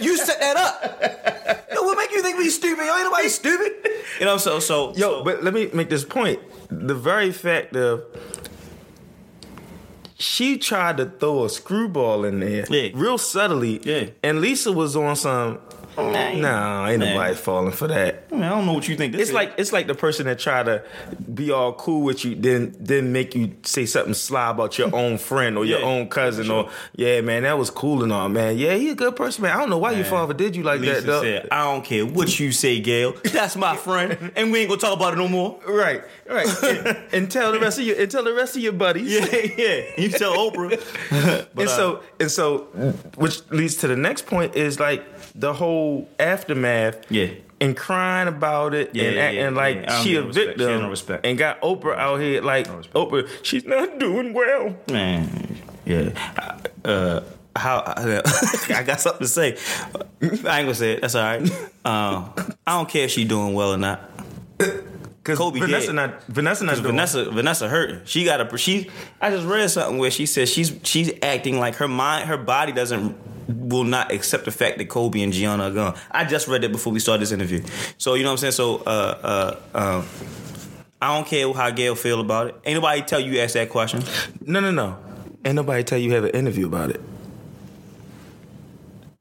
You 0.00 0.16
set 0.16 0.40
that 0.40 0.56
up. 0.56 1.24
be 2.44 2.50
stupid. 2.50 2.84
Yo, 2.84 2.94
ain't 2.94 3.04
nobody 3.04 3.28
stupid. 3.28 3.72
You 4.20 4.26
know, 4.26 4.36
so 4.36 4.58
so 4.60 4.92
Yo, 4.94 5.18
so- 5.18 5.24
but 5.24 5.42
let 5.42 5.54
me 5.54 5.70
make 5.72 5.88
this 5.88 6.04
point. 6.04 6.40
The 6.70 6.94
very 6.94 7.32
fact 7.32 7.74
of 7.76 8.04
she 10.18 10.56
tried 10.58 10.96
to 10.98 11.06
throw 11.06 11.44
a 11.44 11.48
screwball 11.48 12.24
in 12.24 12.40
there, 12.40 12.64
Yeah. 12.70 12.90
real 12.94 13.18
subtly, 13.18 13.80
Yeah. 13.84 14.06
and 14.22 14.40
Lisa 14.40 14.72
was 14.72 14.96
on 14.96 15.16
some. 15.16 15.58
Man. 15.96 16.40
Nah, 16.40 16.88
ain't 16.88 16.98
Man. 17.00 17.14
nobody 17.14 17.34
falling 17.34 17.72
for 17.72 17.86
that. 17.88 18.30
Man, 18.32 18.42
I 18.42 18.48
don't 18.48 18.66
know 18.66 18.72
what 18.72 18.88
you 18.88 18.96
think. 18.96 19.12
This 19.12 19.20
It's 19.22 19.30
is. 19.30 19.34
like 19.34 19.54
it's 19.58 19.72
like 19.72 19.86
the 19.86 19.94
person 19.94 20.26
that 20.26 20.38
try 20.38 20.62
to 20.62 20.82
be 21.32 21.50
all 21.50 21.72
cool 21.74 22.02
with 22.02 22.24
you, 22.24 22.34
then 22.34 22.74
then 22.80 23.12
make 23.12 23.34
you 23.34 23.54
say 23.62 23.86
something 23.86 24.14
sly 24.14 24.50
about 24.50 24.76
your 24.78 24.94
own 24.94 25.18
friend 25.18 25.56
or 25.56 25.64
your 25.64 25.80
Yeah, 25.80 25.86
own 25.86 26.08
cousin, 26.08 26.46
sure. 26.46 26.64
or 26.64 26.70
yeah, 26.96 27.20
man, 27.20 27.44
that 27.44 27.58
was 27.58 27.70
cool 27.70 28.02
and 28.02 28.12
all, 28.12 28.28
man. 28.28 28.58
Yeah, 28.58 28.74
he 28.74 28.90
a 28.90 28.94
good 28.94 29.14
person, 29.16 29.42
man. 29.42 29.52
I 29.56 29.60
don't 29.60 29.70
know 29.70 29.78
why 29.78 29.92
your 29.92 30.04
father 30.04 30.34
did 30.34 30.56
you 30.56 30.62
like 30.62 30.80
Lisa 30.80 30.94
that, 30.94 31.06
though. 31.06 31.22
said, 31.22 31.48
I 31.50 31.64
don't 31.64 31.84
care 31.84 32.04
what 32.04 32.38
you 32.40 32.50
say, 32.52 32.80
Gayle. 32.80 33.14
That's 33.32 33.56
my 33.56 33.76
friend, 33.76 34.32
and 34.36 34.50
we 34.52 34.60
ain't 34.60 34.68
gonna 34.68 34.80
talk 34.80 34.96
about 34.96 35.12
it 35.12 35.16
no 35.16 35.28
more. 35.28 35.60
Right, 35.66 36.02
right. 36.28 36.62
and, 36.64 36.98
and 37.12 37.30
tell 37.30 37.52
the 37.52 37.60
rest 37.60 37.78
of 37.78 37.84
your 37.84 38.00
and 38.00 38.10
tell 38.10 38.24
the 38.24 38.32
rest 38.34 38.56
of 38.56 38.62
your 38.62 38.72
buddies. 38.72 39.12
Yeah, 39.12 39.26
yeah. 39.56 39.82
You 39.98 40.08
tell 40.08 40.32
Oprah. 40.50 40.80
But, 41.54 41.60
and 41.60 41.68
uh, 41.68 41.76
so 41.76 42.02
and 42.18 42.30
so, 42.30 42.58
which 43.16 43.48
leads 43.50 43.76
to 43.76 43.86
the 43.88 43.96
next 43.96 44.26
point 44.26 44.56
is 44.56 44.80
like 44.80 45.04
the 45.36 45.52
whole 45.52 45.83
aftermath. 46.18 47.10
Yeah. 47.10 47.28
And 47.60 47.76
crying 47.76 48.28
about 48.28 48.74
it 48.74 48.90
Yeah, 48.94 49.04
and 49.04 49.14
yeah, 49.14 49.22
acting 49.22 49.40
yeah, 49.40 49.48
like 49.50 49.76
yeah. 49.76 50.02
She 50.02 50.16
a 50.16 50.22
respect. 50.22 50.46
Victim 50.48 50.68
had 50.70 50.80
no 50.82 50.90
respect. 50.90 51.24
and 51.24 51.38
got 51.38 51.60
Oprah 51.62 51.96
out 51.96 52.20
here 52.20 52.42
like 52.42 52.66
Oprah, 52.92 53.26
she's 53.42 53.64
not 53.64 53.98
doing 53.98 54.34
well. 54.34 54.76
Man, 54.90 55.56
yeah. 55.86 56.10
Uh, 56.84 57.20
how 57.56 57.82
I 57.96 58.82
got 58.84 59.00
something 59.00 59.22
to 59.22 59.28
say. 59.28 59.56
I 60.20 60.26
ain't 60.26 60.42
gonna 60.42 60.74
say 60.74 60.92
it. 60.94 61.00
That's 61.00 61.14
all 61.14 61.22
right. 61.24 61.50
Um, 61.86 62.32
I 62.66 62.78
don't 62.78 62.88
care 62.88 63.04
if 63.04 63.10
she 63.10 63.26
doing 63.26 63.52
well 63.52 63.74
or 63.74 63.76
not. 63.76 64.00
Because 65.24 65.38
Kobe 65.38 65.58
Vanessa 65.58 65.86
dead. 65.86 65.94
not 65.94 66.22
Vanessa 66.24 66.64
not 66.64 66.74
doing 66.74 66.84
Vanessa, 66.84 67.30
Vanessa 67.30 67.66
hurting. 67.66 68.00
She 68.04 68.26
got 68.26 68.42
a. 68.42 68.58
She. 68.58 68.90
I 69.22 69.30
just 69.30 69.46
read 69.46 69.70
something 69.70 69.96
where 69.96 70.10
she 70.10 70.26
says 70.26 70.52
she's 70.52 70.78
she's 70.82 71.10
acting 71.22 71.58
like 71.58 71.76
her 71.76 71.88
mind, 71.88 72.28
her 72.28 72.36
body 72.36 72.72
doesn't 72.72 73.16
will 73.48 73.84
not 73.84 74.12
accept 74.12 74.44
the 74.44 74.50
fact 74.50 74.76
that 74.76 74.90
Kobe 74.90 75.22
and 75.22 75.32
Gianna 75.32 75.64
are 75.64 75.70
gone. 75.70 75.98
I 76.10 76.26
just 76.26 76.46
read 76.46 76.62
that 76.62 76.72
before 76.72 76.92
we 76.92 77.00
started 77.00 77.22
this 77.22 77.32
interview. 77.32 77.62
So 77.96 78.14
you 78.14 78.22
know 78.22 78.28
what 78.28 78.44
I'm 78.44 78.52
saying. 78.52 78.52
So 78.52 78.82
uh, 78.86 79.56
uh, 79.74 79.78
um, 79.98 80.06
I 81.00 81.16
don't 81.16 81.26
care 81.26 81.50
how 81.54 81.70
Gayle 81.70 81.94
feel 81.94 82.20
about 82.20 82.48
it. 82.48 82.56
Ain't 82.66 82.74
nobody 82.74 83.00
tell 83.00 83.20
you 83.20 83.40
ask 83.40 83.54
that 83.54 83.70
question. 83.70 84.02
No, 84.44 84.60
no, 84.60 84.70
no. 84.70 84.98
Ain't 85.42 85.54
nobody 85.54 85.84
tell 85.84 85.98
you 85.98 86.12
have 86.12 86.24
an 86.24 86.32
interview 86.32 86.66
about 86.66 86.90
it. 86.90 87.00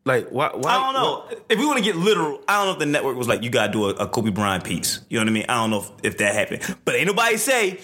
Like 0.05 0.27
why? 0.29 0.49
why 0.53 0.71
I 0.71 0.91
don't 0.91 0.93
know. 0.93 1.37
if 1.49 1.57
we 1.57 1.65
want 1.65 1.77
to 1.77 1.83
get 1.83 1.95
literal, 1.95 2.41
I 2.47 2.57
don't 2.57 2.67
know 2.67 2.73
if 2.73 2.79
the 2.79 2.85
network 2.85 3.15
was 3.15 3.27
like, 3.27 3.41
you 3.43 3.49
gotta 3.49 3.71
do 3.71 3.85
a, 3.85 3.89
a 3.91 4.07
Kobe 4.07 4.31
Bryant 4.31 4.63
piece. 4.65 4.99
You 5.09 5.17
know 5.19 5.23
what 5.23 5.29
I 5.29 5.33
mean? 5.33 5.45
I 5.47 5.55
don't 5.55 5.69
know 5.69 5.79
if, 5.79 5.91
if 6.03 6.17
that 6.17 6.35
happened. 6.35 6.77
But 6.83 6.95
ain't 6.95 7.07
nobody 7.07 7.37
say, 7.37 7.79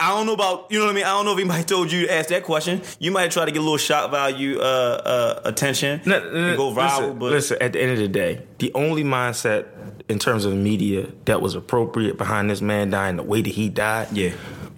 I 0.00 0.10
don't 0.10 0.26
know 0.26 0.32
about, 0.34 0.66
you 0.70 0.78
know 0.80 0.86
what 0.86 0.92
I 0.92 0.94
mean? 0.94 1.04
I 1.04 1.08
don't 1.10 1.24
know 1.26 1.32
if 1.32 1.38
anybody 1.38 1.62
told 1.74 1.92
you 1.92 2.06
to 2.06 2.12
ask 2.12 2.28
that 2.30 2.42
question. 2.42 2.82
You 2.98 3.12
might 3.12 3.30
try 3.30 3.44
to 3.44 3.50
get 3.52 3.58
a 3.58 3.62
little 3.62 3.76
shock 3.78 4.10
value 4.10 4.58
uh, 4.58 4.62
uh, 4.62 5.40
attention 5.44 6.00
No, 6.06 6.16
and 6.16 6.56
go 6.56 6.72
viral. 6.72 6.98
listen, 7.00 7.18
but 7.18 7.30
listen, 7.32 7.56
at 7.60 7.72
the 7.72 7.82
end 7.82 7.92
of 7.92 7.98
the 7.98 8.08
day, 8.08 8.42
the 8.58 8.72
only 8.74 9.04
mindset 9.04 9.66
in 10.08 10.18
terms 10.18 10.44
of 10.44 10.54
media 10.54 11.06
that 11.26 11.40
was 11.42 11.54
appropriate 11.54 12.16
behind 12.18 12.50
this 12.50 12.60
man 12.60 12.90
dying 12.90 13.16
the 13.16 13.22
way 13.22 13.42
that 13.42 13.50
he 13.50 13.68
died, 13.68 14.08
Yeah. 14.12 14.32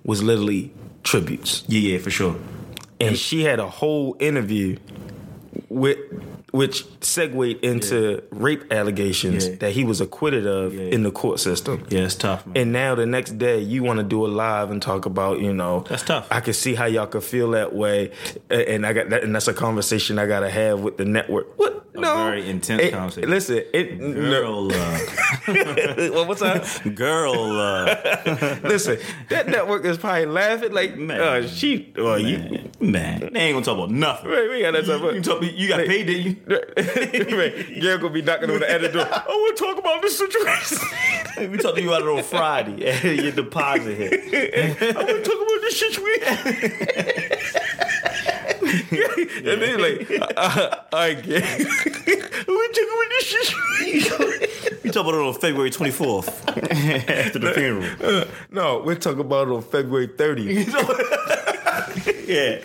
was 0.04 0.22
literally 0.22 0.72
tributes. 1.04 1.64
yeah, 1.68 1.92
yeah, 1.92 1.98
for 1.98 2.10
sure. 2.10 2.36
And 3.00 3.16
she 3.16 3.44
had 3.44 3.60
a 3.60 3.68
whole 3.68 4.14
interview 4.20 4.76
with 5.70 5.96
which 6.50 6.84
segued 7.00 7.64
into 7.64 8.20
rape 8.32 8.64
allegations 8.72 9.46
Yeah. 9.48 9.54
that 9.60 9.70
he 9.72 9.84
was 9.84 10.00
acquitted 10.00 10.44
of 10.44 10.74
Yeah. 10.74 10.82
in 10.90 11.04
the 11.04 11.12
court 11.12 11.38
system. 11.38 11.84
Yeah, 11.88 12.00
it's 12.00 12.16
tough, 12.16 12.44
man. 12.44 12.56
And 12.56 12.72
now 12.72 12.96
the 12.96 13.06
next 13.06 13.38
day, 13.38 13.60
you 13.60 13.84
want 13.84 13.98
to 13.98 14.02
do 14.04 14.26
a 14.26 14.28
live 14.28 14.72
and 14.72 14.82
talk 14.82 15.06
about, 15.06 15.38
you 15.40 15.54
know, 15.54 15.84
That's 15.88 16.02
tough. 16.02 16.26
I 16.30 16.40
can 16.40 16.54
see 16.54 16.74
how 16.74 16.86
y'all 16.86 17.06
could 17.06 17.22
feel 17.22 17.52
that 17.52 17.72
way, 17.72 18.10
and 18.50 18.84
I 18.84 18.92
got 18.92 19.10
that, 19.10 19.22
and 19.22 19.32
that's 19.32 19.46
a 19.46 19.54
conversation 19.54 20.18
I 20.18 20.26
got 20.26 20.40
to 20.40 20.50
have 20.50 20.80
with 20.80 20.96
the 20.96 21.04
network. 21.04 21.56
What? 21.56 21.76
A 21.92 22.00
no, 22.00 22.14
very 22.24 22.48
intense 22.48 22.82
It- 22.82 22.92
conversation. 22.92 23.30
Listen, 23.30 23.62
it. 23.74 23.98
Girl 23.98 24.70
uh. 24.72 24.98
love. 25.48 26.12
No, 26.14 26.22
what's 26.24 26.40
up, 26.42 26.64
Girl 26.94 27.32
uh. 27.34 27.46
love. 27.48 28.62
listen, 28.64 28.98
that 29.28 29.48
network 29.48 29.84
is 29.84 29.98
probably 29.98 30.26
laughing 30.26 30.72
like, 30.72 30.96
Man. 30.96 31.20
uh, 31.20 31.46
she, 31.48 31.92
oh, 31.98 32.14
you. 32.14 32.38
Man, 32.38 32.70
man, 32.80 33.30
they 33.32 33.40
ain't 33.40 33.54
gonna 33.54 33.64
talk 33.64 33.76
about 33.76 33.90
nothing. 33.90 34.30
Right, 34.30 34.48
we 34.50 34.62
got 34.62 34.72
that. 34.72 34.86
You, 34.86 35.12
you, 35.14 35.20
talk, 35.20 35.42
you 35.60 35.68
got 35.68 35.78
Like- 35.78 35.88
paid, 35.88 36.06
didn't 36.06 36.26
you? 36.26 36.36
right. 37.38 37.80
Gayle 37.80 37.98
gonna 37.98 38.10
be 38.10 38.22
knocking 38.22 38.50
on 38.50 38.60
the 38.60 38.70
editor 38.70 38.94
door. 38.98 39.06
I 39.10 39.24
want 39.28 39.56
to 39.56 39.64
talk 39.66 39.78
about 39.78 40.00
this 40.02 40.16
situation. 40.18 40.78
we 41.50 41.56
talked 41.58 41.76
to 41.76 41.82
you 41.82 41.92
out 41.94 42.02
on 42.02 42.22
Friday. 42.22 43.22
Your 43.22 43.32
deposit 43.32 43.94
hit. 43.96 44.12
I 44.96 45.02
want 45.02 45.08
to 45.08 45.22
talk 45.22 45.40
about 45.40 45.60
this 45.60 45.78
situation. 45.78 47.40
and 48.62 49.60
then 49.62 49.80
like, 49.80 50.10
uh, 50.36 50.76
I 50.92 51.14
get. 51.14 51.58
we 51.58 52.14
talking 52.14 52.88
about 52.88 53.08
this 53.10 53.26
situation. 53.30 54.18
We 54.82 54.90
talked 54.90 55.08
about 55.08 55.14
it 55.14 55.26
on 55.26 55.34
February 55.34 55.70
24th 55.70 56.28
after 57.10 57.38
the 57.38 57.52
funeral. 57.52 58.24
No, 58.50 58.82
we're 58.84 58.94
talking 58.96 59.20
about 59.20 59.48
it 59.48 59.52
on 59.52 59.62
February 59.62 60.08
30th. 60.08 60.66
Yeah, 62.26 62.60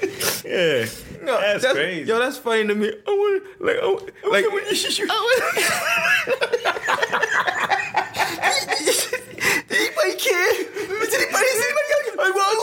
yeah. 0.46 0.86
No, 1.26 1.40
that's, 1.42 1.66
crazy. 1.74 2.08
Yo, 2.08 2.20
that's 2.20 2.38
funny 2.38 2.68
to 2.68 2.76
me. 2.76 2.88
I 2.88 2.94
want, 3.12 3.44
like, 3.60 3.78
I, 3.82 3.86
want- 3.88 4.12
like, 4.30 4.46
anybody 8.86 10.14
care? 10.22 10.54
Does 11.02 11.14
anybody, 11.14 11.46
is 11.46 11.62
anybody 11.66 11.90
else? 11.96 12.08
Hello? 12.16 12.56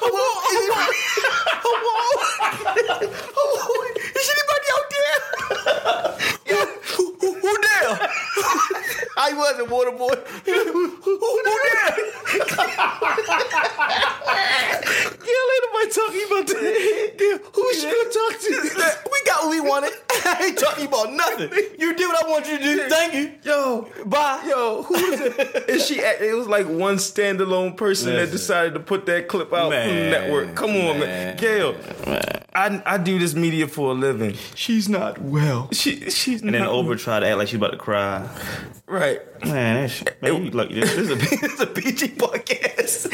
Hello? 0.00 0.26
Hello? 1.60 1.94
Hello? 3.36 3.66
Is 4.16 4.28
anybody 4.32 4.68
out 4.76 4.86
there? 4.94 5.18
Yeah. 6.46 6.64
Who, 6.96 7.04
who, 7.20 7.28
who 7.40 7.52
there? 7.60 7.92
I 9.18 9.20
wasn't 9.36 9.68
water 9.70 9.92
boy. 9.92 10.14
Who, 10.46 10.88
who, 11.02 11.18
there? 11.44 11.96
Gayle, 15.26 15.50
ain't 15.52 15.64
nobody 15.66 15.88
talking 15.90 16.24
about 16.26 16.46
that. 16.46 17.05
She 17.86 17.94
gonna 17.94 18.10
talk 18.10 18.34
to? 18.40 18.50
we 19.04 19.05
got 19.36 19.44
what 19.44 19.50
we 19.50 19.60
wanted. 19.60 19.92
I 20.24 20.46
ain't 20.46 20.58
talking 20.58 20.86
about 20.86 21.12
nothing. 21.12 21.50
You 21.78 21.94
did 21.94 22.06
what 22.06 22.24
I 22.24 22.28
want 22.28 22.48
you 22.48 22.58
to 22.58 22.64
do. 22.64 22.88
Thank 22.88 23.14
you. 23.14 23.32
Yo, 23.42 23.88
Bye. 24.06 24.44
Yo, 24.46 24.82
who 24.82 24.94
is 24.94 25.20
it? 25.20 25.36
Is 25.68 25.86
she? 25.86 26.00
It 26.00 26.34
was 26.36 26.48
like 26.48 26.66
one 26.66 26.96
standalone 26.96 27.76
person 27.76 28.14
that 28.14 28.30
decided 28.30 28.74
to 28.74 28.80
put 28.80 29.06
that 29.06 29.28
clip 29.28 29.52
out 29.52 29.72
from 29.72 29.88
the 29.88 30.10
network. 30.10 30.54
Come 30.54 30.70
on, 30.70 30.98
man, 30.98 31.00
man, 31.00 31.36
Gayle. 31.36 31.76
I 32.54 32.82
I 32.86 32.98
do 32.98 33.18
this 33.18 33.34
media 33.34 33.68
for 33.68 33.90
a 33.90 33.94
living. 33.94 34.34
She's 34.54 34.88
not 34.88 35.20
well. 35.20 35.68
She 35.72 36.10
she's 36.10 36.42
And 36.42 36.54
then 36.54 36.62
not 36.62 36.70
Oprah 36.70 36.98
tried 36.98 37.20
to 37.20 37.28
act 37.28 37.38
like 37.38 37.48
she's 37.48 37.56
about 37.56 37.72
to 37.72 37.76
cry. 37.78 38.28
right. 38.86 39.20
Man, 39.44 39.82
that's, 39.86 40.02
man 40.22 40.44
you, 40.44 40.50
look, 40.50 40.70
this, 40.70 40.94
this, 40.94 41.10
is 41.10 41.10
a, 41.10 41.14
this 41.14 41.42
is 41.42 41.60
a 41.60 41.66
PG 41.66 42.08
podcast. 42.16 43.10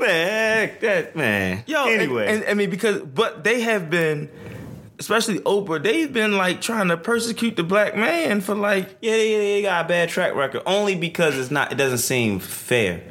Man, 0.00 0.70
that 0.80 1.16
man. 1.16 1.64
Yo, 1.66 1.86
and- 1.86 2.00
anyway. 2.02 2.26
and, 2.28 2.44
I 2.44 2.54
mean 2.54 2.70
because 2.70 3.00
but 3.00 3.42
they 3.44 3.62
have 3.62 3.88
been, 3.88 4.28
especially 5.02 5.40
Oprah. 5.40 5.82
They've 5.82 6.12
been 6.12 6.36
like 6.36 6.60
trying 6.60 6.88
to 6.88 6.96
persecute 6.96 7.56
the 7.56 7.64
black 7.64 7.96
man 7.96 8.40
for 8.40 8.54
like 8.54 8.96
Yeah, 9.00 9.16
yeah, 9.16 9.38
they 9.38 9.62
got 9.62 9.84
a 9.84 9.88
bad 9.88 10.08
track 10.08 10.34
record 10.34 10.62
only 10.64 10.94
because 10.94 11.36
it's 11.36 11.50
not. 11.50 11.72
It 11.72 11.74
doesn't 11.76 11.98
seem 11.98 12.38
fair. 12.38 13.02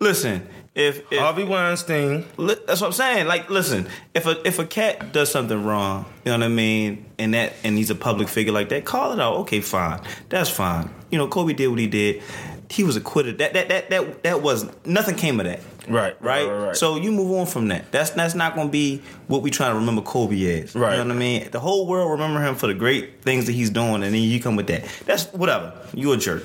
Listen, 0.00 0.46
if, 0.74 1.10
if 1.10 1.18
Harvey 1.18 1.44
Weinstein. 1.44 2.26
li- 2.36 2.56
that's 2.66 2.80
what 2.80 2.88
I'm 2.88 2.92
saying. 2.92 3.26
Like, 3.26 3.48
listen, 3.48 3.86
if 4.12 4.26
a 4.26 4.46
if 4.46 4.58
a 4.58 4.66
cat 4.66 5.12
does 5.12 5.30
something 5.30 5.64
wrong, 5.64 6.04
you 6.24 6.32
know 6.32 6.38
what 6.38 6.44
I 6.44 6.48
mean, 6.48 7.06
and 7.18 7.32
that 7.34 7.54
and 7.64 7.78
he's 7.78 7.90
a 7.90 7.94
public 7.94 8.28
figure 8.28 8.52
like 8.52 8.68
that, 8.68 8.84
call 8.84 9.12
it 9.12 9.20
out. 9.20 9.36
Okay, 9.38 9.60
fine, 9.60 10.00
that's 10.28 10.50
fine. 10.50 10.90
You 11.10 11.18
know, 11.18 11.28
Kobe 11.28 11.54
did 11.54 11.68
what 11.68 11.78
he 11.78 11.86
did. 11.86 12.22
He 12.68 12.82
was 12.84 12.96
acquitted. 12.96 13.38
That 13.38 13.52
that 13.54 13.68
that 13.68 13.90
that 13.90 14.22
that 14.24 14.42
was 14.42 14.66
nothing 14.84 15.14
came 15.16 15.38
of 15.40 15.46
that. 15.46 15.60
Right, 15.88 16.20
Right? 16.20 16.46
right, 16.48 16.66
right. 16.66 16.76
So 16.76 16.96
you 16.96 17.12
move 17.12 17.30
on 17.38 17.46
from 17.46 17.68
that. 17.68 17.92
That's 17.92 18.10
that's 18.10 18.34
not 18.34 18.56
going 18.56 18.66
to 18.68 18.72
be 18.72 19.02
what 19.28 19.42
we 19.42 19.50
trying 19.52 19.72
to 19.72 19.78
remember 19.78 20.02
Kobe 20.02 20.60
as. 20.62 20.74
Right. 20.74 20.92
You 20.92 20.98
know 20.98 21.08
what 21.08 21.14
I 21.14 21.18
mean? 21.18 21.48
The 21.52 21.60
whole 21.60 21.86
world 21.86 22.10
remember 22.10 22.40
him 22.42 22.56
for 22.56 22.66
the 22.66 22.74
great 22.74 23.22
things 23.22 23.46
that 23.46 23.52
he's 23.52 23.70
doing, 23.70 24.02
and 24.02 24.12
then 24.14 24.14
you 24.16 24.40
come 24.40 24.56
with 24.56 24.66
that. 24.66 24.84
That's 25.04 25.26
whatever. 25.32 25.72
You 25.94 26.10
a 26.12 26.16
jerk. 26.16 26.44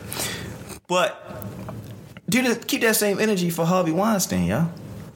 But 0.88 1.44
dude, 2.30 2.68
keep 2.68 2.82
that 2.82 2.96
same 2.96 3.20
energy 3.20 3.50
for 3.50 3.66
Harvey 3.66 3.92
Weinstein, 3.92 4.46
yo. 4.46 4.70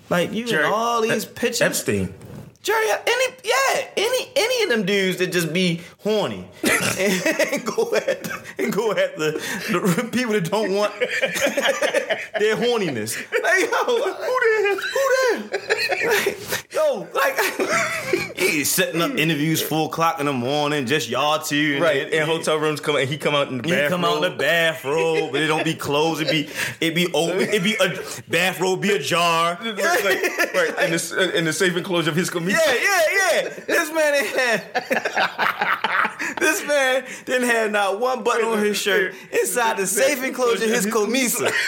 Like 0.10 0.34
you 0.34 0.46
Jerry- 0.46 0.65
and 0.65 0.74
all 0.74 1.02
these 1.02 1.26
pictures. 1.26 1.62
Epstein. 1.62 2.13
Jerry, 2.62 2.88
any 3.06 3.36
yeah, 3.44 3.88
any 3.96 4.28
any 4.36 4.63
of 4.63 4.70
them 4.70 4.86
dudes 4.88 5.18
that 5.18 5.28
just 5.28 5.54
be 5.54 5.82
horny 6.00 6.48
and 6.63 7.63
go 7.65 7.94
at 7.96 8.24
and 8.60 8.72
go 8.74 8.91
at 8.91 9.18
the, 9.18 9.32
the 9.70 10.10
people 10.12 10.34
that 10.34 10.50
don't 10.50 10.74
want 10.74 10.94
their 11.00 12.56
horniness. 12.56 13.15
Like, 13.44 13.70
yo, 13.70 13.86
who 13.86 14.36
there? 14.41 14.76
Who 14.76 15.50
there? 15.50 16.08
Like, 16.08 16.74
yo, 16.74 17.08
like 17.13 18.36
he's 18.38 18.72
setting 18.72 19.02
up 19.02 19.12
interviews 19.18 19.62
four 19.62 19.88
o'clock 19.88 20.20
in 20.20 20.26
the 20.28 20.34
morning, 20.34 20.86
just 20.86 21.10
y'all 21.10 21.39
two, 21.41 21.80
Right, 21.82 22.12
And, 22.13 22.30
hotel 22.30 22.58
rooms 22.58 22.80
come 22.80 22.96
and 22.96 23.10
he 23.10 23.18
come 23.18 23.36
out 23.36 23.50
in 23.50 23.58
the 23.62 23.68
He 23.68 23.72
bathroom. 23.74 24.02
come 24.02 24.06
out 24.06 24.24
in 24.24 24.32
the 24.32 24.38
bathrobe, 24.38 25.32
but 25.32 25.41
it 25.41 25.48
don't 25.48 25.63
be 25.65 25.76
closed. 25.76 26.22
It 26.22 26.30
be 26.32 26.50
it 26.86 26.96
be 26.96 27.08
open. 27.13 27.41
It 27.41 27.63
be 27.63 27.76
a 27.76 27.98
bathrobe, 28.30 28.82
be 28.82 28.91
ajar. 28.91 29.58
Like, 29.62 29.76
right, 29.76 30.74
in 30.86 30.91
the, 30.91 31.32
in 31.36 31.46
the 31.46 31.54
safe 31.54 31.76
enclosure 31.76 32.10
of 32.10 32.15
his 32.15 32.30
community. 32.30 32.63
Yeah, 32.65 32.76
yeah, 32.82 33.41
yeah. 33.44 33.50
This 33.68 33.91
man 33.91 34.26
had. 34.26 36.14
this 36.39 36.65
man 36.65 37.06
didn't 37.25 37.49
have 37.49 37.71
not 37.71 37.99
one 37.99 38.23
button 38.23 38.47
on 38.47 38.60
his 38.60 38.78
shirt 38.78 39.13
inside 39.32 39.78
the 39.78 39.88
safe 39.88 40.23
enclosure 40.23 40.67
his 40.67 40.86
camisa. 40.86 41.51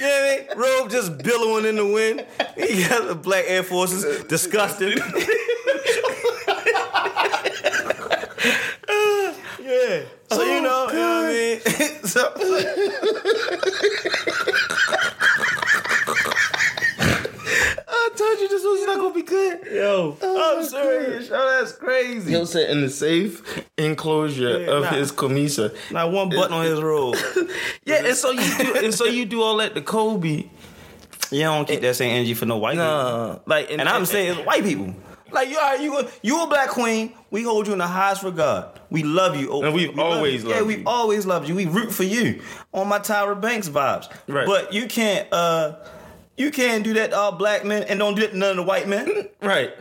You 0.00 0.02
know 0.02 0.08
what 0.08 0.24
I 0.24 0.36
mean? 0.36 0.46
Robe 0.58 0.90
just 0.90 1.18
billowing 1.18 1.64
in 1.64 1.76
the 1.76 1.86
wind. 1.86 2.26
He 2.56 2.82
got 2.88 3.06
the 3.06 3.14
black 3.14 3.44
Air 3.46 3.62
Forces. 3.62 4.24
Disgusting. 4.24 4.88
yeah. 4.98 4.98
So 10.28 10.42
you 10.42 10.58
oh, 10.58 10.60
know, 10.60 10.88
you 10.88 10.98
know 10.98 11.22
what 11.22 11.30
I 11.30 11.32
mean? 11.32 11.60
so, 12.04 12.20
I 17.88 18.10
told 18.16 18.40
you 18.40 18.48
this 18.48 18.62
was 18.64 18.86
not 18.86 18.96
gonna 18.98 19.14
be 19.14 19.22
good. 19.22 19.60
Yo, 19.72 20.16
I'm 20.22 20.64
serious. 20.64 21.30
Oh, 21.32 21.58
that's 21.58 21.72
crazy. 21.72 22.30
he'll 22.30 22.46
sit 22.46 22.68
in 22.70 22.80
the 22.82 22.90
safe 22.90 23.64
enclosure 23.76 24.60
Yeah, 24.60 24.70
of 24.70 24.82
nah. 24.84 24.90
his 24.90 25.12
camisa. 25.12 25.74
Not 25.90 26.12
one 26.12 26.28
button 26.28 26.52
on 26.52 26.64
his 26.64 26.80
robe. 26.82 27.16
Yeah, 27.84 28.04
and 28.04 28.16
so 28.16 28.30
you 28.32 28.58
do, 28.58 28.74
and 28.84 28.92
so 28.92 29.04
you 29.04 29.24
do 29.26 29.42
all 29.42 29.58
that 29.58 29.74
to 29.76 29.80
Kobe. 29.80 30.46
Yeah, 31.30 31.50
I 31.52 31.56
don't 31.56 31.68
keep 31.68 31.80
that 31.82 31.94
same 31.94 32.10
energy 32.10 32.34
for 32.34 32.44
no 32.46 32.56
white 32.56 32.72
people. 32.72 32.84
Nah, 32.86 33.38
like, 33.46 33.70
And 33.70 33.82
I'm 33.88 34.06
saying 34.06 34.36
it's 34.38 34.46
white 34.46 34.64
people. 34.64 34.92
Like 35.30 35.48
you 35.50 35.56
are 35.58 35.76
you 35.76 35.98
a- 35.98 36.08
you 36.22 36.42
a 36.42 36.46
black 36.48 36.70
queen. 36.70 37.12
We 37.30 37.42
hold 37.44 37.66
you 37.68 37.72
in 37.72 37.78
the 37.78 37.86
highest 37.86 38.22
regard. 38.24 38.66
We 38.90 39.02
love 39.04 39.36
you. 39.36 39.62
And 39.62 39.72
we've 39.74 39.90
We 39.90 39.94
love 39.94 40.14
always 40.16 40.42
you. 40.42 40.48
Yeah, 40.50 40.56
loved 40.56 40.66
we've 40.68 40.86
always 40.86 41.26
loved 41.26 41.48
you. 41.48 41.54
We 41.54 41.66
root 41.66 41.92
for 41.92 42.04
you 42.04 42.42
on 42.72 42.88
my 42.88 42.98
Tyra 42.98 43.40
Banks 43.40 43.68
vibes. 43.68 44.12
Right. 44.28 44.46
But 44.46 44.72
you 44.72 44.86
can't 44.86 45.30
uh 45.32 45.76
you 46.36 46.50
can't 46.50 46.84
do 46.84 46.94
that 46.94 47.10
to 47.10 47.16
all 47.16 47.32
black 47.32 47.64
men 47.64 47.82
and 47.84 47.98
don't 47.98 48.14
do 48.14 48.22
that 48.22 48.32
to 48.32 48.36
none 48.38 48.50
of 48.50 48.56
the 48.56 48.62
white 48.62 48.88
men. 48.88 49.28
right. 49.42 49.72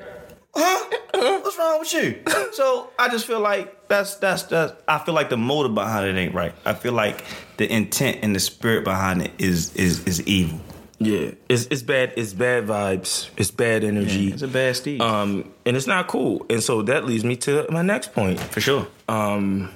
Huh? 0.56 0.90
What's 1.42 1.58
wrong 1.58 1.80
with 1.80 1.94
you? 1.94 2.22
So 2.56 2.90
I 2.98 3.10
just 3.10 3.28
feel 3.28 3.42
like 3.42 3.90
that's 3.90 4.16
that's 4.16 4.44
that's 4.44 4.72
I 4.88 5.00
feel 5.00 5.14
like 5.14 5.30
the 5.30 5.36
motive 5.36 5.76
behind 5.76 6.08
it 6.08 6.18
ain't 6.18 6.34
right. 6.34 6.54
I 6.66 6.74
feel 6.74 6.94
like 6.94 7.22
the 7.58 7.70
intent 7.70 8.20
and 8.22 8.34
the 8.34 8.40
spirit 8.40 8.86
behind 8.86 9.22
it 9.22 9.32
is 9.38 9.76
is 9.76 10.06
is 10.06 10.26
evil. 10.26 10.62
Yeah, 10.98 11.32
it's 11.50 11.66
it's 11.66 11.82
bad. 11.82 12.14
It's 12.16 12.32
bad 12.34 12.66
vibes. 12.68 13.30
It's 13.36 13.52
bad 13.52 13.84
energy. 13.84 14.32
It's 14.32 14.42
a 14.42 14.48
bad 14.48 14.78
Steve. 14.78 15.02
um, 15.02 15.52
and 15.66 15.76
it's 15.76 15.88
not 15.88 16.08
cool. 16.08 16.46
And 16.50 16.64
so 16.64 16.82
that 16.84 17.04
leads 17.04 17.26
me 17.26 17.36
to 17.38 17.66
my 17.70 17.82
next 17.82 18.14
point. 18.14 18.40
for 18.40 18.62
sure. 18.62 18.88
Um, 19.10 19.70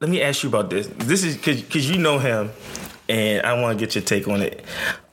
let 0.00 0.10
me 0.10 0.20
ask 0.20 0.42
you 0.42 0.48
about 0.48 0.70
this. 0.70 0.88
This 0.96 1.22
is 1.22 1.36
because 1.36 1.88
you 1.88 1.98
know 1.98 2.18
him, 2.18 2.50
and 3.08 3.44
I 3.44 3.60
want 3.60 3.78
to 3.78 3.84
get 3.84 3.94
your 3.94 4.04
take 4.04 4.28
on 4.28 4.42
it. 4.42 4.64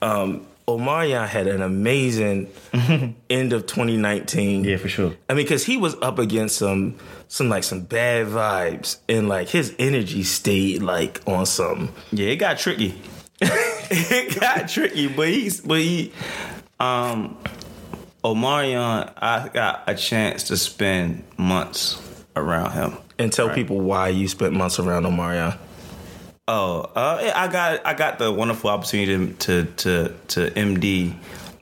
Um, 0.02 0.46
Omarion 0.68 1.28
had 1.28 1.46
an 1.46 1.62
amazing 1.62 2.50
end 3.30 3.52
of 3.52 3.66
2019. 3.66 4.64
Yeah, 4.64 4.76
for 4.78 4.88
sure. 4.88 5.14
I 5.28 5.34
mean, 5.34 5.44
because 5.44 5.64
he 5.64 5.76
was 5.76 5.94
up 6.02 6.18
against 6.18 6.56
some 6.56 6.96
some 7.28 7.48
like 7.48 7.64
some 7.64 7.80
bad 7.80 8.26
vibes, 8.26 8.98
and 9.08 9.28
like 9.28 9.48
his 9.48 9.74
energy 9.78 10.22
stayed 10.24 10.82
like 10.82 11.20
on 11.26 11.46
some. 11.46 11.92
Yeah, 12.10 12.28
it 12.28 12.36
got 12.36 12.58
tricky. 12.58 13.00
it 13.40 14.40
got 14.40 14.68
tricky, 14.68 15.06
but 15.06 15.28
he's 15.28 15.60
but 15.60 15.78
he 15.78 16.12
um 16.80 17.36
Omarion, 18.26 19.12
I 19.16 19.48
got 19.54 19.84
a 19.86 19.94
chance 19.94 20.44
to 20.44 20.56
spend 20.56 21.22
months 21.36 22.02
around 22.34 22.72
him. 22.72 22.96
And 23.18 23.32
tell 23.32 23.48
people 23.50 23.80
why 23.80 24.08
you 24.08 24.26
spent 24.26 24.52
months 24.52 24.80
around 24.80 25.04
Omarion. 25.04 25.56
Oh, 26.48 26.82
uh, 26.94 27.32
I 27.34 27.48
got 27.48 27.84
I 27.84 27.94
got 27.94 28.18
the 28.20 28.30
wonderful 28.30 28.70
opportunity 28.70 29.34
to 29.34 29.64
to 29.64 29.64
to 29.64 30.14
to 30.28 30.50
MD, 30.52 31.14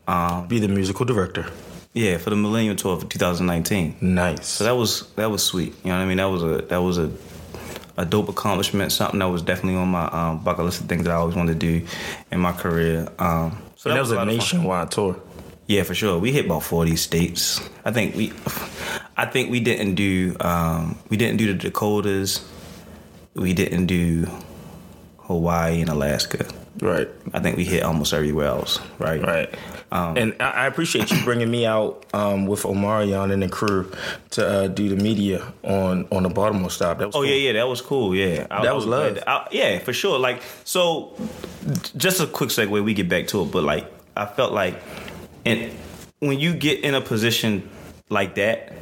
um, 0.07 0.47
Be 0.47 0.59
the 0.59 0.68
musical 0.68 1.07
director. 1.07 1.47
yeah, 1.94 2.18
for 2.18 2.29
the 2.29 2.37
Millennium 2.37 2.77
Tour 2.77 3.01
for 3.01 3.07
2019. 3.07 3.97
Nice. 4.03 4.47
So 4.47 4.64
that 4.64 4.77
was 4.77 5.09
that 5.14 5.31
was 5.31 5.42
sweet. 5.42 5.73
You 5.85 5.90
know 5.90 5.97
what 5.97 6.03
I 6.03 6.07
mean? 6.07 6.18
That 6.18 6.27
was 6.27 6.42
a 6.42 6.62
that 6.68 6.83
was 6.83 6.99
a 6.99 7.11
a 7.97 8.05
dope 8.05 8.29
accomplishment. 8.29 8.92
Something 8.92 9.20
that 9.20 9.29
was 9.29 9.40
definitely 9.40 9.81
on 9.81 9.88
my 9.88 10.05
um, 10.09 10.44
bucket 10.44 10.66
list 10.66 10.83
of 10.83 10.87
things 10.87 11.05
that 11.05 11.12
I 11.12 11.16
always 11.16 11.35
wanted 11.35 11.59
to 11.59 11.81
do 11.81 11.87
in 12.31 12.40
my 12.40 12.53
career. 12.53 13.09
Um, 13.18 13.62
so 13.77 13.88
and 13.88 13.97
that 13.97 14.01
was 14.03 14.11
a 14.11 14.16
lot 14.16 14.27
nationwide 14.27 14.90
tour. 14.90 15.18
Yeah, 15.66 15.85
for 15.85 15.94
sure. 15.94 16.18
We 16.18 16.31
hit 16.31 16.44
about 16.44 16.62
forty 16.62 16.97
states. 16.97 17.59
I 17.87 17.90
think 17.90 18.14
we, 18.16 18.35
I 19.16 19.25
think 19.25 19.51
we 19.51 19.61
didn't 19.61 19.94
do, 19.94 20.37
um, 20.40 20.99
we 21.09 21.16
didn't 21.16 21.38
do 21.38 21.47
the 21.47 21.55
Dakotas. 21.55 22.47
We 23.33 23.55
didn't 23.55 23.87
do 23.87 24.27
Hawaii 25.25 25.81
and 25.81 25.91
Alaska. 25.91 26.47
Right. 26.81 27.09
I 27.33 27.39
think 27.41 27.57
we 27.57 27.65
hit 27.65 27.83
almost 27.85 28.13
everywhere 28.13 28.49
else. 28.49 28.81
Right. 28.99 29.23
Right. 29.23 29.55
Um, 29.93 30.17
and 30.17 30.37
I 30.43 30.67
appreciate 30.67 31.11
you 31.13 31.23
bringing 31.23 31.49
me 31.51 31.65
out 31.67 32.05
um, 32.13 32.47
with 32.47 32.65
Omarion 32.65 33.33
and 33.33 33.43
the 33.43 33.49
crew 33.49 33.93
to 34.31 34.47
uh, 34.47 34.69
do 34.69 34.89
the 34.89 34.97
media 34.97 35.53
on 35.63 36.07
on 36.11 36.25
the 36.25 36.29
Baltimore 36.29 36.71
stop. 36.71 36.99
That 36.99 37.07
was 37.07 37.15
Oh 37.15 37.21
cool. 37.21 37.27
yeah, 37.27 37.37
yeah, 37.37 37.53
that 37.53 37.69
was 37.69 37.81
cool. 37.81 38.15
Yeah, 38.17 38.47
I, 38.51 38.63
That 38.63 38.73
I 38.73 38.75
was 38.75 38.85
glad 38.87 39.15
love. 39.17 39.25
I- 39.27 39.49
yeah, 39.53 39.79
for 39.79 39.93
sure. 39.93 40.19
Like, 40.19 40.43
so 40.65 41.15
just 41.97 42.21
a 42.21 42.27
quick 42.27 42.51
segue. 42.51 42.83
We 42.85 42.93
get 42.93 43.09
back 43.09 43.29
to 43.29 43.43
it, 43.43 43.53
but 43.53 43.63
like, 43.63 43.87
I 44.17 44.27
felt 44.27 44.53
like, 44.53 44.83
and 45.47 45.73
when 46.19 46.41
you 46.41 46.55
get 46.55 46.81
in 46.81 46.95
a 46.97 47.01
position 47.01 47.71
like 48.11 48.35
that, 48.35 48.73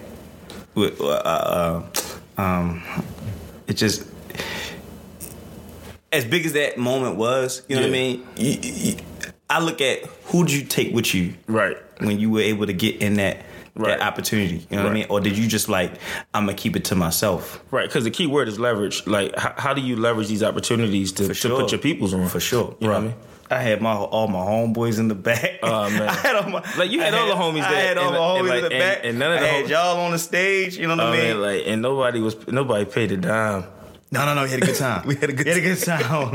with 0.74 0.98
uh, 1.00 1.04
uh, 1.08 1.82
um, 2.38 2.82
it 3.66 3.74
just 3.74 4.06
as 6.12 6.24
big 6.24 6.46
as 6.46 6.52
that 6.52 6.78
moment 6.78 7.16
was. 7.16 7.62
You 7.68 7.76
know 7.76 7.82
what 7.82 7.88
I 7.88 7.92
mean? 7.92 8.26
You, 8.36 8.58
you, 8.62 8.96
I 9.50 9.60
look 9.60 9.80
at 9.80 10.04
who 10.26 10.44
did 10.44 10.52
you 10.54 10.64
take 10.64 10.94
with 10.94 11.14
you 11.14 11.34
Right. 11.46 11.76
when 11.98 12.18
you 12.20 12.30
were 12.30 12.40
able 12.40 12.66
to 12.66 12.72
get 12.72 12.96
in 13.02 13.14
that. 13.14 13.44
Right. 13.74 13.98
That 13.98 14.06
opportunity, 14.06 14.66
you 14.68 14.76
know 14.76 14.82
what 14.82 14.90
I 14.90 14.94
mean, 14.94 15.06
or 15.08 15.18
did 15.22 15.38
you 15.38 15.48
just 15.48 15.66
like 15.66 15.92
I'm 16.34 16.44
gonna 16.44 16.54
keep 16.58 16.76
it 16.76 16.84
to 16.86 16.94
myself? 16.94 17.64
Right. 17.70 17.88
Because 17.88 18.04
the 18.04 18.10
key 18.10 18.26
word 18.26 18.46
is 18.48 18.58
leverage. 18.60 19.06
Like, 19.06 19.34
how, 19.34 19.54
how 19.56 19.72
do 19.72 19.80
you 19.80 19.96
leverage 19.96 20.28
these 20.28 20.42
opportunities 20.42 21.10
to, 21.12 21.32
to 21.32 21.48
put 21.48 21.72
your 21.72 21.80
peoples 21.80 22.12
on? 22.12 22.28
For 22.28 22.38
sure. 22.38 22.76
You 22.80 22.88
know 22.88 22.92
what 22.92 23.02
I 23.02 23.06
mean? 23.06 23.14
I 23.50 23.60
had 23.62 23.80
my 23.80 23.94
all 23.94 24.28
my 24.28 24.40
homeboys 24.40 24.98
in 24.98 25.08
the 25.08 25.14
back. 25.14 25.60
Oh, 25.62 25.88
man. 25.90 26.02
I 26.06 26.12
had 26.12 26.36
all 26.36 26.50
my 26.50 26.62
Like, 26.76 26.90
you 26.90 27.00
had 27.00 27.14
I 27.14 27.18
all 27.20 27.28
the 27.28 27.34
homies 27.58 27.62
I 27.62 27.72
had 27.72 27.96
all 27.96 28.08
and- 28.08 28.14
my 28.14 28.20
homies 28.20 28.38
and, 28.40 28.48
like, 28.48 28.56
in 28.58 28.64
the 28.64 28.74
and- 28.74 28.78
back, 28.78 29.00
and 29.04 29.18
none 29.18 29.32
of 29.32 29.40
the 29.40 29.46
I 29.46 29.48
had 29.48 29.62
hom- 29.62 29.70
y'all 29.70 30.00
on 30.04 30.10
the 30.12 30.18
stage. 30.18 30.76
You 30.76 30.86
know 30.88 30.96
what 30.96 31.04
oh, 31.04 31.06
I 31.06 31.08
I 31.08 31.16
mean? 31.16 31.28
mean, 31.28 31.40
like, 31.40 31.62
and 31.66 31.80
nobody 31.80 32.20
was 32.20 32.46
nobody 32.48 32.84
paid 32.84 33.10
a 33.12 33.16
dime. 33.16 33.64
No, 34.12 34.26
no, 34.26 34.34
no. 34.34 34.42
We 34.44 34.50
had 34.50 34.62
a 34.62 34.66
good 34.66 34.76
time. 34.76 35.06
We 35.06 35.14
had 35.16 35.30
a 35.30 35.32
good 35.32 35.46
we 35.46 35.52
had 35.52 35.58
a 35.58 35.62
good 35.62 35.78
time 35.78 36.04
on, 36.12 36.34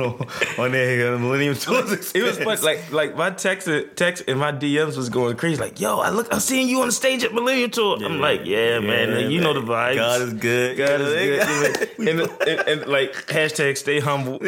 on 0.58 0.76
uh, 0.76 1.18
Millennium 1.20 1.56
Tours. 1.60 2.12
It 2.14 2.24
was 2.24 2.38
fun. 2.40 2.58
Like, 2.64 2.92
like 2.92 3.16
my 3.16 3.30
text, 3.30 3.70
text 3.96 4.24
and 4.28 4.40
my 4.40 4.52
DMs 4.52 4.98
was 4.98 5.10
going 5.10 5.38
crazy. 5.38 5.62
Like, 5.62 5.80
yo, 5.80 6.00
I 6.00 6.10
look, 6.10 6.28
I'm 6.34 6.40
seeing 6.40 6.68
you 6.68 6.82
on 6.82 6.88
the 6.88 6.92
stage 6.92 7.24
at 7.24 7.34
Millennium 7.36 7.70
Tour. 7.70 8.04
I'm 8.04 8.20
like, 8.20 8.46
yeah, 8.46 8.80
man, 8.80 9.30
you 9.30 9.42
know 9.42 9.54
the 9.54 9.62
vibes. 9.62 9.96
God 9.96 10.22
is 10.22 10.34
good. 10.34 10.78
God 10.78 11.02
is 11.02 11.14
good. 11.14 11.90
and, 12.08 12.20
and, 12.20 12.68
and, 12.68 12.88
like 12.88 13.14
hashtag 13.28 13.78
stay 13.78 14.00
humble. 14.00 14.40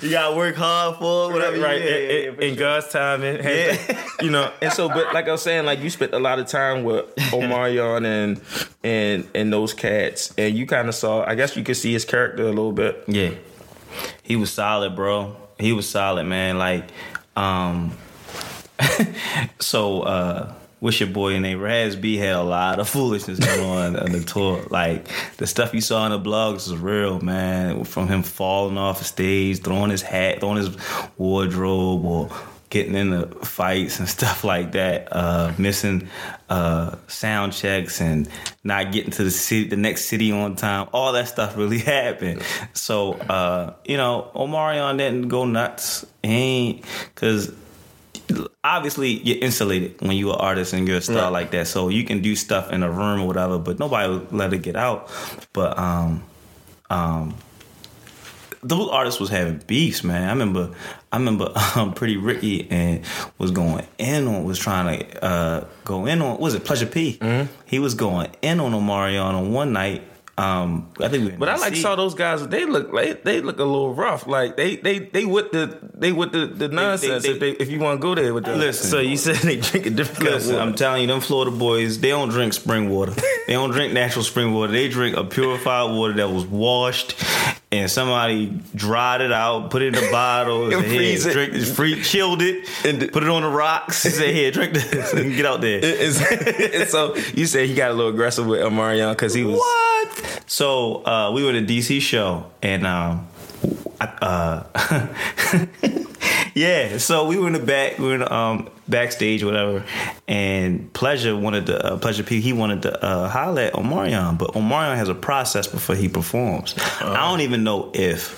you 0.00 0.10
gotta 0.10 0.36
work 0.36 0.54
hard 0.56 0.96
for 0.96 1.30
it, 1.30 1.34
whatever. 1.34 1.58
right. 1.60 1.80
Yeah, 1.80 1.88
in, 1.88 1.94
yeah, 1.94 2.30
yeah, 2.38 2.46
in- 2.46 2.56
sure. 2.56 2.56
God's 2.56 2.88
timing. 2.88 3.38
Hashtag, 3.38 4.22
You 4.22 4.30
know, 4.30 4.52
and 4.62 4.72
so, 4.72 4.88
but 4.88 5.12
like 5.14 5.28
I 5.28 5.32
was 5.32 5.42
saying, 5.42 5.64
like 5.64 5.80
you 5.80 5.90
spent 5.90 6.12
a 6.14 6.18
lot 6.18 6.38
of 6.38 6.46
time 6.46 6.84
with 6.84 7.14
Omarion 7.16 8.04
and 8.04 8.40
and 8.84 9.28
and 9.34 9.52
those 9.52 9.74
cats, 9.74 10.34
and 10.38 10.56
you 10.56 10.66
kind 10.68 10.88
of 10.88 10.94
saw. 10.94 11.24
I 11.24 11.34
guess 11.34 11.56
you 11.56 11.64
could 11.64 11.76
see 11.76 11.92
his 11.92 12.04
character 12.04 12.44
a 12.44 12.48
little 12.48 12.72
bit. 12.72 13.04
Yeah. 13.06 13.30
He 14.22 14.36
was 14.36 14.52
solid, 14.52 14.94
bro. 14.94 15.36
He 15.58 15.72
was 15.72 15.88
solid, 15.88 16.24
man. 16.24 16.58
Like, 16.58 16.84
um 17.36 17.96
so 19.60 20.02
uh 20.02 20.54
Wish 20.80 21.00
your 21.00 21.08
boy 21.08 21.40
they 21.40 21.56
Raz 21.56 21.96
B 21.96 22.16
had 22.16 22.36
a 22.36 22.42
lot 22.42 22.78
of 22.78 22.88
foolishness 22.94 23.40
going 23.40 23.60
on 23.64 23.96
on 23.96 24.12
the 24.12 24.20
tour. 24.20 24.64
Like 24.70 25.08
the 25.36 25.46
stuff 25.46 25.74
you 25.74 25.80
saw 25.80 26.06
in 26.06 26.12
the 26.12 26.20
blogs 26.20 26.70
was 26.70 26.76
real, 26.76 27.20
man. 27.20 27.82
From 27.82 28.06
him 28.06 28.22
falling 28.22 28.78
off 28.78 28.98
the 28.98 29.04
stage, 29.04 29.60
throwing 29.60 29.90
his 29.90 30.02
hat, 30.02 30.38
throwing 30.38 30.58
his 30.58 30.70
wardrobe, 31.16 32.04
or 32.04 32.30
getting 32.70 32.94
into 32.94 33.26
fights 33.44 33.98
and 33.98 34.08
stuff 34.18 34.44
like 34.44 34.72
that. 34.72 35.08
Uh, 35.10 35.52
missing 35.58 36.08
uh, 36.48 36.96
sound 37.06 37.52
checks 37.52 38.00
and 38.00 38.28
not 38.64 38.92
getting 38.92 39.10
to 39.12 39.24
the 39.24 39.30
city, 39.30 39.68
the 39.68 39.76
next 39.76 40.06
city 40.06 40.32
on 40.32 40.56
time. 40.56 40.88
All 40.92 41.12
that 41.12 41.28
stuff 41.28 41.56
really 41.56 41.78
happened. 41.96 42.42
So 42.74 43.14
uh, 43.14 43.74
you 43.84 43.96
know, 43.96 44.30
Omarion 44.34 44.98
didn't 44.98 45.28
go 45.28 45.44
nuts. 45.44 46.06
He 46.22 46.28
ain't 46.30 46.84
because. 47.14 47.52
Obviously 48.62 49.08
you're 49.26 49.38
insulated 49.42 49.98
when 50.02 50.14
you're 50.18 50.34
an 50.34 50.40
artist 50.40 50.74
and 50.74 50.86
you're 50.86 50.98
a 50.98 51.00
star 51.00 51.16
Right. 51.16 51.28
like 51.32 51.50
that, 51.52 51.66
so 51.66 51.88
you 51.88 52.04
can 52.04 52.20
do 52.20 52.36
stuff 52.36 52.70
in 52.70 52.82
a 52.82 52.90
room 52.90 53.22
or 53.22 53.26
whatever, 53.26 53.58
but 53.58 53.78
nobody 53.78 54.12
would 54.12 54.30
let 54.32 54.52
it 54.52 54.60
get 54.60 54.76
out. 54.76 55.08
But 55.54 55.78
um, 55.78 56.22
um, 56.90 57.34
those 58.62 58.88
artists 58.90 59.20
was 59.20 59.30
having 59.30 59.58
beefs, 59.66 60.02
man. 60.04 60.24
I 60.28 60.30
remember, 60.30 60.70
I 61.12 61.16
remember, 61.18 61.52
um, 61.76 61.92
Pretty 61.94 62.16
Ricky 62.16 62.68
and 62.70 63.04
was 63.38 63.50
going 63.50 63.86
in 63.98 64.26
on, 64.26 64.44
was 64.44 64.58
trying 64.58 64.98
to 65.00 65.24
uh, 65.24 65.66
go 65.84 66.06
in 66.06 66.20
on, 66.22 66.38
was 66.38 66.54
it 66.54 66.64
Pleasure 66.64 66.86
P? 66.86 67.18
Mm-hmm. 67.20 67.52
He 67.66 67.78
was 67.78 67.94
going 67.94 68.30
in 68.42 68.60
on 68.60 68.72
Omarion 68.72 69.34
on 69.34 69.52
one 69.52 69.72
night. 69.72 70.02
Um, 70.36 70.92
I 71.00 71.08
think 71.08 71.24
we. 71.24 71.30
But 71.36 71.48
I 71.48 71.56
like 71.56 71.72
DC. 71.72 71.82
saw 71.82 71.96
those 71.96 72.14
guys. 72.14 72.46
They 72.46 72.64
look 72.64 72.92
like 72.92 73.24
they 73.24 73.40
look 73.40 73.58
a 73.58 73.64
little 73.64 73.92
rough. 73.92 74.28
Like 74.28 74.56
they 74.56 74.76
they 74.76 75.00
they 75.00 75.24
with 75.24 75.50
the 75.50 75.76
they 75.94 76.12
with 76.12 76.30
the, 76.30 76.46
the 76.46 76.68
nonsense. 76.68 77.24
they- 77.24 77.30
if 77.30 77.40
they 77.40 77.50
if 77.50 77.68
you 77.68 77.80
want 77.80 78.00
to 78.00 78.02
go 78.02 78.14
there 78.14 78.32
with 78.32 78.44
that. 78.44 78.56
Listen. 78.56 78.88
So 78.88 79.00
you 79.00 79.16
said 79.16 79.34
they 79.38 79.56
drink 79.56 79.86
a 79.86 79.90
different 79.90 80.30
Listen, 80.30 80.54
kind 80.54 80.62
I'm 80.70 80.76
telling 80.76 81.00
you, 81.02 81.08
them 81.08 81.20
Florida 81.20 81.50
boys, 81.50 81.98
they 81.98 82.10
don't 82.10 82.28
drink 82.28 82.52
spring 82.52 82.88
water. 82.88 83.14
they 83.48 83.54
don't 83.54 83.70
drink 83.72 83.92
natural 83.92 84.22
spring 84.24 84.54
water. 84.54 84.70
They 84.70 84.88
drink 84.88 85.16
a 85.16 85.24
purified 85.24 85.90
water 85.90 86.12
that 86.14 86.30
was 86.30 86.46
washed 86.46 87.16
and 87.70 87.90
somebody 87.90 88.58
dried 88.74 89.20
it 89.20 89.30
out, 89.32 89.70
put 89.70 89.82
it 89.82 89.94
in 89.96 90.02
a 90.04 90.10
bottle, 90.12 90.64
And 90.64 90.72
said, 90.72 90.84
"Here, 90.90 90.96
freeze 90.98 91.26
it. 91.26 91.32
drink 91.32 91.54
free, 91.66 92.02
chilled 92.02 92.40
it, 92.42 92.66
And- 92.84 93.12
put 93.12 93.22
it 93.22 93.28
on 93.28 93.42
the 93.42 93.48
rocks. 93.48 93.98
Say, 93.98 94.32
here, 94.32 94.50
drink 94.50 94.72
this, 94.74 95.12
and 95.14 95.34
get 95.36 95.44
out 95.46 95.60
there. 95.60 95.80
And 95.84 96.88
so 96.88 97.14
you 97.34 97.46
said 97.46 97.68
he 97.68 97.74
got 97.74 97.90
a 97.90 97.94
little 97.94 98.10
aggressive 98.12 98.46
with 98.46 98.60
Omarion 98.60 99.12
because 99.12 99.34
he 99.34 99.44
was 99.44 99.58
What? 99.58 100.42
So 100.46 101.04
uh, 101.04 101.30
we 101.32 101.42
were 101.44 101.50
at 101.50 101.56
a 101.56 101.66
DC 101.66 102.00
show, 102.00 102.46
and 102.62 102.86
um, 102.86 103.28
I- 104.00 104.06
uh, 104.22 106.07
yeah. 106.58 106.98
So 106.98 107.26
we 107.26 107.38
were 107.38 107.46
in 107.46 107.52
the 107.52 107.58
back, 107.58 107.98
we 107.98 108.06
were 108.06 108.14
in 108.14 108.20
the, 108.20 108.32
um, 108.32 108.68
backstage, 108.88 109.44
whatever. 109.44 109.84
And 110.26 110.92
Pleasure 110.92 111.36
wanted 111.36 111.66
to 111.66 111.84
uh, 111.84 111.96
Pleasure 111.98 112.22
P. 112.22 112.40
He 112.40 112.52
wanted 112.52 112.82
to 112.82 113.04
uh, 113.04 113.28
holler 113.28 113.62
at 113.62 113.72
Omarion, 113.74 114.38
but 114.38 114.52
Omarion 114.54 114.96
has 114.96 115.08
a 115.08 115.14
process 115.14 115.66
before 115.66 115.96
he 115.96 116.08
performs. 116.08 116.74
I 117.00 117.30
don't 117.30 117.40
even 117.40 117.64
know 117.64 117.90
if 117.94 118.34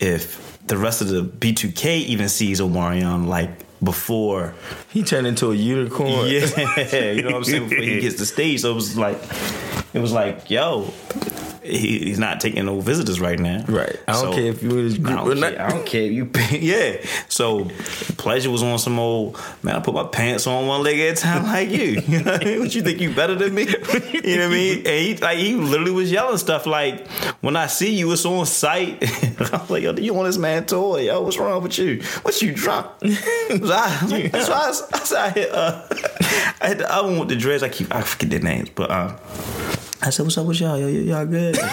if 0.00 0.58
the 0.66 0.76
rest 0.76 1.00
of 1.00 1.08
the 1.08 1.22
B2K 1.22 2.02
even 2.04 2.28
sees 2.28 2.60
Omarion 2.60 3.26
like 3.26 3.50
before 3.82 4.54
he 4.90 5.02
turned 5.02 5.26
into 5.26 5.52
a 5.52 5.54
unicorn. 5.54 6.26
yeah, 6.26 7.10
you 7.12 7.22
know 7.22 7.30
what 7.30 7.36
I'm 7.36 7.44
saying. 7.44 7.68
Before 7.68 7.84
he 7.84 8.00
gets 8.00 8.16
to 8.16 8.26
stage, 8.26 8.60
so 8.60 8.72
it 8.72 8.74
was 8.74 8.96
like, 8.96 9.18
it 9.92 10.00
was 10.00 10.12
like, 10.12 10.50
yo, 10.50 10.92
he, 11.66 11.98
he's 12.00 12.18
not 12.18 12.40
taking 12.40 12.64
no 12.64 12.80
visitors 12.80 13.20
right 13.20 13.38
now. 13.38 13.64
Right. 13.68 13.96
I 14.08 14.12
don't 14.12 14.20
So, 14.22 14.32
care 14.32 14.44
if 14.46 14.62
you 14.62 14.70
in 14.70 14.84
his 14.84 14.94
I 15.04 15.14
don't, 15.14 15.38
care, 15.38 15.62
I 15.62 15.70
don't 15.70 15.86
care 15.86 16.02
if 16.02 16.12
you. 16.12 16.30
Yeah. 16.58 17.04
So, 17.28 17.64
pleasure 18.16 18.50
was 18.50 18.62
on 18.62 18.78
some 18.78 18.98
old 18.98 19.38
man. 19.62 19.76
I 19.76 19.80
put 19.80 19.94
my 19.94 20.04
pants 20.04 20.46
on 20.46 20.66
one 20.66 20.82
leg 20.82 20.98
at 21.00 21.18
a 21.18 21.20
time, 21.20 21.44
like 21.44 21.70
you. 21.70 22.02
You 22.06 22.22
know 22.22 22.32
what 22.32 22.42
I 22.42 22.44
mean? 22.44 22.60
What 22.60 22.74
you 22.74 22.82
think 22.82 23.00
you 23.00 23.12
better 23.14 23.34
than 23.34 23.54
me? 23.54 23.66
You 24.26 24.36
know 24.38 24.48
what 24.48 24.52
I 24.52 24.54
mean? 24.54 24.78
And 24.78 24.86
he 24.86 25.16
like 25.16 25.38
he 25.38 25.54
literally 25.54 25.92
was 25.92 26.10
yelling 26.10 26.38
stuff 26.38 26.66
like, 26.66 27.06
"When 27.42 27.56
I 27.56 27.66
see 27.68 27.94
you, 27.94 28.10
it's 28.12 28.24
on 28.24 28.46
sight." 28.46 29.02
I 29.02 29.58
was 29.58 29.70
like, 29.70 29.82
"Yo, 29.82 29.92
do 29.92 30.02
you 30.02 30.14
want 30.14 30.26
this 30.26 30.38
man 30.38 30.66
toy? 30.66 31.02
Yo, 31.02 31.20
what's 31.22 31.36
wrong 31.38 31.62
with 31.62 31.78
you? 31.78 32.02
What 32.22 32.40
you 32.42 32.52
drunk?" 32.52 32.86
So 33.02 33.08
I, 33.08 34.28
that's 34.32 34.48
why 34.48 34.56
I, 34.56 34.68
I, 34.94 34.98
said 35.04 35.18
I 35.18 35.30
hit. 35.30 35.50
Uh, 35.52 35.82
I 36.60 36.68
hit 36.68 36.78
the 36.78 36.92
other 36.92 37.08
one 37.08 37.18
with 37.20 37.28
the 37.28 37.36
dreads. 37.36 37.62
I 37.62 37.68
keep 37.68 37.94
I 37.94 38.00
forget 38.02 38.30
their 38.30 38.40
names, 38.40 38.70
but 38.70 38.90
um. 38.90 39.16
I 40.02 40.10
said, 40.10 40.24
"What's 40.24 40.38
up 40.38 40.46
with 40.46 40.60
y'all? 40.60 40.78
Yo, 40.78 40.86
y- 40.86 40.92
y'all 41.10 41.26
good?" 41.26 41.56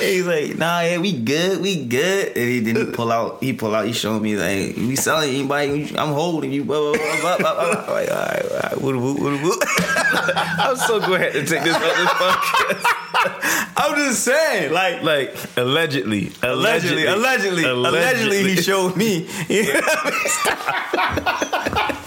He's 0.00 0.26
like, 0.26 0.56
"Nah, 0.58 0.80
yeah, 0.80 0.98
we 0.98 1.12
good, 1.12 1.60
we 1.60 1.84
good." 1.84 2.36
And 2.36 2.48
he 2.48 2.60
didn't 2.60 2.92
pull 2.92 3.10
out. 3.12 3.38
He 3.42 3.52
pull 3.52 3.74
out. 3.74 3.86
He 3.86 3.92
showed 3.92 4.20
me 4.20 4.36
like, 4.36 4.76
"We 4.76 4.96
selling 4.96 5.30
anybody? 5.30 5.94
I'm 5.96 6.12
holding 6.12 6.52
you." 6.52 6.64
Blah, 6.64 6.92
blah, 6.92 7.20
blah, 7.20 7.20
blah, 7.20 7.54
blah, 7.54 7.54
blah. 7.54 7.84
I'm 7.86 7.92
like, 7.92 8.10
all 8.10 8.16
right, 8.16 8.42
all 8.50 8.58
right, 8.58 8.80
woo, 8.80 8.98
woo, 8.98 9.14
woo, 9.14 9.42
woo. 9.42 9.52
I'm 10.34 10.76
so 10.76 11.00
glad 11.00 11.32
to 11.32 11.44
take 11.44 11.62
this 11.62 11.74
on 11.74 11.80
this 11.80 12.10
podcast. 12.10 12.84
I'm 13.76 13.94
just 13.96 14.22
saying, 14.24 14.72
like, 14.72 15.02
like 15.02 15.34
allegedly, 15.56 16.32
allegedly, 16.42 17.06
allegedly, 17.06 17.64
allegedly, 17.64 18.42
he 18.54 18.56
showed 18.62 18.96
me. 18.96 19.28
You 19.48 19.62
know 19.74 19.80
what 19.80 19.98
I 19.98 20.10
mean? 20.10 21.98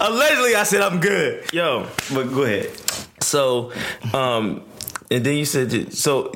Allegedly, 0.00 0.54
I 0.54 0.62
said 0.64 0.80
I'm 0.80 1.00
good. 1.00 1.52
Yo, 1.52 1.86
But 2.12 2.24
go 2.32 2.42
ahead. 2.42 2.70
so 3.22 3.72
um 4.14 4.62
and 5.12 5.24
then 5.24 5.36
you 5.36 5.44
said 5.44 5.70
that- 5.70 5.92
so 5.92 6.32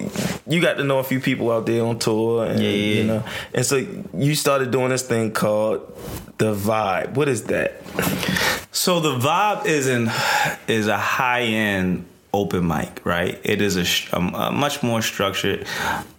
you 0.48 0.60
got 0.60 0.74
to 0.78 0.84
know 0.84 0.98
a 0.98 1.04
few 1.04 1.20
people 1.20 1.50
out 1.52 1.64
there 1.66 1.84
on 1.84 1.98
tour 1.98 2.44
and 2.46 2.60
Yeah, 2.60 2.68
yeah, 2.70 2.94
you 3.00 3.04
know. 3.04 3.22
And 3.54 3.64
so 3.64 3.76
you 4.16 4.34
started 4.34 4.70
doing 4.72 4.88
this 4.90 5.02
thing 5.02 5.30
called 5.30 5.80
the 6.38 6.54
vibe. 6.54 7.12
What 7.14 7.28
is 7.28 7.44
that? 7.44 7.80
So 8.72 8.98
the 9.00 9.16
vibe 9.16 9.66
is 9.66 9.86
in 9.86 10.10
is 10.66 10.88
a 10.88 10.98
high 10.98 11.42
end 11.42 12.04
open 12.34 12.66
mic, 12.66 13.00
right? 13.04 13.40
It 13.44 13.62
is 13.62 13.76
a, 13.76 14.16
a, 14.16 14.50
much 14.50 14.82
more 14.82 15.00
structured 15.00 15.66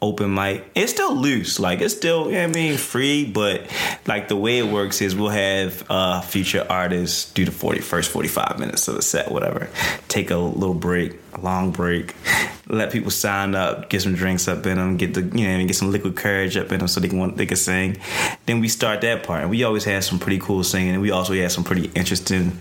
open 0.01 0.34
mic. 0.34 0.63
It's 0.73 0.91
still 0.91 1.13
loose, 1.13 1.60
like 1.60 1.82
it's 1.82 1.93
still, 1.93 2.28
you 2.28 2.38
know 2.38 2.43
I 2.45 2.47
mean, 2.47 2.78
free, 2.78 3.25
but 3.25 3.69
like 4.08 4.30
the 4.30 4.38
way 4.38 4.58
it 4.58 4.67
works 4.67 5.01
is 5.01 5.13
we'll 5.13 5.30
have 5.30 5.84
uh, 5.89 6.21
feature 6.21 6.65
artists 6.69 7.32
do 7.34 7.43
the 7.43 7.51
40, 7.51 7.82
first 7.82 8.10
45 8.12 8.60
minutes 8.60 8.88
of 8.88 8.95
the 8.95 9.01
set, 9.01 9.30
whatever. 9.30 9.69
Take 10.08 10.32
a 10.32 10.38
little 10.38 10.73
break, 10.73 11.19
a 11.37 11.41
long 11.41 11.71
break, 11.71 12.15
let 12.67 12.91
people 12.91 13.11
sign 13.11 13.55
up, 13.55 13.89
get 13.89 14.01
some 14.01 14.15
drinks 14.15 14.47
up 14.47 14.65
in 14.65 14.77
them, 14.77 14.97
get 14.97 15.13
the, 15.13 15.21
you 15.21 15.27
know, 15.27 15.43
what 15.43 15.49
I 15.49 15.57
mean, 15.57 15.67
get 15.67 15.75
some 15.75 15.91
liquid 15.91 16.15
courage 16.15 16.57
up 16.57 16.71
in 16.71 16.79
them 16.79 16.87
so 16.87 16.99
they 16.99 17.07
can 17.07 17.19
want, 17.19 17.37
they 17.37 17.45
can 17.45 17.57
sing. 17.57 17.97
Then 18.45 18.59
we 18.59 18.67
start 18.67 19.01
that 19.01 19.23
part. 19.23 19.41
And 19.41 19.49
we 19.49 19.63
always 19.63 19.83
had 19.83 20.03
some 20.03 20.19
pretty 20.19 20.39
cool 20.39 20.63
singing. 20.63 20.93
And 20.93 21.01
we 21.01 21.11
also 21.11 21.33
had 21.33 21.51
some 21.51 21.63
pretty 21.63 21.91
interesting 21.95 22.59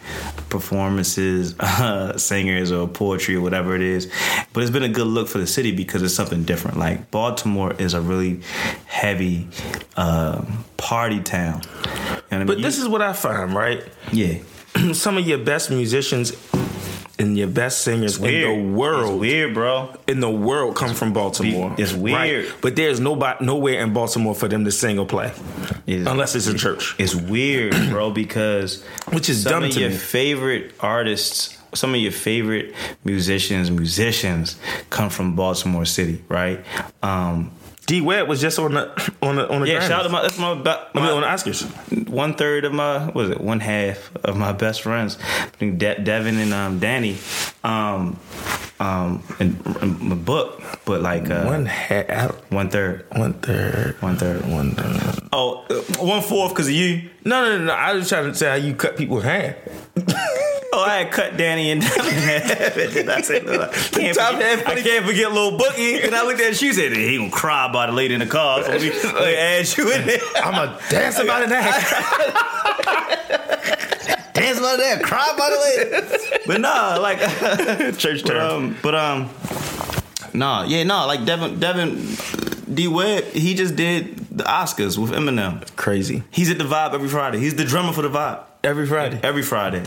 performances, 0.50 1.54
uh, 1.60 2.16
singers 2.18 2.70
or 2.70 2.87
poetry 2.87 3.37
or 3.37 3.40
whatever 3.40 3.74
it 3.74 3.82
is. 3.82 4.10
But 4.52 4.62
it's 4.62 4.72
been 4.72 4.82
a 4.82 4.88
good 4.88 5.06
look 5.06 5.28
for 5.28 5.38
the 5.38 5.46
city 5.46 5.72
because 5.72 6.02
it's 6.02 6.14
something 6.14 6.44
different. 6.44 6.78
Like 6.78 7.10
Baltimore 7.10 7.72
is 7.74 7.94
a 7.94 8.00
really 8.00 8.40
heavy 8.87 9.48
uh, 9.96 10.44
party 10.76 11.20
town. 11.20 11.62
You 11.64 11.80
know 11.80 12.16
I 12.30 12.38
mean? 12.38 12.46
but 12.46 12.62
this 12.62 12.78
is 12.78 12.88
what 12.88 13.00
i 13.02 13.12
find 13.12 13.54
right 13.54 13.82
yeah. 14.12 14.38
some 14.92 15.16
of 15.16 15.26
your 15.26 15.38
best 15.38 15.70
musicians 15.70 16.32
and 17.18 17.38
your 17.38 17.46
best 17.48 17.83
singers 17.83 18.16
in 18.18 18.22
the 18.24 18.72
world 18.77 19.12
It's 19.14 19.20
weird, 19.20 19.55
bro. 19.55 19.94
in 20.09 20.20
the 20.20 20.31
world 20.31 20.74
come 20.77 20.94
from 20.94 21.12
Baltimore. 21.12 21.74
It's 21.79 21.92
weird. 21.92 22.53
But 22.61 22.74
there's 22.77 22.98
nobody 23.00 23.44
nowhere 23.44 23.81
in 23.81 23.92
Baltimore 23.92 24.35
for 24.35 24.48
them 24.48 24.64
to 24.64 24.72
sing 24.72 24.98
or 24.98 25.07
play. 25.07 25.33
It's- 25.87 26.07
Unless 26.07 26.35
it's 26.35 26.46
a 26.48 26.55
church. 26.59 26.94
It's 26.98 27.14
weird, 27.14 27.72
bro, 27.90 28.11
because 28.11 28.83
Which 29.12 29.29
is 29.29 29.42
some 29.44 29.53
dumb 29.53 29.64
of 29.64 29.70
to 29.72 29.81
your 29.81 29.90
me. 29.90 29.96
favorite 29.96 30.72
artists, 30.81 31.57
some 31.72 31.94
of 31.94 32.00
your 32.00 32.12
favorite 32.12 32.74
musicians, 33.05 33.70
musicians 33.70 34.57
come 34.90 35.09
from 35.11 35.37
Baltimore 35.37 35.85
City, 35.85 36.22
right? 36.29 36.64
Um, 37.03 37.50
D 37.87 38.01
Webb 38.01 38.29
was 38.29 38.40
just 38.40 38.59
on 38.59 38.73
the 38.75 38.88
on 39.23 39.37
the 39.37 39.49
on 39.49 39.61
the 39.62 39.68
yeah, 39.68 39.79
Grammys. 39.81 39.88
shout 39.88 40.01
out 40.01 40.03
to 40.05 40.09
my 40.09 40.23
that's 40.23 40.38
my, 40.38 40.55
ba- 40.55 40.88
I 40.94 41.01
mean 41.01 41.11
on 41.11 41.20
the 41.23 41.27
Oscars. 41.27 42.09
one 42.09 42.35
third 42.35 42.64
of 42.64 42.73
my 42.73 43.07
what 43.07 43.14
was 43.14 43.31
it 43.31 43.40
one 43.40 43.61
half 43.61 44.11
of 44.25 44.37
my 44.37 44.53
best 44.53 44.83
friends, 44.83 45.18
I 45.20 45.47
think 45.59 45.79
De- 45.79 46.01
Devin 46.01 46.38
and 46.38 46.53
um, 46.55 46.79
Danny, 46.79 47.18
um, 47.62 48.18
um, 48.81 49.23
in, 49.38 49.61
in 49.83 50.09
my 50.09 50.14
book, 50.14 50.62
but 50.85 51.01
like 51.03 51.31
uh, 51.31 51.44
One 51.44 51.66
hat 51.66 52.35
one 52.51 52.70
third, 52.70 53.07
one 53.12 53.35
third. 53.35 53.97
one 54.01 54.16
third. 54.16 54.44
One 54.49 54.70
third. 54.73 55.29
Oh, 55.33 55.64
uh, 55.70 55.75
one 56.05 56.23
fourth 56.23 56.53
because 56.53 56.68
of 56.68 56.75
you. 56.75 57.11
No, 57.25 57.44
no, 57.44 57.59
no, 57.59 57.64
no. 57.66 57.73
I 57.73 57.92
was 57.94 58.09
trying 58.09 58.25
to 58.31 58.35
say 58.35 58.49
how 58.49 58.55
you 58.57 58.75
cut 58.75 58.97
people's 58.97 59.25
hair. 59.25 59.57
I 60.85 60.99
had 60.99 61.12
cut 61.12 61.37
Danny 61.37 61.70
and 61.70 61.81
Devin 61.81 62.07
in 62.07 62.12
half. 62.23 62.77
And 62.97 63.11
I 63.11 63.20
said, 63.23 63.44
"Look, 63.44 63.61
I 63.61 63.73
can't, 63.73 64.16
forget, 64.16 64.66
I 64.66 64.83
can't 64.83 65.07
forget 65.07 65.33
little 65.33 65.59
Bookie. 65.59 66.01
And 66.05 66.14
I 66.14 66.25
looked 66.25 66.40
at 66.40 66.61
you, 66.61 66.73
said, 66.73 66.92
he 66.92 67.16
gonna 67.16 67.31
cry 67.31 67.66
about 67.68 67.88
it 67.88 67.92
later 67.92 68.14
in 68.14 68.20
the 68.20 68.27
car. 68.27 68.62
So 68.62 68.70
let 68.70 68.81
me, 68.81 68.90
add 68.90 69.77
you 69.77 69.92
in 69.92 70.07
there. 70.07 70.18
I'm 70.37 70.55
gonna 70.55 70.79
dance 70.90 71.18
about 71.18 71.42
it 71.42 71.49
now. 71.49 71.62
Dance 74.35 74.59
about 74.59 74.79
that, 74.79 75.01
cry 75.03 75.33
about 75.33 75.53
it 75.53 75.61
later. 75.61 76.40
But 76.47 76.61
nah, 76.61 76.97
like 76.97 77.18
Church 77.99 78.23
but, 78.25 78.37
um, 78.37 78.77
but 78.83 78.94
um, 78.94 79.31
nah, 80.33 80.64
yeah, 80.64 80.83
nah, 80.83 81.05
like 81.05 81.25
Devin, 81.25 81.61
Devin 81.61 82.16
D 82.73 82.88
Webb, 82.88 83.25
he 83.33 83.55
just 83.55 83.77
did 83.77 84.18
the 84.37 84.44
Oscars 84.44 84.99
with 84.99 85.12
Eminem. 85.12 85.64
Crazy. 85.77 86.25
He's 86.31 86.51
at 86.51 86.59
the 86.59 86.64
Vibe 86.64 86.92
every 86.94 87.09
Friday. 87.09 87.38
He's 87.38 87.55
the 87.55 87.64
drummer 87.64 87.92
for 87.92 88.03
the 88.03 88.11
Vibe. 88.11 88.42
Every 88.64 88.87
Friday. 88.87 89.20
Every 89.22 89.42
Friday. 89.42 89.83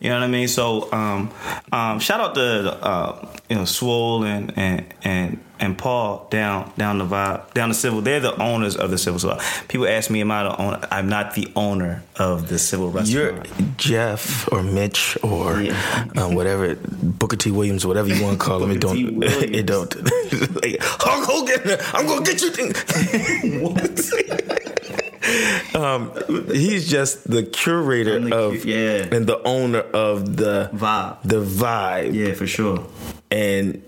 You 0.00 0.08
know 0.08 0.16
what 0.18 0.24
I 0.24 0.28
mean? 0.28 0.48
So 0.48 0.90
um, 0.92 1.30
um, 1.72 2.00
shout 2.00 2.20
out 2.20 2.34
to 2.34 2.72
uh, 2.82 3.28
you 3.50 3.56
know 3.56 3.64
Swole 3.66 4.24
and 4.24 4.52
and 4.56 4.84
and 5.04 5.38
and 5.60 5.78
Paul 5.78 6.26
down 6.30 6.72
down 6.76 6.98
the 6.98 7.04
vibe 7.04 7.52
down 7.54 7.68
the 7.68 7.74
civil. 7.74 8.00
They're 8.00 8.20
the 8.20 8.34
owners 8.42 8.76
of 8.76 8.90
the 8.90 8.98
civil. 8.98 9.18
So 9.18 9.38
people 9.68 9.86
ask 9.86 10.10
me, 10.10 10.20
am 10.22 10.30
I 10.30 10.44
the 10.44 10.56
owner? 10.60 10.80
I'm 10.90 11.08
not 11.08 11.34
the 11.34 11.48
owner 11.54 12.02
of 12.16 12.48
the 12.48 12.58
civil 12.58 12.86
You're 13.04 13.32
restaurant. 13.32 13.76
Jeff 13.78 14.50
or 14.52 14.62
Mitch 14.62 15.16
or 15.22 15.60
Yeah. 15.60 16.06
um, 16.16 16.34
whatever 16.34 16.74
Booker 16.76 17.36
T. 17.36 17.50
Williams, 17.50 17.84
whatever 17.86 18.08
you 18.08 18.22
want 18.22 18.40
to 18.40 18.44
call 18.44 18.62
him. 18.62 18.70
It 18.70 18.80
don't. 18.80 19.22
It 19.24 19.66
don't. 19.66 19.94
like, 20.62 20.78
Hulk 20.80 21.24
Hogan, 21.28 21.78
I'm 21.92 22.06
gonna 22.06 22.24
get 22.24 22.40
you. 22.42 23.60
what? 23.60 24.83
um, 25.74 26.12
he's 26.48 26.88
just 26.88 27.28
the 27.30 27.42
curator 27.42 28.18
the 28.20 28.36
of 28.36 28.64
yeah. 28.64 29.08
and 29.10 29.26
the 29.26 29.40
owner 29.44 29.80
of 29.80 30.36
the 30.36 30.70
Vibe. 30.74 31.22
The 31.22 31.42
vibe. 31.42 32.14
Yeah, 32.14 32.34
for 32.34 32.46
sure. 32.46 32.86
and 33.30 33.82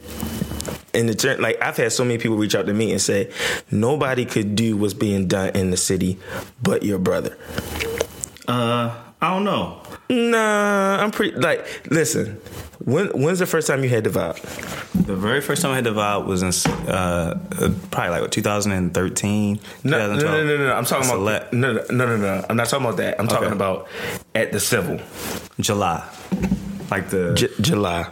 in 0.94 1.06
the 1.06 1.14
turn 1.14 1.40
like 1.42 1.60
i've 1.60 1.76
had 1.76 1.92
so 1.92 2.02
many 2.04 2.16
people 2.16 2.38
reach 2.38 2.54
out 2.54 2.64
to 2.66 2.72
me 2.72 2.90
and 2.90 3.00
say 3.02 3.30
nobody 3.70 4.24
could 4.24 4.56
do 4.56 4.76
what's 4.78 4.94
being 4.94 5.28
done 5.28 5.50
in 5.54 5.70
the 5.70 5.76
city 5.76 6.18
but 6.62 6.82
your 6.82 6.98
brother 6.98 7.36
Uh, 8.48 8.94
I 9.20 9.30
don't 9.34 9.44
know. 9.44 9.82
Nah 10.08 11.02
i'm 11.02 11.10
pretty 11.10 11.36
like 11.38 11.66
listen 11.90 12.40
when 12.84 13.08
when's 13.08 13.38
the 13.38 13.46
first 13.46 13.66
time 13.66 13.82
you 13.82 13.88
had 13.88 14.04
the 14.04 14.10
vibe 14.10 14.36
The 15.06 15.16
very 15.16 15.40
first 15.40 15.62
time 15.62 15.72
I 15.72 15.76
had 15.76 15.84
the 15.84 15.90
vibe 15.94 16.26
was 16.26 16.42
in 16.42 16.50
uh, 16.88 17.38
uh, 17.60 17.70
probably 17.90 18.10
like 18.10 18.22
what, 18.22 18.32
2013, 18.32 19.60
no, 19.84 19.98
no, 19.98 20.16
no, 20.16 20.44
no, 20.44 20.56
no. 20.56 20.72
I'm 20.72 20.84
talking 20.84 21.08
about 21.10 21.52
no, 21.52 21.72
no, 21.72 21.84
no, 21.90 22.06
no, 22.06 22.16
no. 22.16 22.44
I'm 22.48 22.56
not 22.56 22.68
talking 22.68 22.86
about 22.86 22.96
that. 22.98 23.20
I'm 23.20 23.28
talking 23.28 23.52
about 23.52 23.88
at 24.34 24.52
the 24.52 24.60
civil, 24.60 25.00
July, 25.60 26.02
like 26.90 27.10
the 27.10 27.34
J- 27.34 27.54
July, 27.60 28.08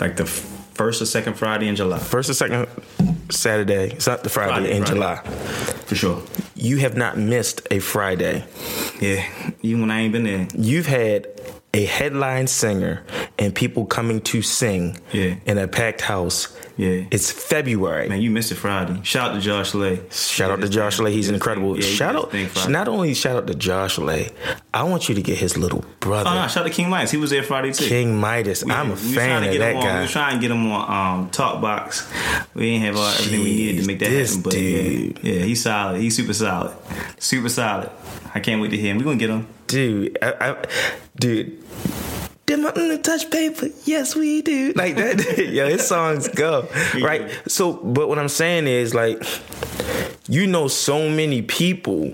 like 0.00 0.16
the 0.16 0.26
first 0.26 1.00
or 1.02 1.06
second 1.06 1.34
Friday 1.34 1.68
in 1.68 1.76
July, 1.76 1.98
first 1.98 2.28
or 2.30 2.34
second 2.34 2.66
Saturday. 3.30 3.90
It's 3.92 4.06
not 4.06 4.22
the 4.22 4.28
Friday, 4.30 4.52
Friday, 4.52 4.70
in 4.76 4.82
Friday. 4.84 4.94
July. 4.94 5.16
for 5.86 5.94
sure. 5.94 6.22
You 6.54 6.78
have 6.78 6.96
not 6.96 7.18
missed 7.18 7.66
a 7.70 7.78
Friday. 7.78 8.44
Yeah, 9.00 9.24
even 9.62 9.82
when 9.82 9.90
I 9.90 10.00
ain't 10.00 10.12
been 10.12 10.24
there. 10.24 10.48
You've 10.54 10.86
had 10.86 11.28
a 11.74 11.84
headline 11.84 12.46
singer 12.46 13.04
and 13.38 13.54
people 13.54 13.84
coming 13.86 14.20
to 14.22 14.42
sing 14.42 14.98
Yeah. 15.12 15.34
in 15.46 15.58
a 15.58 15.66
packed 15.68 16.00
house. 16.02 16.56
Yeah. 16.76 17.04
It's 17.10 17.30
February. 17.30 18.08
Man, 18.08 18.20
you 18.20 18.30
missed 18.30 18.50
it 18.50 18.56
Friday. 18.56 18.98
Shout 19.04 19.30
out 19.30 19.34
to 19.34 19.40
Josh 19.40 19.74
Lay. 19.74 20.00
Shout 20.10 20.50
out 20.50 20.60
to 20.60 20.68
Josh 20.68 20.98
Lay. 20.98 21.12
He's 21.12 21.30
incredible. 21.30 21.76
Yeah, 21.76 21.82
shout 21.86 22.16
out. 22.16 22.68
Not 22.68 22.88
only 22.88 23.14
shout 23.14 23.36
out 23.36 23.46
to 23.46 23.54
Josh 23.54 23.96
Lay, 23.98 24.30
I 24.72 24.82
want 24.82 25.08
you 25.08 25.14
to 25.14 25.22
get 25.22 25.38
his 25.38 25.56
little 25.56 25.84
brother, 26.00 26.28
Oh 26.30 26.34
no, 26.34 26.48
shout 26.48 26.58
out 26.64 26.68
to 26.68 26.70
King 26.70 26.90
Midas. 26.90 27.12
He 27.12 27.16
was 27.16 27.30
there 27.30 27.44
Friday 27.44 27.72
too. 27.72 27.86
King 27.86 28.18
Midas. 28.18 28.64
We- 28.64 28.72
I'm 28.72 28.90
a 28.90 28.94
we 28.94 29.14
fan 29.14 29.42
to 29.42 29.50
of 29.52 29.58
that 29.58 29.76
on, 29.76 29.82
We 29.82 29.82
guy. 29.84 30.00
was 30.02 30.10
trying 30.10 30.34
to 30.34 30.40
get 30.40 30.50
him 30.50 30.70
on 30.72 31.20
um, 31.20 31.30
Talk 31.30 31.60
Box. 31.60 32.10
We 32.54 32.70
didn't 32.72 32.86
have 32.86 32.96
all, 32.96 33.06
everything 33.08 33.40
we 33.40 33.50
needed 33.54 33.80
to 33.82 33.86
make 33.86 33.98
that 34.00 34.10
happen. 34.10 34.42
But 34.42 34.52
dude. 34.52 35.18
yeah, 35.22 35.32
yeah, 35.34 35.42
he's 35.44 35.62
solid. 35.62 36.00
He's 36.00 36.16
super 36.16 36.32
solid. 36.34 36.76
Super 37.18 37.48
solid. 37.48 37.90
I 38.34 38.40
can't 38.40 38.60
wait 38.60 38.70
to 38.72 38.76
hear 38.76 38.90
him. 38.90 38.98
We're 38.98 39.04
gonna 39.04 39.16
get 39.16 39.30
him. 39.30 39.46
dude, 39.68 40.18
I, 40.20 40.32
I, 40.40 40.64
dude. 41.16 41.62
Them 42.46 42.66
up 42.66 42.76
in 42.76 42.88
the 42.88 42.98
touch 42.98 43.30
paper, 43.30 43.68
yes 43.84 44.14
we 44.14 44.42
do. 44.42 44.74
Like 44.74 44.96
that, 44.96 45.38
yo, 45.52 45.66
his 45.66 45.86
songs 45.86 46.28
go 46.28 46.68
right. 47.00 47.30
So, 47.50 47.72
but 47.72 48.06
what 48.08 48.18
I'm 48.18 48.28
saying 48.28 48.66
is, 48.66 48.94
like, 48.94 49.22
you 50.28 50.46
know, 50.46 50.68
so 50.68 51.08
many 51.08 51.40
people, 51.40 52.12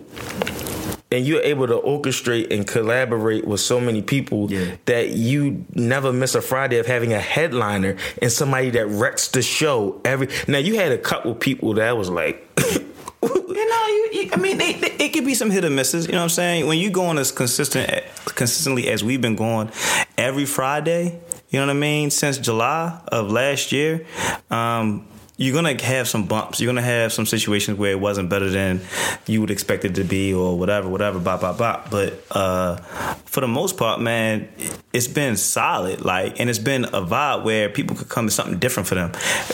and 1.11 1.27
you're 1.27 1.43
able 1.43 1.66
to 1.66 1.75
orchestrate 1.79 2.53
and 2.53 2.64
collaborate 2.64 3.45
with 3.45 3.59
so 3.61 3.81
many 3.81 4.03
people 4.03 4.49
Yeah. 4.53 4.77
that 4.85 5.11
you 5.11 5.64
never 5.75 6.12
miss 6.12 6.37
a 6.37 6.40
Friday 6.43 6.79
of 6.79 6.87
having 6.87 7.12
a 7.12 7.19
headliner 7.21 7.97
and 8.23 8.31
somebody 8.31 8.71
that 8.71 8.87
wrecks 8.87 9.27
the 9.29 9.43
show 9.43 10.01
every. 10.05 10.29
Now 10.47 10.59
you 10.59 10.77
had 10.77 10.93
a 10.93 10.99
couple 10.99 11.35
people 11.35 11.75
that 11.75 11.97
was 11.97 12.09
like. 12.09 12.47
You 13.23 13.69
know, 13.69 13.87
you, 13.88 14.11
you, 14.12 14.31
I 14.33 14.37
mean, 14.37 14.57
they, 14.59 14.73
they, 14.75 14.93
it 14.93 15.12
could 15.12 15.27
be 15.27 15.35
some 15.35 15.51
hit 15.51 15.64
or 15.64 15.71
misses. 15.71 16.07
You 16.07 16.12
know 16.12 16.19
what 16.19 16.23
I'm 16.25 16.29
saying? 16.31 16.66
When 16.66 16.79
you 16.79 16.88
going 16.88 17.19
as 17.19 17.31
consistent, 17.33 17.90
consistently 18.25 18.88
as 18.88 19.05
we've 19.05 19.21
been 19.21 19.37
going 19.37 19.71
every 20.31 20.47
Friday, 20.47 21.21
you 21.49 21.59
know 21.59 21.66
what 21.66 21.75
I 21.75 21.79
mean? 21.79 22.09
Since 22.09 22.38
July 22.38 23.01
of 23.09 23.33
last 23.33 23.73
year, 23.73 24.07
um, 24.49 25.05
you're 25.37 25.55
gonna 25.55 25.83
have 25.83 26.07
some 26.07 26.27
bumps. 26.27 26.61
You're 26.61 26.69
gonna 26.73 26.83
have 26.83 27.12
some 27.12 27.27
situations 27.27 27.79
where 27.79 27.90
it 27.90 27.99
wasn't 27.99 28.29
better 28.29 28.49
than 28.49 28.81
you 29.27 29.40
would 29.40 29.51
expect 29.51 29.85
it 29.85 29.97
to 29.97 30.05
be, 30.05 30.33
or 30.33 30.57
whatever, 30.57 30.88
whatever, 30.88 31.19
bop, 31.19 31.40
bop, 31.40 31.59
bop. 31.59 31.90
But 31.90 32.23
uh, 32.31 32.77
for 33.25 33.40
the 33.40 33.49
most 33.49 33.77
part, 33.77 34.01
man, 34.01 34.49
it's 34.93 35.09
been 35.09 35.37
solid. 35.37 36.05
Like, 36.05 36.38
and 36.38 36.49
it's 36.49 36.59
been 36.61 36.85
a 36.85 37.03
vibe 37.03 37.43
where 37.43 37.69
people 37.71 37.97
could 37.97 38.09
come 38.09 38.27
to 38.27 38.31
something 38.31 38.59
different 38.61 38.87
for 38.87 38.95
them. 38.95 39.11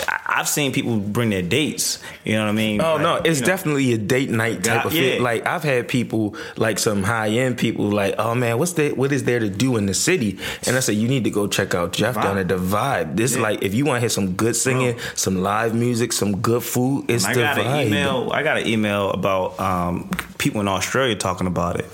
I- 0.09 0.26
I've 0.37 0.49
seen 0.49 0.71
people 0.73 0.99
bring 0.99 1.31
their 1.31 1.41
dates. 1.43 1.99
You 2.25 2.35
know 2.35 2.43
what 2.45 2.49
I 2.51 2.53
mean? 2.53 2.81
Oh 2.83 2.95
Like, 2.95 3.03
no, 3.03 3.15
it's 3.25 3.41
know, 3.41 3.47
definitely 3.47 3.93
a 3.95 3.99
date 3.99 4.29
night 4.29 4.63
type 4.63 4.83
God, 4.83 4.87
of 4.87 4.93
fit. 4.93 5.15
yeah. 5.17 5.23
Like 5.23 5.47
I've 5.47 5.63
had 5.63 5.89
people, 5.89 6.37
like 6.57 6.79
some 6.79 7.03
high 7.03 7.29
end 7.31 7.57
people, 7.57 7.89
like, 7.91 8.15
oh 8.19 8.35
man, 8.35 8.59
what's 8.59 8.75
there? 8.75 8.95
What 8.95 9.13
is 9.13 9.25
there 9.25 9.39
to 9.39 9.49
do 9.49 9.77
in 9.79 9.87
the 9.87 9.95
city? 9.95 10.39
And 10.67 10.77
I 10.77 10.81
said, 10.81 10.97
you 10.97 11.09
need 11.09 11.25
to 11.25 11.31
go 11.31 11.47
check 11.47 11.75
out 11.75 11.93
Jeff 11.95 12.17
down 12.17 12.37
at 12.37 12.49
the 12.49 12.59
Vibe. 12.59 13.17
This 13.17 13.35
Yeah. 13.35 13.43
like 13.43 13.63
if 13.63 13.75
you 13.75 13.87
want 13.87 13.97
to 13.97 14.01
hear 14.01 14.09
some 14.11 14.33
good 14.35 14.55
singing, 14.57 14.99
some 15.15 15.43
live 15.43 15.75
music, 15.75 16.13
some 16.13 16.37
good 16.43 16.63
food, 16.63 17.07
it's 17.11 17.25
I 17.25 17.33
the 17.35 17.41
got 17.41 17.57
Vibe. 17.57 17.81
an 17.81 17.87
email. 17.87 18.31
I 18.33 18.43
got 18.43 18.59
an 18.59 18.67
email 18.67 19.11
about 19.13 19.59
um, 19.59 20.11
people 20.37 20.61
in 20.61 20.69
Australia 20.69 21.17
talking 21.17 21.47
about 21.47 21.81
it. 21.81 21.87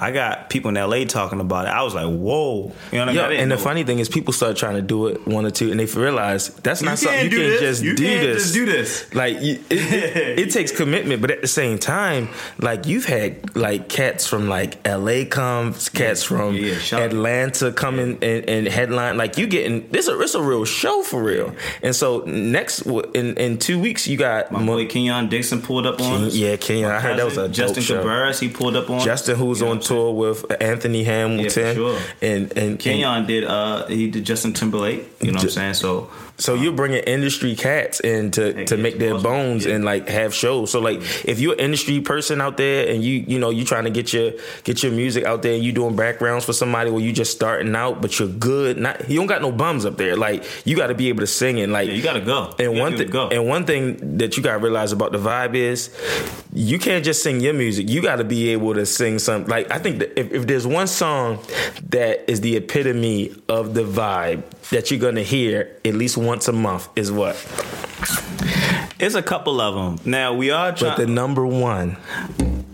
I 0.00 0.10
got 0.12 0.50
people 0.50 0.68
in 0.68 0.74
LA 0.74 1.04
talking 1.04 1.40
about 1.40 1.66
it. 1.66 1.68
I 1.70 1.82
was 1.82 1.94
like, 1.94 2.06
whoa. 2.06 2.72
You 2.92 2.98
know 2.98 3.00
what 3.00 3.00
I 3.00 3.06
mean? 3.06 3.14
Yeah, 3.16 3.22
I 3.28 3.32
and 3.34 3.50
the 3.50 3.56
know. 3.56 3.62
funny 3.62 3.84
thing 3.84 3.98
is, 3.98 4.08
people 4.08 4.32
start 4.32 4.56
trying 4.56 4.76
to 4.76 4.82
do 4.82 5.06
it 5.06 5.26
one 5.26 5.46
or 5.46 5.50
two, 5.50 5.70
and 5.70 5.80
they 5.80 5.86
realize 5.86 6.48
that's 6.56 6.82
not 6.82 6.92
You 6.92 6.96
something 6.98 7.24
you 7.24 7.30
can 7.30 7.38
this. 7.38 7.60
just 7.60 7.82
You 7.82 7.96
do 7.96 8.04
can't 8.04 8.20
this. 8.22 8.42
just 8.42 8.54
do 8.54 8.66
this. 8.66 9.14
Like 9.14 9.36
it, 9.36 9.60
it, 9.70 10.38
it 10.38 10.50
takes 10.52 10.70
commitment, 10.72 11.20
but 11.20 11.30
at 11.30 11.40
the 11.40 11.48
same 11.48 11.78
time, 11.78 12.28
like 12.58 12.86
you've 12.86 13.06
had 13.06 13.56
like 13.56 13.88
cats 13.88 14.26
from 14.26 14.48
like 14.48 14.78
L.A. 14.86 15.24
comes, 15.24 15.88
cats 15.88 16.22
from 16.22 16.54
Yeah, 16.54 16.72
yeah, 16.72 16.78
shout 16.78 17.00
out. 17.02 17.06
Atlanta 17.10 17.72
coming 17.72 18.18
and, 18.22 18.48
and 18.48 18.66
headline. 18.68 19.16
Like 19.16 19.38
you 19.38 19.46
getting 19.46 19.88
this, 19.90 20.08
a 20.08 20.20
it's 20.20 20.34
a 20.34 20.42
real 20.42 20.64
show 20.64 21.02
for 21.02 21.22
real. 21.22 21.54
And 21.82 21.94
so 21.96 22.20
next 22.26 22.82
in 22.82 23.36
in 23.36 23.58
two 23.58 23.80
weeks, 23.80 24.06
you 24.06 24.16
got 24.16 24.52
My 24.52 24.60
Mo- 24.60 24.76
boy 24.76 24.86
Kenyon 24.86 25.28
Dixon 25.28 25.62
pulled 25.62 25.86
up 25.86 26.00
on 26.00 26.20
Ken- 26.22 26.30
yeah, 26.32 26.56
Kenyon. 26.56 26.90
I 26.90 27.00
heard 27.00 27.18
that 27.18 27.24
was 27.24 27.36
a 27.38 27.48
Justin 27.48 27.76
dope 27.82 27.84
show. 27.84 28.04
Cabarrus, 28.04 28.40
he 28.40 28.48
pulled 28.48 28.76
up 28.76 28.88
on. 28.90 29.00
Justin, 29.00 29.36
who's 29.36 29.60
You 29.60 29.66
know 29.66 29.72
on 29.80 29.86
what 29.86 29.96
I'm 29.96 30.08
saying? 30.08 30.12
tour 30.12 30.14
with 30.14 30.62
Anthony 30.62 31.04
Hamilton, 31.04 31.74
sure. 31.74 32.00
and 32.20 32.50
and 32.52 32.58
and 32.58 32.78
Kenyon 32.78 33.26
did. 33.26 33.44
Uh, 33.44 33.86
he 33.86 34.10
did 34.10 34.24
Justin 34.24 34.52
Timberlake. 34.52 35.06
You 35.20 35.32
know 35.32 35.36
what 35.36 35.44
I'm 35.44 35.50
saying? 35.50 35.74
So 35.74 36.10
So 36.40 36.54
you're 36.54 36.72
bringing 36.72 37.02
industry 37.04 37.54
cats 37.54 38.00
in 38.00 38.30
to, 38.32 38.64
to 38.64 38.76
make 38.76 38.98
their 38.98 39.14
awesome. 39.14 39.22
bones 39.22 39.66
Yeah. 39.66 39.74
and 39.76 39.84
like 39.84 40.08
have 40.08 40.34
shows. 40.34 40.70
So 40.72 40.80
like 40.80 41.00
if 41.24 41.38
you're 41.38 41.52
an 41.54 41.60
industry 41.60 42.00
person 42.00 42.40
out 42.40 42.56
there 42.56 42.88
and 42.92 43.04
you 43.04 43.24
you 43.28 43.38
know 43.38 43.50
you're 43.50 43.66
trying 43.66 43.84
to 43.84 43.90
get 43.90 44.12
your 44.12 44.32
get 44.64 44.82
your 44.82 44.92
music 44.92 45.24
out 45.24 45.42
there 45.42 45.54
and 45.54 45.62
you 45.62 45.72
doing 45.72 45.94
backgrounds 45.96 46.44
for 46.44 46.52
somebody 46.52 46.90
where 46.90 47.00
you 47.02 47.12
just 47.12 47.30
starting 47.32 47.76
out 47.76 48.00
but 48.02 48.18
you're 48.18 48.28
good. 48.28 48.78
Not 48.78 49.08
you 49.08 49.16
don't 49.18 49.26
got 49.26 49.42
no 49.42 49.52
bums 49.52 49.84
up 49.86 49.96
there. 49.96 50.16
Like 50.16 50.44
you 50.66 50.76
got 50.76 50.88
to 50.88 50.94
be 50.94 51.08
able 51.10 51.20
to 51.20 51.26
sing 51.26 51.60
and 51.60 51.72
like 51.72 51.88
yeah, 51.88 51.94
you 51.94 52.02
gotta 52.02 52.20
go. 52.20 52.54
and 52.58 52.78
one 52.78 52.96
thing, 52.96 53.10
go. 53.10 53.28
and 53.28 53.46
one 53.46 53.64
thing 53.66 54.18
that 54.18 54.36
you 54.36 54.42
gotta 54.42 54.58
realize 54.58 54.92
about 54.92 55.12
the 55.12 55.18
vibe 55.18 55.54
is, 55.54 55.90
you 56.52 56.78
can't 56.78 57.04
just 57.04 57.22
sing 57.22 57.40
your 57.40 57.52
music. 57.54 57.88
You 57.88 58.00
got 58.02 58.16
to 58.16 58.24
be 58.24 58.48
able 58.50 58.74
to 58.74 58.86
sing 58.86 59.18
some. 59.18 59.44
Like 59.46 59.70
I 59.70 59.78
think 59.78 59.98
that 59.98 60.18
if, 60.18 60.32
if 60.32 60.46
there's 60.46 60.66
one 60.66 60.86
song 60.86 61.38
that 61.90 62.30
is 62.30 62.40
the 62.40 62.56
epitome 62.56 63.34
of 63.48 63.74
the 63.74 63.82
vibe 63.82 64.42
that 64.70 64.90
you're 64.90 65.00
gonna 65.00 65.22
hear 65.22 65.76
at 65.84 65.94
least 65.94 66.16
once 66.16 66.48
a 66.48 66.52
month 66.52 66.88
is 66.96 67.10
what. 67.12 67.34
it's 68.98 69.14
a 69.14 69.22
couple 69.22 69.60
of 69.60 69.74
them. 69.74 70.10
Now 70.10 70.34
we 70.34 70.50
are 70.50 70.72
But 70.72 70.96
the 70.96 71.06
number 71.06 71.46
one, 71.46 71.96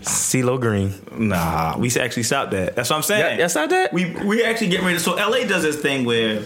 CeeLo 0.01 0.59
Green. 0.59 0.93
Nah, 1.17 1.77
we 1.77 1.89
actually 1.99 2.23
stopped 2.23 2.51
that. 2.51 2.75
That's 2.75 2.89
what 2.89 2.97
I'm 2.97 3.03
saying. 3.03 3.21
Yeah, 3.31 3.37
that's 3.37 3.55
not 3.55 3.69
that? 3.69 3.93
We 3.93 4.11
we 4.23 4.43
actually 4.43 4.69
get 4.69 4.81
ready. 4.83 4.99
So 4.99 5.15
LA 5.15 5.45
does 5.45 5.63
this 5.63 5.81
thing 5.81 6.05
where 6.05 6.43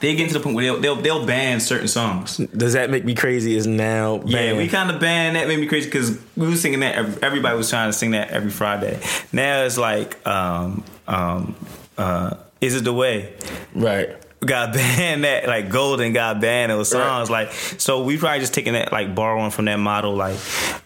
they 0.00 0.14
get 0.14 0.28
to 0.28 0.34
the 0.34 0.40
point 0.40 0.54
where 0.56 0.64
they'll 0.64 0.80
they'll, 0.80 0.96
they'll 0.96 1.26
ban 1.26 1.60
certain 1.60 1.88
songs. 1.88 2.36
Does 2.36 2.74
that 2.74 2.90
make 2.90 3.04
me 3.06 3.14
crazy? 3.14 3.56
Is 3.56 3.66
now 3.66 4.20
Yeah, 4.26 4.54
we 4.56 4.68
kind 4.68 4.90
of 4.90 5.00
banned 5.00 5.36
that. 5.36 5.48
Made 5.48 5.58
me 5.58 5.66
crazy 5.66 5.86
because 5.86 6.18
we 6.36 6.48
were 6.48 6.56
singing 6.56 6.80
that. 6.80 6.94
every- 6.96 7.22
Everybody 7.22 7.56
was 7.56 7.70
trying 7.70 7.88
to 7.88 7.92
sing 7.94 8.10
that 8.10 8.30
every 8.30 8.50
Friday. 8.50 9.00
Now 9.32 9.62
it's 9.64 9.78
like, 9.78 10.24
um, 10.26 10.84
um, 11.08 11.54
uh, 11.96 12.34
is 12.60 12.74
it 12.76 12.84
the 12.84 12.92
way? 12.92 13.32
right. 13.74 14.16
Got 14.44 14.72
banned 14.74 15.24
that 15.24 15.46
like 15.46 15.70
golden 15.70 16.12
got 16.12 16.40
banned 16.40 16.70
those 16.70 16.90
songs 16.90 17.30
like 17.30 17.52
so 17.52 18.02
we 18.02 18.16
probably 18.16 18.40
just 18.40 18.54
taking 18.54 18.74
that 18.74 18.92
like 18.92 19.14
borrowing 19.14 19.50
from 19.50 19.64
that 19.66 19.76
model 19.76 20.14
like 20.14 20.38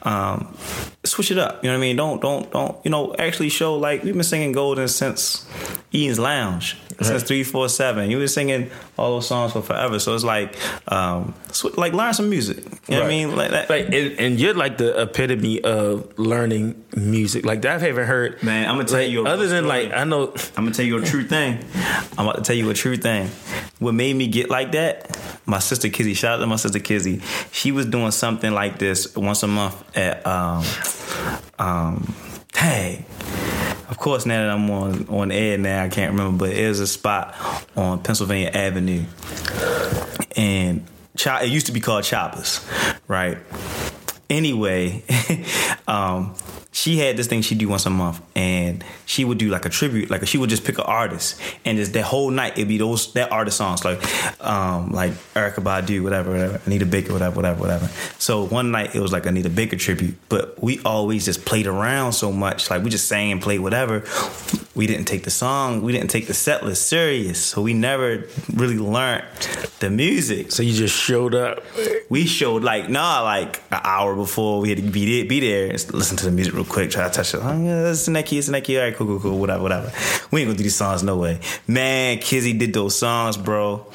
um 0.07 0.57
switch 1.09 1.31
it 1.31 1.39
up 1.39 1.63
you 1.63 1.69
know 1.69 1.75
what 1.75 1.79
i 1.79 1.81
mean 1.81 1.97
don't 1.97 2.21
don't 2.21 2.51
don't 2.51 2.79
you 2.85 2.91
know 2.91 3.15
actually 3.19 3.49
show 3.49 3.77
like 3.77 4.03
we've 4.05 4.15
been 4.15 4.23
singing 4.23 4.53
golden 4.53 4.89
since 4.89 5.47
Ian's 5.95 6.19
Lounge 6.19 6.77
since 7.01 7.23
three 7.23 7.45
four 7.45 7.69
seven. 7.69 8.11
You 8.11 8.19
were 8.19 8.29
singing 8.29 8.71
all 8.99 9.13
those 9.13 9.29
songs 9.29 9.53
for 9.53 9.63
forever, 9.63 9.99
so 9.99 10.15
it's 10.15 10.25
like, 10.25 10.57
um, 10.91 11.35
sw- 11.53 11.77
like 11.79 11.93
learn 11.93 12.13
some 12.13 12.29
music. 12.29 12.65
You 12.89 12.97
know 12.97 13.03
what 13.03 13.05
I 13.05 13.09
mean? 13.09 13.37
Like 13.37 13.51
that. 13.53 13.71
Like, 13.71 13.87
and, 13.87 14.19
and 14.19 14.41
you're 14.41 14.55
like 14.55 14.79
the 14.79 15.01
epitome 15.01 15.63
of 15.63 16.19
learning 16.19 16.85
music. 16.97 17.45
Like 17.45 17.65
I've 17.65 17.83
ever 17.83 18.05
heard, 18.05 18.43
Man, 18.43 18.69
I'ma 18.69 18.83
tell 18.83 18.99
like, 18.99 19.11
you 19.11 19.27
Other 19.27 19.47
than 19.47 19.65
story. 19.65 19.87
like, 19.87 19.93
I 19.97 20.05
know, 20.05 20.35
I'm 20.57 20.65
gonna 20.65 20.73
tell 20.73 20.85
you 20.85 20.99
a 20.99 21.05
true 21.05 21.25
thing. 21.25 21.65
I'm 22.19 22.27
about 22.27 22.37
to 22.37 22.43
tell 22.43 22.57
you 22.57 22.69
a 22.71 22.75
true 22.75 22.97
thing. 22.97 23.31
What 23.79 23.95
made 23.95 24.15
me 24.15 24.27
get 24.27 24.51
like 24.51 24.73
that 24.73 25.17
my 25.47 25.61
sister 25.61 25.89
Kizzy. 25.89 26.15
Shout 26.15 26.35
out 26.35 26.41
to 26.41 26.47
my 26.47 26.57
sister 26.57 26.79
Kizzy. 26.79 27.23
She 27.53 27.73
was 27.73 27.87
doing 27.87 28.11
something 28.11 28.53
like 28.53 28.79
this 28.79 29.17
once 29.17 29.43
a 29.43 29.47
month 29.47 29.97
at 29.97 30.27
um 30.27 30.63
um. 31.59 32.15
Hey, 32.55 33.05
of 33.89 33.99
course, 33.99 34.27
now 34.27 34.43
that 34.43 34.51
I'm 34.51 34.71
on 34.71 35.09
on 35.09 35.31
air 35.31 35.59
now, 35.59 35.85
I 35.85 35.89
can't 35.89 36.13
remember, 36.13 36.47
but 36.47 36.57
it 36.57 36.69
was 36.69 36.81
a 36.81 36.87
spot 36.87 37.35
on 37.77 38.03
Pennsylvania 38.03 38.51
Avenue, 38.53 39.05
and 40.37 40.87
it 41.15 41.49
used 41.49 41.67
to 41.67 41.73
be 41.73 41.81
called 41.81 42.05
Choppers, 42.05 42.67
right? 43.07 43.39
Anyway, 44.31 45.03
um, 45.89 46.35
she 46.71 46.99
had 46.99 47.17
this 47.17 47.27
thing 47.27 47.41
she'd 47.41 47.59
do 47.59 47.69
once 47.69 47.87
a 47.87 47.91
month, 47.91 48.21
and 48.37 48.85
she 49.07 49.25
would 49.25 49.39
do 49.39 49.49
like 49.49 49.65
a 49.65 49.71
tribute, 49.71 50.11
like 50.11 50.27
she 50.27 50.37
would 50.37 50.51
just 50.51 50.65
pick 50.65 50.79
an 50.79 50.85
artist, 50.85 51.41
and 51.65 51.79
just 51.79 51.95
that 51.95 52.03
whole 52.03 52.31
night 52.31 52.53
it'd 52.53 52.69
be 52.69 52.77
those 52.79 53.13
that 53.15 53.33
artist 53.33 53.57
songs, 53.57 53.85
like 53.85 53.99
um, 54.45 54.93
like 54.93 55.13
Erykah 55.35 55.63
Badu, 55.63 56.03
whatever, 56.03 56.31
whatever, 56.31 56.61
Anita 56.67 56.85
Baker, 56.85 57.13
whatever, 57.15 57.35
whatever, 57.35 57.61
whatever. 57.61 57.87
So 58.19 58.45
one 58.45 58.71
night 58.71 58.95
it 58.95 59.01
was 59.01 59.13
like 59.13 59.25
Anita 59.25 59.49
Baker 59.49 59.77
tribute, 59.77 60.15
but 60.29 60.63
we 60.63 60.81
always 60.85 61.25
just 61.25 61.47
played 61.47 61.67
around 61.67 62.13
so 62.13 62.31
much, 62.31 62.71
like 62.71 62.85
we 62.85 62.91
just 62.91 63.09
sang 63.09 63.33
and 63.33 63.43
played 63.43 63.61
whatever. 63.61 64.05
We 64.75 64.87
didn't 64.87 65.07
take 65.07 65.25
the 65.25 65.31
song, 65.31 65.83
we 65.83 65.93
didn't 65.93 66.11
take 66.11 66.27
the 66.27 66.35
set 66.35 66.65
list 66.65 66.87
serious, 66.87 67.45
so 67.45 67.63
we 67.63 67.73
never 67.73 68.25
really 68.53 68.79
learned 68.79 69.25
the 69.81 69.89
music. 69.89 70.53
So 70.53 70.63
you 70.63 70.75
just 70.75 70.95
showed 70.95 71.35
up. 71.35 71.65
We 72.09 72.27
showed 72.27 72.65
like 72.65 72.89
nah, 72.89 73.23
like 73.23 73.63
an 73.71 73.81
hour 73.85 74.15
before 74.17 74.61
we 74.61 74.71
had 74.71 74.79
to 74.79 74.85
be 74.85 75.19
there, 75.21 75.29
be 75.29 75.41
there 75.41 75.69
listen 75.69 76.17
to 76.17 76.25
the 76.25 76.31
music 76.31 76.55
real 76.55 76.65
quick. 76.65 76.91
Try 76.91 77.05
to 77.05 77.11
touch 77.11 77.35
it. 77.35 77.41
Oh, 77.43 77.63
yeah, 77.63 77.93
to 77.93 78.11
that 78.53 78.65
key. 78.65 78.79
All 78.79 78.85
right, 78.85 78.95
cool, 78.95 79.07
cool, 79.07 79.21
cool. 79.21 79.39
Whatever, 79.39 79.63
whatever. 79.63 79.93
We 80.31 80.41
ain't 80.41 80.49
gonna 80.49 80.57
do 80.57 80.63
these 80.63 80.77
songs 80.77 81.03
no 81.03 81.17
way. 81.17 81.41
Man, 81.67 82.19
Kizzy 82.19 82.53
did 82.53 82.73
those 82.73 82.97
songs, 82.97 83.37
bro, 83.37 83.87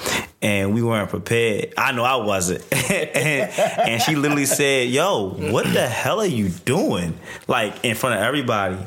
and 0.41 0.73
we 0.73 0.83
weren't 0.83 1.09
prepared. 1.09 1.73
I 1.77 1.91
know 1.91 2.03
I 2.03 2.17
wasn't. 2.17 2.63
and, 2.91 3.49
and 3.51 4.01
she 4.01 4.15
literally 4.15 4.45
said, 4.45 4.89
"Yo, 4.89 5.29
what 5.29 5.65
the 5.73 5.87
hell 5.87 6.19
are 6.19 6.25
you 6.25 6.49
doing?" 6.49 7.17
Like 7.47 7.83
in 7.83 7.95
front 7.95 8.15
of 8.15 8.21
everybody. 8.21 8.77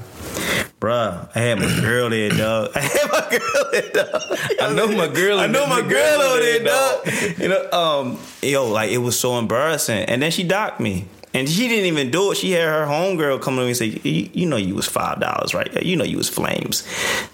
Bruh, 0.86 1.28
I 1.34 1.40
had 1.40 1.58
my 1.58 1.80
girl 1.80 2.10
there, 2.10 2.28
dog. 2.28 2.70
I 2.76 2.80
had 2.80 3.10
my 3.10 3.28
girl 3.28 3.70
there, 3.72 3.90
dog. 3.90 4.22
I 4.60 4.72
know 4.72 4.86
my 4.86 5.08
girl. 5.08 5.40
I 5.40 5.48
know 5.48 5.66
my 5.66 5.82
girl 5.82 6.20
over 6.20 6.38
there, 6.38 6.62
dog. 6.62 7.38
You 7.38 7.48
know, 7.48 7.70
um, 7.72 8.18
yo, 8.40 8.70
like 8.70 8.92
it 8.92 8.98
was 8.98 9.18
so 9.18 9.36
embarrassing. 9.36 10.04
And 10.04 10.22
then 10.22 10.30
she 10.30 10.44
docked 10.44 10.78
me. 10.78 11.08
And 11.34 11.48
she 11.48 11.66
didn't 11.66 11.86
even 11.86 12.12
do 12.12 12.30
it. 12.30 12.36
She 12.36 12.52
had 12.52 12.68
her 12.68 12.86
homegirl 12.86 13.42
come 13.42 13.56
to 13.56 13.62
me 13.62 13.68
and 13.68 13.76
say, 13.76 13.86
you, 13.86 14.30
you 14.32 14.46
know 14.46 14.56
you 14.56 14.76
was 14.76 14.86
five 14.86 15.18
dollars, 15.18 15.54
right? 15.54 15.82
You 15.84 15.96
know 15.96 16.04
you 16.04 16.18
was 16.18 16.28
flames. 16.28 16.86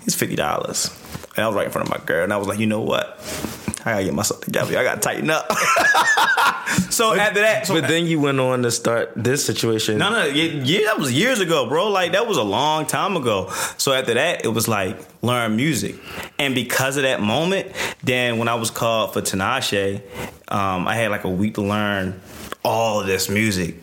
It's 0.06 0.14
fifty 0.14 0.34
dollars. 0.34 0.88
And 1.36 1.44
I 1.44 1.46
was 1.48 1.56
right 1.56 1.66
in 1.66 1.72
front 1.72 1.88
of 1.88 1.98
my 1.98 2.04
girl, 2.04 2.24
and 2.24 2.32
I 2.32 2.36
was 2.36 2.48
like, 2.48 2.58
you 2.58 2.66
know 2.66 2.82
what? 2.82 3.18
I 3.84 3.92
gotta 3.92 4.04
get 4.04 4.14
myself 4.14 4.42
together. 4.42 4.78
I 4.78 4.84
gotta 4.84 5.00
tighten 5.00 5.28
up. 5.30 5.50
so 6.90 7.14
after 7.14 7.40
that, 7.40 7.66
so 7.66 7.80
But 7.80 7.88
then 7.88 8.06
you 8.06 8.20
went 8.20 8.38
on 8.38 8.62
to 8.62 8.70
start 8.70 9.12
this 9.16 9.44
situation. 9.44 9.98
no, 9.98 10.10
no, 10.10 10.24
yeah, 10.26 10.84
that 10.86 10.98
was 10.98 11.12
years 11.12 11.40
ago, 11.40 11.68
bro. 11.68 11.88
Like 11.88 12.12
that 12.12 12.26
was 12.28 12.36
a 12.36 12.42
long 12.42 12.86
time 12.86 13.16
ago. 13.16 13.50
So 13.78 13.92
after 13.92 14.14
that, 14.14 14.44
it 14.44 14.48
was 14.48 14.68
like 14.68 14.98
learn 15.22 15.56
music, 15.56 15.96
and 16.38 16.54
because 16.54 16.96
of 16.96 17.02
that 17.02 17.20
moment, 17.20 17.72
then 18.04 18.38
when 18.38 18.46
I 18.48 18.54
was 18.54 18.70
called 18.70 19.14
for 19.14 19.20
Tinashe, 19.20 20.00
um, 20.48 20.86
I 20.86 20.94
had 20.94 21.10
like 21.10 21.24
a 21.24 21.30
week 21.30 21.54
to 21.54 21.62
learn 21.62 22.20
all 22.64 23.00
of 23.00 23.06
this 23.06 23.28
music 23.28 23.76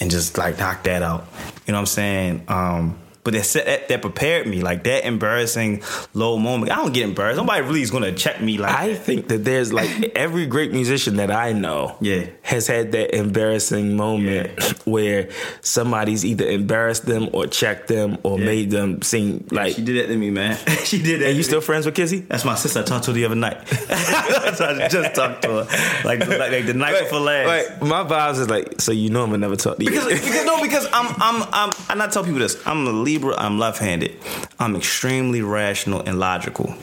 and 0.00 0.10
just 0.10 0.38
like 0.38 0.58
knock 0.58 0.84
that 0.84 1.02
out. 1.02 1.26
You 1.66 1.72
know 1.72 1.78
what 1.78 1.80
I'm 1.80 1.86
saying? 1.86 2.44
Um, 2.48 2.98
but 3.26 3.34
that, 3.34 3.42
set- 3.44 3.66
that 3.66 3.88
that 3.88 4.00
prepared 4.02 4.46
me, 4.46 4.62
like 4.62 4.84
that 4.84 5.04
embarrassing 5.04 5.82
low 6.14 6.38
moment. 6.38 6.70
I 6.70 6.76
don't 6.76 6.92
get 6.94 7.02
embarrassed. 7.02 7.38
Nobody 7.38 7.60
really 7.62 7.82
is 7.82 7.90
gonna 7.90 8.12
check 8.12 8.40
me 8.40 8.56
like 8.56 8.72
I 8.72 8.94
think 8.94 9.26
that 9.28 9.44
there's 9.44 9.72
like 9.72 9.90
every 10.14 10.46
great 10.46 10.70
musician 10.72 11.16
that 11.16 11.32
I 11.32 11.52
know 11.52 11.96
Yeah. 12.00 12.26
has 12.42 12.68
had 12.68 12.92
that 12.92 13.16
embarrassing 13.16 13.96
moment 13.96 14.60
where 14.86 15.28
somebody's 15.60 16.24
either 16.24 16.46
embarrassed 16.48 17.04
them 17.06 17.28
or 17.32 17.48
checked 17.48 17.88
them 17.88 18.18
or 18.22 18.38
made 18.38 18.70
them 18.70 19.02
seem 19.02 19.44
like 19.50 19.74
she 19.74 19.82
did 19.82 19.96
that 20.04 20.12
to 20.12 20.16
me, 20.16 20.30
man. 20.30 20.56
she 20.84 21.02
did 21.02 21.20
that. 21.20 21.24
Are 21.24 21.28
to 21.28 21.32
you 21.32 21.38
me. 21.38 21.42
still 21.42 21.60
friends 21.60 21.84
with 21.84 21.96
Kizzy? 21.96 22.20
That's 22.20 22.44
my 22.44 22.54
sister 22.54 22.78
I 22.78 22.82
talked 22.84 23.06
to 23.06 23.12
the 23.12 23.24
other 23.24 23.34
night. 23.34 23.66
so 23.68 24.64
I 24.64 24.86
just 24.88 25.14
talked 25.16 25.42
to 25.42 25.64
her. 25.64 26.04
Like, 26.04 26.20
like, 26.26 26.38
like 26.38 26.66
the 26.66 26.74
night 26.74 27.00
before 27.00 27.20
last. 27.20 27.46
Like 27.48 27.82
my 27.82 28.04
vibes 28.04 28.38
is 28.38 28.48
like, 28.48 28.80
so 28.80 28.92
you 28.92 29.10
know 29.10 29.24
I'm 29.24 29.30
gonna 29.30 29.38
never 29.38 29.56
talk 29.56 29.78
to 29.78 29.84
you. 29.84 29.90
Because, 29.90 30.06
because 30.06 30.44
no, 30.46 30.62
because 30.62 30.86
I'm 30.92 31.06
I'm 31.20 31.48
I'm 31.52 31.70
I 31.88 31.94
not 31.96 32.12
tell 32.12 32.22
people 32.22 32.38
this. 32.38 32.56
I'm 32.66 32.86
a 32.86 32.90
Libra. 33.16 33.34
I'm 33.38 33.58
left-handed. 33.58 34.14
I'm 34.58 34.76
extremely 34.76 35.40
rational 35.40 36.00
and 36.00 36.18
logical, 36.18 36.74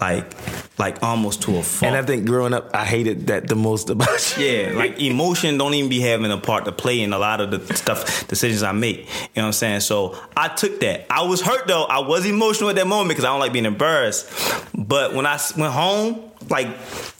like 0.00 0.24
like 0.78 1.02
almost 1.02 1.42
to 1.42 1.56
a 1.56 1.62
fault. 1.62 1.88
and 1.88 1.96
I 1.96 2.02
think 2.06 2.26
growing 2.26 2.52
up, 2.52 2.70
I 2.74 2.84
hated 2.84 3.28
that 3.28 3.48
the 3.48 3.54
most 3.56 3.88
about 3.88 4.36
you. 4.38 4.44
Yeah, 4.44 4.72
like 4.76 5.00
emotion 5.00 5.58
don't 5.58 5.74
even 5.74 5.88
be 5.88 6.00
having 6.00 6.30
a 6.32 6.38
part 6.38 6.64
to 6.66 6.72
play 6.72 7.00
in 7.00 7.12
a 7.12 7.18
lot 7.18 7.40
of 7.40 7.50
the 7.50 7.74
stuff 7.76 8.26
decisions 8.26 8.62
I 8.62 8.72
make. 8.72 8.98
You 8.98 9.04
know 9.04 9.08
what 9.34 9.44
I'm 9.46 9.52
saying? 9.52 9.80
So 9.80 10.18
I 10.36 10.48
took 10.48 10.80
that. 10.80 11.06
I 11.08 11.22
was 11.22 11.40
hurt 11.40 11.66
though. 11.68 11.84
I 11.84 12.00
was 12.00 12.26
emotional 12.26 12.70
at 12.70 12.76
that 12.76 12.86
moment 12.86 13.10
because 13.10 13.24
I 13.24 13.28
don't 13.28 13.40
like 13.40 13.52
being 13.52 13.64
embarrassed. 13.64 14.28
But 14.76 15.14
when 15.14 15.24
I 15.26 15.38
went 15.56 15.72
home, 15.72 16.20
like 16.48 16.68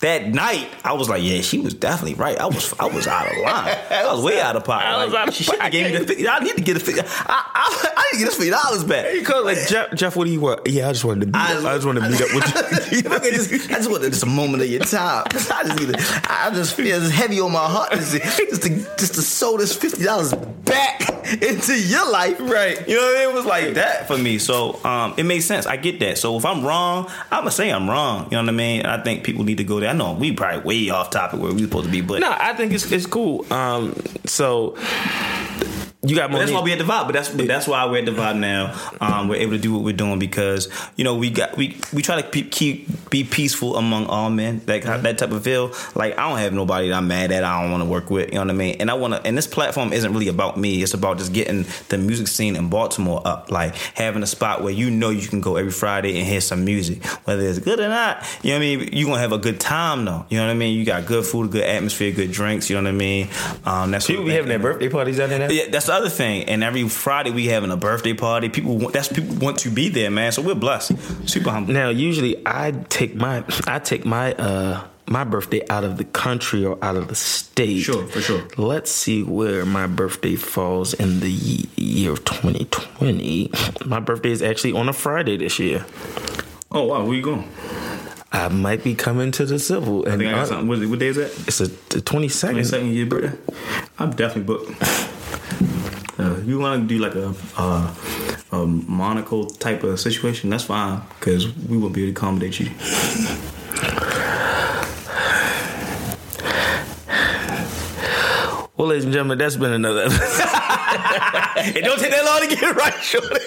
that 0.01 0.29
night, 0.29 0.69
I 0.85 0.93
was 0.93 1.09
like, 1.09 1.23
yeah, 1.23 1.41
she 1.41 1.59
was 1.59 1.75
definitely 1.75 2.15
right. 2.15 2.39
I 2.39 2.47
was 2.47 2.73
I 2.79 2.87
was 2.87 3.07
out 3.07 3.31
of 3.31 3.39
line. 3.39 3.77
I 3.91 4.13
was 4.13 4.23
way 4.23 4.41
out 4.41 4.57
of 4.57 4.65
pocket. 4.65 4.87
I 4.87 5.05
was 5.05 5.13
Like, 5.13 5.61
out 5.61 5.67
of 5.67 5.73
gave 5.73 5.93
me 5.93 5.99
the 5.99 6.07
fifty. 6.07 6.29
I 6.29 6.39
need 6.41 6.57
to 6.57 6.63
get 6.63 6.75
the 6.75 6.81
fifty. 6.81 7.01
I, 7.01 7.05
I, 7.27 7.93
I 7.97 8.03
need 8.13 8.19
to 8.19 8.25
get 8.25 8.27
this 8.27 8.37
fifty 8.37 8.51
dollars 8.51 8.85
back. 8.85 9.15
You 9.15 9.23
call 9.25 9.45
like 9.45 9.59
Jeff, 9.67 9.95
Jeff. 9.95 10.17
What 10.17 10.25
do 10.27 10.31
you 10.31 10.41
want? 10.41 10.67
Yeah, 10.67 10.89
I 10.89 10.93
just 10.93 11.05
wanted 11.05 11.21
to 11.21 11.27
meet. 11.27 11.35
up. 11.37 11.65
I 11.65 11.75
just 11.75 11.87
wanted 11.87 12.01
to 12.01 12.11
meet 12.11 12.21
up 12.21 12.35
with 12.35 12.93
you. 12.93 13.75
I 13.75 13.79
just 13.79 13.91
wanted 13.91 14.11
just 14.13 14.23
a 14.23 14.27
moment 14.27 14.63
of 14.63 14.69
your 14.69 14.81
time. 14.81 15.25
I 15.31 15.63
just 15.65 15.79
need 15.81 15.95
to, 15.95 16.21
I 16.29 16.51
just 16.53 16.75
feel 16.75 17.03
it's 17.03 17.13
heavy 17.13 17.41
on 17.41 17.53
my 17.53 17.67
heart 17.67 17.93
just 17.93 18.13
to, 18.13 18.19
just 18.21 18.63
to, 18.63 18.69
just 18.97 19.15
to 19.15 19.23
sow 19.23 19.57
this 19.57 19.75
fifty 19.77 20.05
dollars 20.05 20.33
back 20.35 21.01
into 21.43 21.75
your 21.81 22.11
life. 22.11 22.39
Right. 22.41 22.87
You 22.89 22.97
know 22.97 23.03
what 23.03 23.17
I 23.17 23.21
mean? 23.27 23.31
It 23.31 23.35
was 23.35 23.45
like 23.47 23.75
that 23.75 24.07
for 24.07 24.17
me. 24.19 24.39
So 24.39 24.83
um, 24.85 25.15
it 25.17 25.25
makes 25.25 25.45
sense. 25.47 25.67
I 25.67 25.77
get 25.77 25.99
that. 26.01 26.19
So 26.19 26.37
if 26.37 26.45
I'm 26.45 26.65
wrong, 26.65 27.11
I'm 27.33 27.41
gonna 27.41 27.51
say 27.51 27.71
I'm 27.73 27.89
wrong. 27.89 28.25
You 28.27 28.33
know 28.33 28.43
what 28.43 28.49
I 28.49 28.53
mean? 28.53 28.87
I 28.87 29.03
think 29.03 29.16
people 29.25 29.45
need 29.45 29.59
to 29.59 29.65
go 29.65 29.81
there. 29.81 29.91
I 29.91 29.93
know 29.93 30.13
we 30.15 30.33
probably 30.33 30.63
way 30.63 30.91
off 30.91 31.11
topic 31.11 31.41
where 31.41 31.53
we 31.53 31.63
supposed 31.63 31.87
to 31.87 31.93
be, 31.93 32.01
but 32.01 32.21
No, 32.21 32.35
I 32.39 32.55
think 32.55 32.73
it's 32.73 32.91
it's 32.93 33.07
cool. 33.07 33.51
Um, 33.53 33.95
so 34.25 34.77
you 36.07 36.17
got 36.17 36.31
more. 36.31 36.41
that's 36.41 36.53
why 36.53 36.61
we 36.61 36.73
at 36.73 36.79
the 36.79 36.85
vibe. 36.85 37.07
But 37.07 37.13
that's 37.13 37.29
but 37.29 37.47
that's 37.47 37.67
why 37.67 37.85
we're 37.87 37.99
at 37.99 38.07
the 38.07 38.13
vibe 38.13 38.39
now. 38.39 38.75
Um, 39.01 39.29
we're 39.29 39.37
able 39.37 39.53
to 39.53 39.59
do 39.59 39.73
what 39.75 39.83
we're 39.83 39.93
doing 39.97 40.19
because 40.19 40.69
you 40.97 41.05
know 41.05 41.17
we 41.17 41.31
got 41.31 41.57
we 41.57 41.77
we 41.93 42.03
try 42.03 42.21
to 42.21 42.29
keep, 42.29 42.51
keep 42.53 43.11
be 43.11 43.25
peaceful 43.25 43.77
among 43.77 44.07
all 44.07 44.31
men. 44.31 44.61
That 44.67 45.03
that 45.03 45.19
type 45.19 45.31
of 45.33 45.43
feel. 45.45 45.73
Like 45.95 46.19
I 46.19 46.29
don't 46.29 46.39
have 46.39 46.53
nobody 46.53 46.89
that 46.89 46.95
I'm 46.95 47.09
mad 47.09 47.33
at. 47.33 47.45
I 47.45 47.63
don't 47.63 47.71
want 47.73 47.83
to 47.83 47.89
work 47.89 48.11
with. 48.11 48.29
You 48.29 48.35
know 48.37 48.41
what 48.43 48.51
I 48.51 48.55
mean? 48.55 48.77
And 48.81 48.91
I 48.91 48.95
want 48.95 49.15
to. 49.15 49.27
And 49.27 49.37
this 49.37 49.47
platform 49.47 49.93
isn't 49.93 50.13
really 50.13 50.29
about 50.29 50.57
me. 50.57 50.83
It's 50.83 50.95
about 50.95 51.19
just 51.19 51.33
getting 51.33 51.65
the 51.89 51.99
music 51.99 52.29
scene 52.29 52.57
in 52.57 52.69
Baltimore 52.69 53.21
up. 53.25 53.51
Like 53.51 53.75
having 53.75 54.23
a 54.23 54.27
spot 54.27 54.63
where 54.63 54.73
you 54.73 54.91
know 54.91 55.11
you 55.11 55.27
can 55.29 55.41
go 55.41 55.57
every 55.57 55.73
Friday 55.73 56.19
and 56.19 56.27
hear 56.27 56.41
some 56.41 56.65
music, 56.65 57.05
whether 57.27 57.43
it's 57.43 57.59
good 57.59 57.81
or 57.81 57.89
not. 57.89 58.25
You 58.43 58.51
know 58.51 58.57
what 58.59 58.65
I 58.65 58.77
mean? 58.77 58.89
You 58.93 59.07
gonna 59.07 59.19
have 59.21 59.33
a 59.33 59.39
good 59.39 59.59
time 59.61 60.05
though. 60.05 60.25
You 60.29 60.39
know 60.39 60.47
what 60.47 60.53
I 60.53 60.55
mean? 60.55 60.77
You 60.79 60.85
got 60.85 61.07
good 61.07 61.25
food, 61.25 61.51
good 61.51 61.65
atmosphere, 61.65 62.13
good 62.13 62.33
drinks. 62.33 62.69
You 62.71 62.77
know 62.77 62.83
what 62.83 62.89
I 62.95 62.99
mean? 62.99 63.29
Um, 63.65 63.91
that's 63.91 64.07
People 64.07 64.23
what- 64.25 64.29
be 64.29 64.35
having 64.35 64.49
their 64.49 64.59
birthday 64.59 64.89
parties 64.89 65.17
down 65.19 65.31
there. 65.31 65.39
now? 65.41 65.49
yeah, 65.51 65.69
that's 65.71 65.89
other 65.97 66.09
thing. 66.09 66.45
And 66.49 66.63
every 66.63 66.89
Friday 66.89 67.31
we 67.31 67.47
having 67.47 67.71
a 67.71 67.77
birthday 67.77 68.15
party. 68.15 68.49
People 68.49 68.77
want 68.79 68.93
that's 68.93 69.09
people 69.09 69.35
want 69.37 69.59
to 69.61 69.71
be 69.71 69.89
there, 69.89 70.11
man. 70.11 70.33
So 70.33 70.43
we're 70.43 70.55
blessed. 70.55 70.93
Super 71.29 71.51
humble. 71.51 71.73
Now, 71.75 71.89
usually 71.89 72.43
I 72.47 72.73
take 72.89 73.15
my 73.15 73.45
I 73.67 73.79
take 73.79 74.05
my 74.05 74.35
uh 74.35 74.87
my 75.09 75.23
birthday 75.25 75.63
out 75.71 75.85
of 75.85 75.99
the 75.99 76.05
country 76.05 76.65
or 76.65 76.79
out 76.83 76.97
of 76.97 77.09
the 77.09 77.15
state. 77.15 77.81
Sure, 77.81 78.07
for 78.07 78.21
sure. 78.21 78.43
Let's 78.57 78.91
see 78.91 79.23
where 79.23 79.65
my 79.65 79.87
birthday 79.87 80.35
falls 80.37 80.95
in 80.95 81.21
the 81.21 81.31
year 81.31 82.13
of 82.13 82.25
2020. 82.25 83.51
My 83.85 84.01
birthday 84.01 84.31
is 84.33 84.43
actually 84.43 84.73
on 84.73 84.89
a 84.89 84.93
Friday 84.93 85.37
this 85.37 85.59
year. 85.59 85.87
Oh 86.73 86.85
wow, 86.87 87.05
where 87.05 87.15
you 87.15 87.23
going? 87.23 87.49
I 88.33 88.49
might 88.49 88.83
be 88.85 88.95
coming 88.95 89.31
to 89.33 89.47
the 89.47 89.59
civil. 89.59 90.07
I 90.07 90.13
And 90.13 90.21
think 90.21 90.33
I 90.33 90.35
got 90.35 90.43
uh, 90.43 90.47
something. 90.47 90.69
What, 90.69 90.85
what 90.91 90.99
day 90.99 91.07
is 91.07 91.17
that? 91.17 91.31
It's 91.47 91.61
a, 91.61 91.69
the 91.69 92.03
22nd. 92.03 92.05
Twenty 92.05 92.65
second 92.65 92.93
year 92.93 93.07
birthday. 93.07 93.39
I'm 93.99 94.11
definitely 94.11 94.43
booked. 94.43 95.16
Uh, 96.19 96.37
you 96.45 96.59
want 96.59 96.81
to 96.83 96.87
do 96.87 96.99
like 96.99 97.15
a, 97.15 97.35
uh, 97.59 97.95
a 98.53 98.67
Monaco 98.67 99.45
type 99.45 99.83
of 99.83 100.01
situation? 100.01 100.49
That's 100.51 100.65
fine 100.65 101.03
because 101.19 101.55
we 101.55 101.77
won't 101.77 101.95
be 101.95 102.05
able 102.05 102.15
to 102.15 102.19
accommodate 102.19 102.59
you. 102.61 102.71
Well, 108.77 108.89
ladies 108.89 109.05
and 109.05 109.13
gentlemen, 109.13 109.39
that's 109.39 109.57
been 109.57 109.73
another 109.73 110.03
episode. 110.03 110.21
it 111.77 111.85
don't 111.85 111.99
take 111.99 112.11
that 112.11 112.25
long 112.25 112.41
to 112.41 112.47
get 112.47 112.63
it 112.63 112.77
right, 112.77 113.03
shorty. 113.03 113.41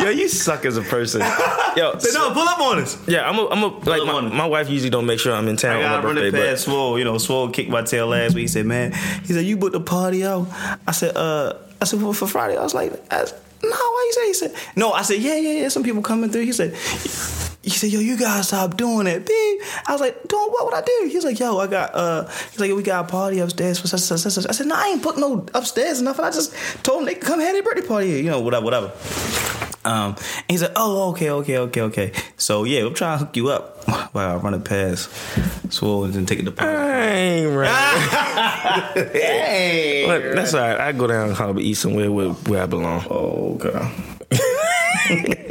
Yo, 0.04 0.10
you 0.10 0.28
suck 0.28 0.64
as 0.64 0.76
a 0.76 0.82
person. 0.82 1.22
Yo, 1.76 1.98
say 1.98 2.10
no, 2.12 2.32
pull 2.32 2.48
up 2.48 2.58
on 2.60 2.78
us. 2.78 2.96
yeah, 3.08 3.28
I'm 3.28 3.38
a, 3.38 3.48
I'm 3.48 3.62
a, 3.62 3.66
like 3.88 4.04
my, 4.04 4.20
my 4.20 4.46
wife 4.46 4.68
usually 4.68 4.90
don't 4.90 5.06
make 5.06 5.18
sure 5.20 5.34
I'm 5.34 5.48
in 5.48 5.56
town 5.56 5.78
I 5.78 5.82
gotta 5.82 6.06
run 6.06 6.16
birthday, 6.16 6.38
it 6.46 6.50
past 6.50 6.64
Swole. 6.64 6.98
You 6.98 7.04
know, 7.04 7.18
Swole 7.18 7.50
kicked 7.50 7.70
my 7.70 7.82
tail 7.82 8.06
last 8.06 8.34
week. 8.34 8.42
He 8.42 8.48
said, 8.48 8.66
"Man," 8.66 8.92
he 9.24 9.32
said, 9.32 9.44
"You 9.44 9.56
booked 9.56 9.72
the 9.72 9.80
party 9.80 10.24
out." 10.24 10.46
I 10.86 10.92
said, 10.92 11.16
"Uh," 11.16 11.54
I 11.80 11.84
said, 11.84 12.00
"For, 12.00 12.14
for 12.14 12.26
Friday." 12.26 12.56
I 12.56 12.62
was 12.62 12.74
like, 12.74 12.92
I, 13.12 13.24
"No, 13.62 13.68
why 13.70 14.04
you 14.06 14.12
say?" 14.12 14.26
He 14.26 14.34
said, 14.34 14.54
"No." 14.76 14.92
I 14.92 15.02
said, 15.02 15.20
"Yeah, 15.20 15.36
yeah, 15.36 15.62
yeah." 15.62 15.68
Some 15.68 15.82
people 15.82 16.02
coming 16.02 16.30
through. 16.30 16.42
He 16.42 16.52
said, 16.52 16.74
he 17.62 17.70
said, 17.70 17.90
"Yo, 17.90 18.00
you 18.00 18.16
gotta 18.18 18.44
stop 18.44 18.76
doing 18.76 19.06
it, 19.06 19.26
beep." 19.26 19.62
I 19.86 19.92
was 19.92 20.00
like, 20.00 20.28
"Doing 20.28 20.48
what? 20.50 20.66
What 20.66 20.74
I 20.74 20.82
do?" 20.82 21.08
He 21.08 21.16
was 21.16 21.24
like, 21.24 21.38
"Yo, 21.40 21.58
I 21.58 21.66
got." 21.66 21.94
uh 21.94 22.28
He's 22.50 22.60
like, 22.60 22.72
"We 22.72 22.82
got 22.82 23.06
a 23.06 23.08
party 23.08 23.38
upstairs 23.40 23.80
for 23.80 23.88
such 23.88 24.00
such 24.00 24.20
such." 24.20 24.32
such." 24.34 24.46
I 24.48 24.52
said, 24.52 24.66
"No, 24.66 24.76
I 24.76 24.88
ain't 24.88 25.02
booked 25.02 25.18
no 25.18 25.46
upstairs 25.54 26.00
or 26.00 26.04
nothing. 26.04 26.24
I 26.24 26.30
just 26.30 26.54
told 26.84 27.00
him 27.00 27.06
they 27.06 27.14
could 27.14 27.24
come 27.24 27.40
have 27.40 27.52
their 27.52 27.62
birthday 27.62 27.86
party, 27.86 28.06
here, 28.08 28.18
you 28.18 28.30
know, 28.30 28.40
whatever, 28.40 28.64
whatever." 28.64 28.92
Um, 29.84 30.16
and 30.16 30.44
he's 30.48 30.62
like, 30.62 30.72
"Oh, 30.76 31.10
okay, 31.10 31.30
okay, 31.30 31.58
okay, 31.58 31.80
okay." 31.82 32.12
So 32.36 32.64
yeah, 32.64 32.84
I'm 32.84 32.94
trying 32.94 33.18
to 33.18 33.24
hook 33.24 33.36
you 33.36 33.48
up 33.50 33.84
while 34.14 34.30
I 34.30 34.36
run 34.36 34.54
it 34.54 34.64
past 34.64 35.10
Swole 35.72 36.04
and 36.04 36.14
then 36.14 36.26
take 36.26 36.38
it 36.40 36.44
to. 36.44 36.54
I 36.58 37.06
ain't 37.06 37.56
right. 37.56 39.08
Hey, 39.12 40.04
But 40.06 40.34
that's 40.34 40.54
all 40.54 40.60
right. 40.60 40.80
I 40.80 40.92
go 40.92 41.06
down 41.06 41.28
and 41.28 41.36
Harbor 41.36 41.60
East 41.60 41.82
somewhere 41.82 42.10
where, 42.10 42.30
where 42.30 42.62
I 42.62 42.66
belong. 42.66 43.04
oh, 43.10 43.58
okay. 43.60 44.13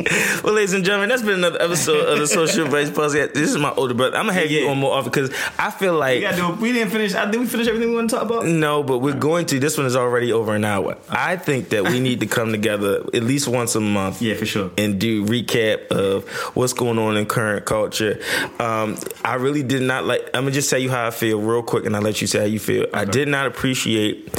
Well, 0.43 0.53
ladies 0.55 0.73
and 0.73 0.83
gentlemen, 0.83 1.07
that's 1.07 1.21
been 1.21 1.35
another 1.35 1.61
episode 1.61 2.05
of 2.09 2.19
the 2.19 2.27
Social 2.27 2.65
Advice 2.65 2.89
Podcast. 2.89 3.33
This 3.33 3.49
is 3.49 3.57
my 3.57 3.71
older 3.71 3.93
brother. 3.93 4.17
I'm 4.17 4.25
gonna 4.27 4.37
have 4.37 4.51
you 4.51 4.65
Yeah. 4.65 4.71
on 4.71 4.77
more 4.77 4.91
often 4.93 5.09
because 5.11 5.31
I 5.57 5.71
feel 5.71 5.93
like 5.93 6.19
do. 6.35 6.49
We 6.59 6.73
didn't 6.73 6.91
finish. 6.91 7.15
I, 7.15 7.29
did 7.31 7.39
we 7.39 7.45
finish 7.47 7.67
everything 7.67 7.89
we 7.91 7.95
want 7.95 8.09
to 8.09 8.17
talk 8.17 8.25
about? 8.25 8.45
no, 8.45 8.83
but 8.83 8.97
we're 8.99 9.13
going 9.15 9.45
to. 9.47 9.59
This 9.59 9.77
one 9.77 9.85
is 9.87 9.95
already 9.95 10.33
over 10.33 10.53
an 10.53 10.65
hour. 10.65 10.97
I 11.09 11.37
think 11.37 11.69
that 11.69 11.85
we 11.85 12.01
need 12.01 12.19
to 12.19 12.25
come 12.25 12.51
together 12.51 12.97
at 13.13 13.23
least 13.23 13.47
once 13.47 13.75
a 13.75 13.79
month. 13.79 14.21
Yeah, 14.21 14.35
for 14.35 14.45
sure. 14.45 14.71
and 14.77 14.99
do 14.99 15.25
recap 15.25 15.87
of 15.87 16.27
what's 16.55 16.73
going 16.73 16.99
on 16.99 17.15
in 17.15 17.25
current 17.25 17.63
culture. 17.65 18.19
Um, 18.59 18.97
I 19.23 19.35
really 19.35 19.63
did 19.63 19.81
not 19.83 20.03
like. 20.05 20.21
I'm 20.33 20.43
gonna 20.43 20.51
just 20.51 20.69
tell 20.69 20.79
you 20.79 20.89
how 20.89 21.07
I 21.07 21.11
feel 21.11 21.39
real 21.39 21.63
quick, 21.63 21.85
and 21.85 21.95
I'll 21.95 22.01
let 22.01 22.19
you 22.19 22.27
say 22.27 22.39
how 22.39 22.45
you 22.45 22.59
feel. 22.59 22.85
I 22.93 23.05
did 23.05 23.29
not 23.29 23.47
appreciate 23.47 24.29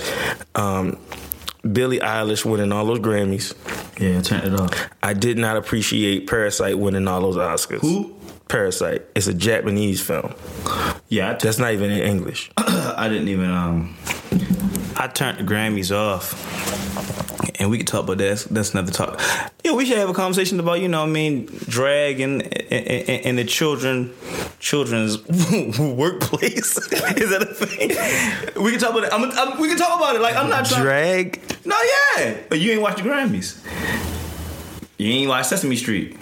um, 0.54 0.98
Billie 1.62 2.00
Eilish 2.00 2.44
winning 2.44 2.72
all 2.72 2.84
those 2.84 2.98
Grammys. 2.98 3.54
Yeah, 3.98 4.20
turn 4.22 4.52
it 4.52 4.58
off. 4.60 4.90
I 5.02 5.12
did 5.14 5.38
not 5.38 5.56
appreciate 5.56 6.26
Parasite 6.26 6.78
winning 6.78 7.06
all 7.08 7.20
those 7.20 7.36
Oscars. 7.36 7.80
Who? 7.80 8.14
Parasite. 8.48 9.02
It's 9.14 9.26
a 9.26 9.34
Japanese 9.34 10.00
film. 10.00 10.34
Yeah, 11.08 11.30
I, 11.30 11.34
That's 11.34 11.58
not 11.58 11.72
even 11.72 11.90
in 11.90 12.00
English. 12.00 12.50
I 12.56 13.08
didn't 13.08 13.28
even. 13.28 13.50
Um, 13.50 13.96
I 14.96 15.08
turned 15.08 15.38
the 15.38 15.42
Grammys 15.44 15.94
off, 15.94 16.32
and 17.58 17.70
we 17.70 17.78
could 17.78 17.86
talk 17.86 18.04
about 18.04 18.18
that. 18.18 18.24
That's, 18.24 18.44
that's 18.44 18.72
another 18.72 18.92
talk. 18.92 19.20
Yeah, 19.64 19.72
we 19.72 19.84
should 19.86 19.98
have 19.98 20.08
a 20.08 20.14
conversation 20.14 20.60
about 20.60 20.80
you 20.80 20.88
know, 20.88 21.00
what 21.00 21.08
I 21.08 21.12
mean, 21.12 21.46
drag 21.68 22.20
and 22.20 22.42
and, 22.42 23.26
and 23.26 23.38
the 23.38 23.44
children, 23.44 24.12
children's 24.58 25.18
workplace. 25.78 26.76
Is 26.92 27.30
that 27.30 27.42
a 27.42 27.54
thing? 27.54 28.62
We 28.62 28.70
can 28.70 28.80
talk 28.80 28.90
about 28.90 29.04
it. 29.04 29.12
I'm, 29.12 29.30
I'm, 29.30 29.60
we 29.60 29.68
can 29.68 29.76
talk 29.76 29.98
about 29.98 30.16
it. 30.16 30.20
Like 30.20 30.36
I'm 30.36 30.48
not 30.48 30.66
trying. 30.66 30.82
Drag. 30.82 31.42
No, 31.64 31.76
yeah, 32.16 32.36
but 32.48 32.60
you 32.60 32.72
ain't 32.72 32.82
watched 32.82 32.98
the 32.98 33.04
Grammys. 33.04 33.60
You 34.98 35.10
ain't 35.10 35.28
watched 35.28 35.48
Sesame 35.48 35.76
Street. 35.76 36.16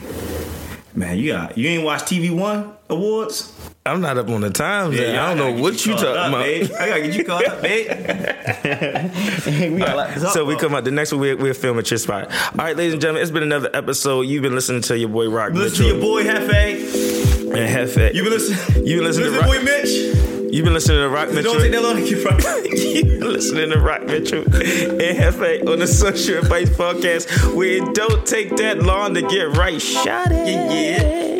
Man, 0.94 1.18
you 1.18 1.32
got 1.32 1.56
you 1.56 1.68
ain't 1.68 1.84
watched 1.84 2.06
TV 2.06 2.30
One 2.30 2.74
Awards. 2.88 3.52
I'm 3.84 4.00
not 4.00 4.16
up 4.16 4.28
on 4.28 4.42
the 4.42 4.50
times. 4.50 4.96
Yeah, 4.96 5.24
I 5.26 5.34
don't 5.34 5.38
know 5.56 5.60
what 5.62 5.84
you 5.84 5.94
caught 5.94 6.02
talking 6.04 6.28
about. 6.32 6.44
babe. 6.44 6.70
I 6.78 6.88
gotta 6.88 7.02
get 7.02 7.14
you 7.14 7.24
caught 7.24 7.44
up, 7.44 7.62
babe. 7.62 7.88
we 9.72 9.78
got 9.80 9.92
a 9.92 9.96
lot 9.96 10.32
So 10.32 10.44
we 10.44 10.56
come 10.56 10.72
out 10.76 10.84
the 10.84 10.92
next 10.92 11.10
week. 11.12 11.20
We'll, 11.20 11.36
we'll 11.38 11.54
film 11.54 11.80
at 11.80 11.90
your 11.90 11.98
spot. 11.98 12.30
All 12.30 12.58
right, 12.58 12.76
ladies 12.76 12.92
and 12.92 13.02
gentlemen, 13.02 13.22
it's 13.22 13.32
been 13.32 13.42
another 13.42 13.70
episode. 13.74 14.22
You've 14.22 14.42
been 14.42 14.54
listening 14.54 14.82
to 14.82 14.96
your 14.96 15.08
boy 15.08 15.28
Rock 15.28 15.52
Mitchell. 15.52 15.64
Listen 15.64 15.84
to 15.86 15.90
your 15.92 16.00
boy 16.00 16.22
Hefe. 16.22 17.54
and 17.56 17.90
Hefe. 17.90 18.14
You've 18.14 18.24
been 18.24 18.32
listening. 18.32 18.86
You've 18.86 18.98
been 18.98 19.04
listening 19.04 19.24
to 19.26 19.30
listen 19.30 19.32
to 19.32 19.40
Rock- 19.40 19.46
boy 19.48 19.62
Mitch. 19.64 20.52
You've 20.54 20.64
been 20.64 20.74
listening 20.74 20.98
to 20.98 21.08
Rock 21.08 21.28
Mitchell. 21.32 21.52
don't 21.54 21.62
take 21.62 21.72
that 21.72 21.82
long 21.82 21.96
to 21.96 22.02
get 22.08 22.24
right. 22.24 22.64
You've 22.78 23.20
been 23.20 23.32
listening 23.32 23.70
to 23.70 23.80
Rock 23.80 24.04
Mitchell 24.04 24.42
and 24.44 24.54
Hefe 24.54 25.66
on 25.68 25.80
the 25.80 25.86
Social 25.88 26.38
Advice 26.38 26.68
Podcast, 26.70 27.52
where 27.56 27.82
it 27.82 27.94
don't 27.94 28.24
take 28.24 28.56
that 28.58 28.78
long 28.80 29.14
to 29.14 29.22
get 29.22 29.56
right. 29.56 29.82
Shot 29.82 30.28
it. 30.30 30.46
Yeah, 30.46 30.72
yeah. 30.72 31.31